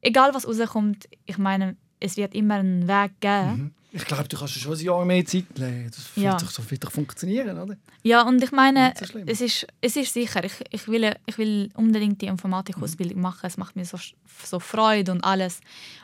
egal 0.00 0.34
was 0.34 0.46
rauskommt, 0.46 1.08
ich 1.24 1.38
meine, 1.38 1.76
es 2.00 2.16
wird 2.16 2.34
immer 2.34 2.56
einen 2.56 2.86
Weg 2.88 3.20
geben. 3.20 3.56
Mhm. 3.56 3.70
Ich 3.92 4.04
glaube, 4.04 4.28
du 4.28 4.36
kannst 4.36 4.54
schon 4.54 4.74
ein 4.74 4.80
Jahr 4.80 5.04
mehr 5.06 5.24
Zeit 5.24 5.58
nehmen. 5.58 5.86
Das 5.86 6.14
wird 6.16 6.24
ja. 6.24 6.36
doch 6.36 6.50
so 6.50 6.70
wieder 6.70 6.90
funktionieren, 6.90 7.58
oder? 7.58 7.76
Ja, 8.02 8.28
und 8.28 8.42
ich 8.42 8.52
meine, 8.52 8.92
so 8.98 9.18
es, 9.24 9.40
ist, 9.40 9.66
es 9.80 9.96
ist 9.96 10.12
sicher, 10.12 10.44
ich, 10.44 10.52
ich, 10.70 10.86
will, 10.86 11.14
ich 11.24 11.38
will 11.38 11.70
unbedingt 11.74 12.20
die 12.20 12.26
Informatikausbildung 12.26 13.16
mhm. 13.16 13.22
machen. 13.22 13.46
Es 13.46 13.56
macht 13.56 13.74
mir 13.74 13.86
so, 13.86 13.96
so 14.44 14.60
Freude 14.60 15.12
und 15.12 15.24
alles. 15.24 15.60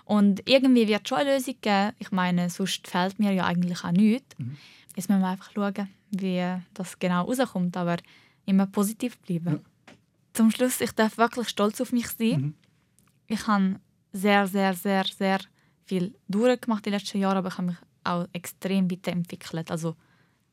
Und 0.06 0.48
irgendwie 0.48 0.88
wird 0.88 1.02
es 1.04 1.08
schon 1.10 1.18
eine 1.18 1.34
Lösung 1.34 1.56
geben. 1.60 1.92
Ich 1.98 2.10
meine, 2.12 2.48
sonst 2.48 2.88
fehlt 2.88 3.18
mir 3.18 3.32
ja 3.32 3.44
eigentlich 3.44 3.84
auch 3.84 3.92
nichts. 3.92 4.38
Mhm. 4.38 4.56
Jetzt 4.96 5.10
müssen 5.10 5.20
wir 5.20 5.28
einfach 5.28 5.50
schauen, 5.52 5.88
wie 6.12 6.42
das 6.74 6.98
genau 6.98 7.24
rauskommt, 7.24 7.76
aber 7.76 7.96
immer 8.44 8.66
positiv 8.66 9.18
bleiben. 9.18 9.54
Ja. 9.54 9.94
Zum 10.32 10.50
Schluss, 10.50 10.80
ich 10.80 10.92
darf 10.92 11.18
wirklich 11.18 11.48
stolz 11.48 11.80
auf 11.80 11.92
mich 11.92 12.08
sein. 12.08 12.40
Mhm. 12.40 12.54
Ich 13.26 13.46
habe 13.46 13.76
sehr, 14.12 14.46
sehr, 14.46 14.74
sehr, 14.74 15.04
sehr 15.04 15.40
viel 15.84 16.14
durchgemacht 16.28 16.86
die 16.86 16.90
letzten 16.90 17.18
Jahre, 17.18 17.38
aber 17.38 17.48
ich 17.48 17.58
habe 17.58 17.68
mich 17.68 17.76
auch 18.04 18.26
extrem 18.32 18.90
weiterentwickelt. 18.90 19.70
Also 19.70 19.96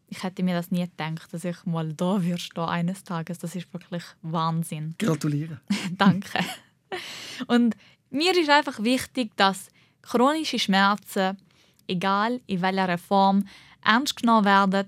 ich 0.07 0.24
hätte 0.24 0.43
mir 0.43 0.55
das 0.55 0.72
nie 0.72 0.82
gedacht, 0.84 1.32
dass 1.34 1.43
ich 1.43 1.66
mal 1.66 1.93
da 1.93 2.24
würde 2.24 2.39
stehen 2.39 2.64
eines 2.64 3.03
Tages. 3.03 3.38
Das 3.39 3.55
ist 3.55 3.72
wirklich 3.74 4.03
Wahnsinn. 4.22 4.95
Gratuliere. 4.97 5.62
Danke. 5.91 6.39
Und 7.47 7.76
mir 8.10 8.36
ist 8.38 8.49
einfach 8.49 8.82
wichtig, 8.84 9.36
dass 9.38 9.70
chronische 10.01 10.60
Schmerzen, 10.60 11.38
egal 11.88 12.41
in 12.47 12.62
welcher 12.62 12.97
Form, 12.97 13.45
ernst 13.84 14.18
genommen 14.18 14.45
werden. 14.45 14.88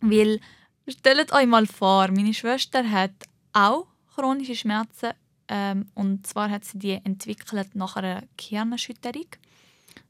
Weil, 0.00 0.40
stellt 0.86 1.32
euch 1.32 1.46
mal 1.46 1.66
vor, 1.66 2.08
meine 2.08 2.34
Schwester 2.34 2.88
hat 2.90 3.12
auch 3.52 3.86
chronische 4.14 4.54
Schmerzen 4.54 5.12
ähm, 5.48 5.86
und 5.94 6.26
zwar 6.26 6.50
hat 6.50 6.64
sie 6.64 6.78
die 6.78 7.00
entwickelt 7.04 7.74
nach 7.74 7.96
einer 7.96 8.22
Gehirnerschütterung. 8.36 9.26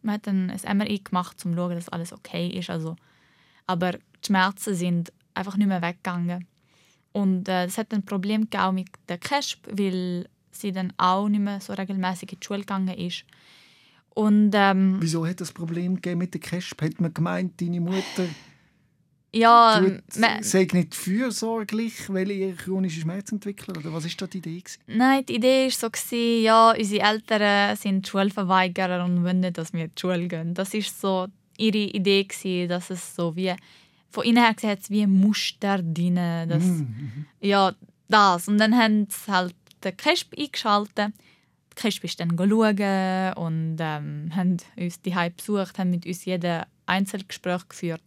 Man 0.02 0.14
hat 0.16 0.26
dann 0.26 0.50
ein 0.50 0.78
MRI 0.78 0.98
gemacht, 0.98 1.44
um 1.44 1.52
zu 1.52 1.56
schauen, 1.56 1.74
dass 1.74 1.88
alles 1.88 2.12
okay 2.12 2.48
ist. 2.48 2.70
Also, 2.70 2.96
aber 3.66 3.92
die 3.92 4.26
Schmerzen 4.26 4.74
sind 4.74 5.12
einfach 5.34 5.56
nicht 5.56 5.68
mehr 5.68 5.82
weggegangen. 5.82 6.46
Und 7.12 7.48
äh, 7.48 7.66
das 7.66 7.78
hat 7.78 7.92
ein 7.92 8.04
Problem 8.04 8.48
auch 8.56 8.72
mit 8.72 8.88
der 9.08 9.18
CASP, 9.18 9.66
weil 9.70 10.28
sie 10.50 10.72
dann 10.72 10.92
auch 10.96 11.28
nicht 11.28 11.40
mehr 11.40 11.60
so 11.60 11.72
regelmäßig 11.72 12.32
in 12.32 12.40
die 12.40 12.46
Schule 12.46 12.60
gegangen 12.60 12.96
ist. 12.96 13.24
Und, 14.10 14.50
ähm, 14.54 14.96
Wieso 15.00 15.26
hat 15.26 15.40
das 15.40 15.52
Problem 15.52 15.94
mit 16.02 16.34
der 16.34 16.40
CASP? 16.40 16.82
Hat 16.82 17.00
man 17.00 17.14
gemeint, 17.14 17.60
deine 17.60 17.80
Mutter 17.80 18.26
ja, 19.34 19.82
sei 20.40 20.66
nicht 20.72 20.94
fürsorglich, 20.94 22.12
weil 22.12 22.30
ihr 22.30 22.54
chronische 22.54 23.00
Schmerzen 23.00 23.36
entwickelt? 23.36 23.76
Oder 23.76 23.92
was 23.92 24.04
war 24.04 24.10
da 24.16 24.26
die 24.26 24.38
Idee? 24.38 24.60
Gewesen? 24.60 24.80
Nein, 24.86 25.26
die 25.26 25.34
Idee 25.36 25.64
war 25.64 25.70
so, 25.70 25.90
gewesen, 25.90 26.42
ja, 26.42 26.70
unsere 26.72 27.04
Eltern 27.04 27.76
sind 27.76 28.08
Schulverweigerer 28.08 29.04
und 29.04 29.24
wollen 29.24 29.40
nicht, 29.40 29.58
dass 29.58 29.74
wir 29.74 29.88
die 29.88 30.00
Schule 30.00 30.28
gehen. 30.28 30.54
Das 30.54 30.72
war 30.72 30.80
so 30.80 31.26
ihre 31.58 31.76
Idee, 31.76 32.24
gewesen, 32.24 32.68
dass 32.68 32.88
es 32.88 33.14
so 33.14 33.36
wie 33.36 33.54
von 34.10 34.24
innen 34.24 34.42
her 34.42 34.54
gesehen 34.54 34.78
wie 34.88 35.02
ein 35.02 35.10
Muster 35.10 35.82
drin. 35.82 36.16
Das, 36.48 36.64
mm, 36.64 36.78
mhm. 36.78 37.26
Ja, 37.40 37.74
das. 38.08 38.48
Und 38.48 38.56
dann 38.56 38.74
haben 38.76 39.08
sie 39.10 39.30
halt 39.30 39.54
den 39.84 39.96
Kesp 39.96 40.32
eingeschaltet. 40.38 41.12
Die 41.72 41.74
Kesp 41.74 42.04
ist 42.04 42.18
dann 42.18 42.34
schauen 42.38 43.32
und 43.34 43.76
ähm, 43.78 44.32
haben 44.34 44.56
uns 44.76 45.02
die 45.02 45.14
besucht, 45.36 45.78
haben 45.78 45.90
mit 45.90 46.06
uns 46.06 46.24
jeden 46.24 46.62
Einzelgespräch 46.86 47.68
geführt 47.68 48.02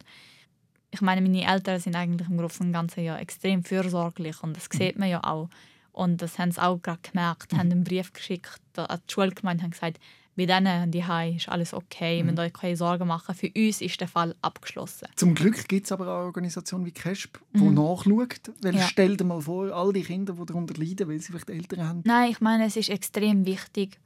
ich 0.92 1.00
meine, 1.00 1.22
meine 1.22 1.46
Eltern 1.46 1.80
sind 1.80 1.96
eigentlich 1.96 2.28
im 2.28 2.36
Großen 2.36 2.66
und 2.66 2.72
Ganzen 2.72 3.02
ja 3.02 3.16
extrem 3.16 3.64
fürsorglich 3.64 4.42
und 4.42 4.56
das 4.56 4.68
sieht 4.70 4.98
man 4.98 5.08
ja 5.08 5.24
auch. 5.24 5.48
Und 5.90 6.22
das 6.22 6.38
haben 6.38 6.52
sie 6.52 6.62
auch 6.62 6.80
gerade 6.80 7.00
gemerkt, 7.02 7.52
mhm. 7.52 7.58
haben 7.58 7.72
einen 7.72 7.84
Brief 7.84 8.12
geschickt 8.12 8.60
an 8.76 9.00
die 9.08 9.12
Schulgemeinde 9.12 9.64
und 9.64 9.72
gesagt, 9.72 9.98
bei 10.34 10.46
denen 10.46 10.90
die 10.90 11.04
ist 11.36 11.48
alles 11.48 11.74
okay, 11.74 12.22
mhm. 12.22 12.30
müsst 12.30 12.38
euch 12.38 12.52
keine 12.52 12.76
Sorgen 12.76 13.06
machen. 13.06 13.34
Für 13.34 13.50
uns 13.54 13.80
ist 13.80 14.00
der 14.00 14.08
Fall 14.08 14.34
abgeschlossen. 14.40 15.08
Zum 15.16 15.34
Glück 15.34 15.68
gibt 15.68 15.86
es 15.86 15.92
aber 15.92 16.08
auch 16.08 16.24
Organisationen 16.24 16.86
wie 16.86 16.92
CASP, 16.92 17.38
die 17.54 17.60
mhm. 17.60 17.74
nachschaut. 17.74 18.50
Weil 18.62 18.76
ja. 18.76 18.82
Stell 18.82 19.16
dir 19.16 19.24
mal 19.24 19.42
vor, 19.42 19.70
all 19.72 19.92
die 19.92 20.02
Kinder, 20.02 20.32
die 20.32 20.46
darunter 20.46 20.74
leiden, 20.74 21.08
weil 21.08 21.20
sie 21.20 21.32
vielleicht 21.32 21.50
Eltern 21.50 21.88
haben. 21.88 22.02
Nein, 22.04 22.30
ich 22.30 22.40
meine, 22.40 22.66
es 22.66 22.76
ist 22.76 22.88
extrem 22.88 23.44
wichtig. 23.44 23.98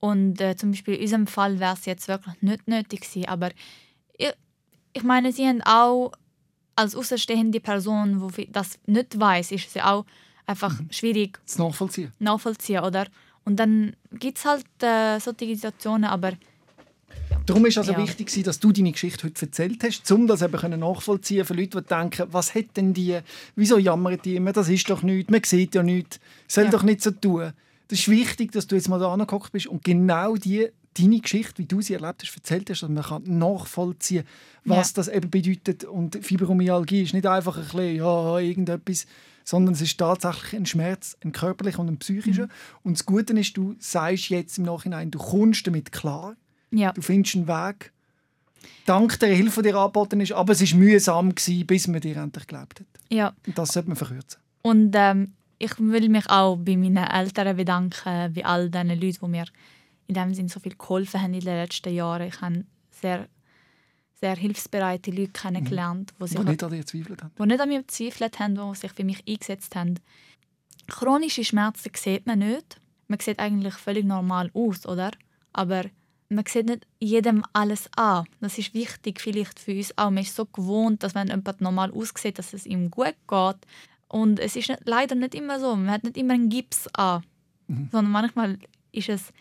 Und 0.00 0.40
äh, 0.40 0.56
zum 0.56 0.72
Beispiel 0.72 0.94
in 0.94 1.02
unserem 1.02 1.26
Fall 1.26 1.60
wäre 1.60 1.74
es 1.74 1.86
jetzt 1.86 2.08
wirklich 2.08 2.40
nicht 2.42 2.68
nötig 2.68 3.00
gewesen. 3.00 3.28
Aber 3.28 3.50
ich, 4.18 4.32
ich 4.92 5.02
meine, 5.02 5.32
sie 5.32 5.46
haben 5.46 5.62
auch 5.62 6.12
als 6.80 6.94
außerstehende 6.94 7.60
Person, 7.60 8.32
die 8.36 8.50
das 8.50 8.78
nicht 8.86 9.18
weiß, 9.18 9.52
ist 9.52 9.68
es 9.68 9.74
ja 9.74 9.92
auch 9.92 10.04
einfach 10.46 10.78
mhm. 10.78 10.88
schwierig 10.90 11.38
zu 11.46 11.62
nachvollziehen. 11.62 12.12
nachvollziehen 12.18 12.82
oder? 12.82 13.06
Und 13.44 13.56
dann 13.56 13.96
gibt 14.12 14.38
es 14.38 14.44
halt 14.44 14.66
äh, 14.82 15.18
solche 15.18 15.54
Situationen, 15.54 16.04
aber 16.04 16.32
Darum 17.46 17.66
ist 17.66 17.72
es 17.72 17.78
also 17.78 17.92
ja. 17.92 17.98
wichtig, 17.98 18.44
dass 18.44 18.60
du 18.60 18.70
deine 18.70 18.92
Geschichte 18.92 19.26
heute 19.26 19.46
erzählt 19.46 19.82
hast, 19.82 20.10
um 20.12 20.26
das 20.26 20.42
eben 20.42 20.78
nachvollziehen 20.78 21.44
für 21.44 21.54
Leute, 21.54 21.82
die 21.82 21.88
denken, 21.88 22.26
was 22.30 22.54
hat 22.54 22.76
denn 22.76 22.94
die, 22.94 23.18
wieso 23.56 23.78
jammern 23.78 24.18
die 24.24 24.36
immer, 24.36 24.52
das 24.52 24.68
ist 24.68 24.88
doch 24.88 25.02
nichts, 25.02 25.30
man 25.30 25.42
sieht 25.42 25.74
ja 25.74 25.82
nichts, 25.82 26.20
soll 26.46 26.64
ja. 26.64 26.70
doch 26.70 26.82
nicht 26.82 27.02
so 27.02 27.10
tun. 27.10 27.52
Das 27.88 27.98
ist 27.98 28.08
wichtig, 28.08 28.52
dass 28.52 28.68
du 28.68 28.76
jetzt 28.76 28.88
mal 28.88 29.00
da 29.00 29.12
angeguckt 29.12 29.50
bist 29.50 29.66
und 29.66 29.82
genau 29.82 30.36
die, 30.36 30.68
deine 31.00 31.20
Geschichte, 31.20 31.58
wie 31.58 31.66
du 31.66 31.80
sie 31.80 31.94
erlebt 31.94 32.22
hast, 32.22 32.34
erzählt 32.34 32.70
hast, 32.70 32.82
dass 32.82 32.90
man 32.90 33.02
kann 33.02 33.22
nachvollziehen 33.38 34.24
was 34.64 34.90
ja. 34.90 34.94
das 34.96 35.08
eben 35.08 35.30
bedeutet. 35.30 35.84
Und 35.84 36.18
Fibromyalgie 36.22 37.02
ist 37.02 37.14
nicht 37.14 37.26
einfach 37.26 37.56
ein 37.56 37.64
bisschen, 37.64 37.96
ja, 37.96 38.38
irgendetwas, 38.38 39.06
sondern 39.44 39.74
es 39.74 39.80
ist 39.80 39.98
tatsächlich 39.98 40.54
ein 40.54 40.66
Schmerz, 40.66 41.16
ein 41.24 41.32
körperlicher 41.32 41.80
und 41.80 41.88
ein 41.88 41.98
psychischer. 41.98 42.44
Mhm. 42.44 42.50
Und 42.84 42.98
das 42.98 43.06
Gute 43.06 43.32
ist, 43.38 43.56
du 43.56 43.74
sagst 43.78 44.28
jetzt 44.28 44.58
im 44.58 44.64
Nachhinein, 44.64 45.10
du 45.10 45.18
kommst 45.18 45.66
damit 45.66 45.92
klar, 45.92 46.36
ja. 46.70 46.92
du 46.92 47.02
findest 47.02 47.36
einen 47.36 47.48
Weg, 47.48 47.92
dank 48.86 49.18
der 49.18 49.34
Hilfe, 49.34 49.62
die 49.62 49.70
dir 49.70 49.76
angeboten 49.76 50.20
ist, 50.20 50.32
aber 50.32 50.52
es 50.52 50.60
war 50.60 50.78
mühsam, 50.78 51.34
gewesen, 51.34 51.66
bis 51.66 51.88
man 51.88 52.00
dir 52.00 52.16
endlich 52.16 52.46
geglaubt 52.46 52.80
hat. 52.80 52.86
Ja. 53.08 53.34
Und 53.46 53.58
das 53.58 53.72
sollte 53.72 53.88
man 53.88 53.96
verkürzen. 53.96 54.40
Und 54.62 54.92
ähm, 54.94 55.32
ich 55.58 55.78
will 55.78 56.08
mich 56.08 56.28
auch 56.28 56.56
bei 56.56 56.76
meinen 56.76 56.96
Eltern 56.96 57.56
bedanken, 57.56 58.32
bei 58.34 58.44
all 58.44 58.70
den 58.70 58.88
Leuten, 58.88 59.18
die 59.22 59.28
mir 59.28 59.44
in 60.10 60.14
dem 60.14 60.34
Sinne 60.34 60.48
so 60.48 60.58
viel 60.58 60.74
geholfen 60.76 61.22
haben 61.22 61.34
in 61.34 61.40
den 61.40 61.54
letzten 61.54 61.94
Jahren. 61.94 62.26
Ich 62.26 62.40
habe 62.40 62.64
sehr, 62.90 63.28
sehr 64.20 64.34
hilfsbereite 64.34 65.12
Leute 65.12 65.30
kennengelernt, 65.30 66.12
mhm. 66.18 66.26
die, 66.26 66.34
die 66.34 66.44
nicht 66.44 66.62
an 66.64 66.70
dir 66.70 66.78
gezweifelt 66.78 67.22
haben. 67.22 67.32
Die 67.38 67.46
nicht 67.46 67.60
an 67.60 67.68
mir 67.68 67.82
gezweifelt 67.82 68.38
haben, 68.40 68.54
die 68.56 68.74
sich 68.76 68.92
für 68.92 69.04
mich 69.04 69.22
eingesetzt 69.26 69.76
haben. 69.76 69.94
Chronische 70.88 71.44
Schmerzen 71.44 71.92
sieht 71.94 72.26
man 72.26 72.40
nicht. 72.40 72.80
Man 73.06 73.20
sieht 73.20 73.38
eigentlich 73.38 73.74
völlig 73.74 74.04
normal 74.04 74.50
aus, 74.52 74.84
oder? 74.84 75.12
Aber 75.52 75.84
man 76.28 76.44
sieht 76.46 76.66
nicht 76.66 76.86
jedem 76.98 77.44
alles 77.52 77.88
an. 77.96 78.26
Das 78.40 78.58
ist 78.58 78.74
wichtig 78.74 79.20
vielleicht 79.20 79.60
für 79.60 79.74
uns 79.76 79.96
auch. 79.96 80.10
Man 80.10 80.24
ist 80.24 80.34
so 80.34 80.44
gewohnt, 80.44 81.04
dass 81.04 81.14
wenn 81.14 81.28
jemand 81.28 81.60
normal 81.60 81.92
aussieht, 81.92 82.38
dass 82.38 82.52
es 82.52 82.66
ihm 82.66 82.90
gut 82.90 83.14
geht. 83.28 83.56
Und 84.08 84.40
es 84.40 84.56
ist 84.56 84.68
nicht, 84.68 84.82
leider 84.86 85.14
nicht 85.14 85.36
immer 85.36 85.60
so. 85.60 85.76
Man 85.76 85.90
hat 85.90 86.02
nicht 86.02 86.16
immer 86.16 86.34
einen 86.34 86.48
Gips 86.48 86.88
an, 86.94 87.22
mhm. 87.68 87.88
sondern 87.92 88.10
manchmal 88.10 88.58
ist 88.90 89.08
es 89.08 89.32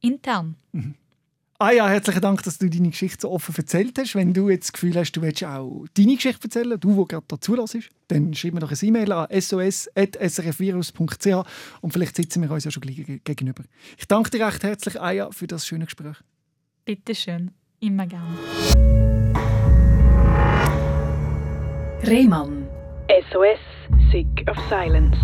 intern. 0.00 0.56
Mhm. 0.72 0.94
Ah 1.62 1.72
ja, 1.72 1.86
herzlichen 1.90 2.22
Dank, 2.22 2.42
dass 2.42 2.56
du 2.56 2.70
deine 2.70 2.88
Geschichte 2.88 3.20
so 3.20 3.30
offen 3.30 3.54
erzählt 3.54 3.98
hast. 3.98 4.14
Wenn 4.14 4.32
du 4.32 4.48
jetzt 4.48 4.68
das 4.68 4.72
Gefühl 4.72 4.96
hast, 4.96 5.12
du 5.12 5.20
willst 5.20 5.44
auch 5.44 5.84
deine 5.92 6.14
Geschichte 6.14 6.44
erzählen, 6.44 6.80
du, 6.80 6.96
der 6.96 7.04
gerade 7.04 7.26
dazu 7.28 7.54
lässt, 7.54 7.90
dann 8.08 8.32
schreib 8.32 8.54
mir 8.54 8.60
doch 8.60 8.70
eine 8.70 8.80
E-Mail 8.80 9.12
an 9.12 9.26
sos.srfvirus.ch 9.38 11.26
und 11.82 11.92
vielleicht 11.92 12.16
sitzen 12.16 12.42
wir 12.42 12.50
uns 12.50 12.64
ja 12.64 12.70
schon 12.70 12.82
gegenüber. 12.82 13.62
Ich 13.98 14.08
danke 14.08 14.30
dir 14.30 14.46
recht 14.46 14.62
herzlich, 14.62 14.98
Aya, 14.98 15.30
für 15.32 15.46
das 15.46 15.66
schöne 15.66 15.84
Gespräch. 15.84 16.16
Bitte 16.86 17.14
schön, 17.14 17.50
immer 17.80 18.06
gerne. 18.06 18.38
Rehmann. 22.04 22.66
SOS 23.30 23.58
Sick 24.10 24.48
of 24.48 24.56
Silence. 24.70 25.18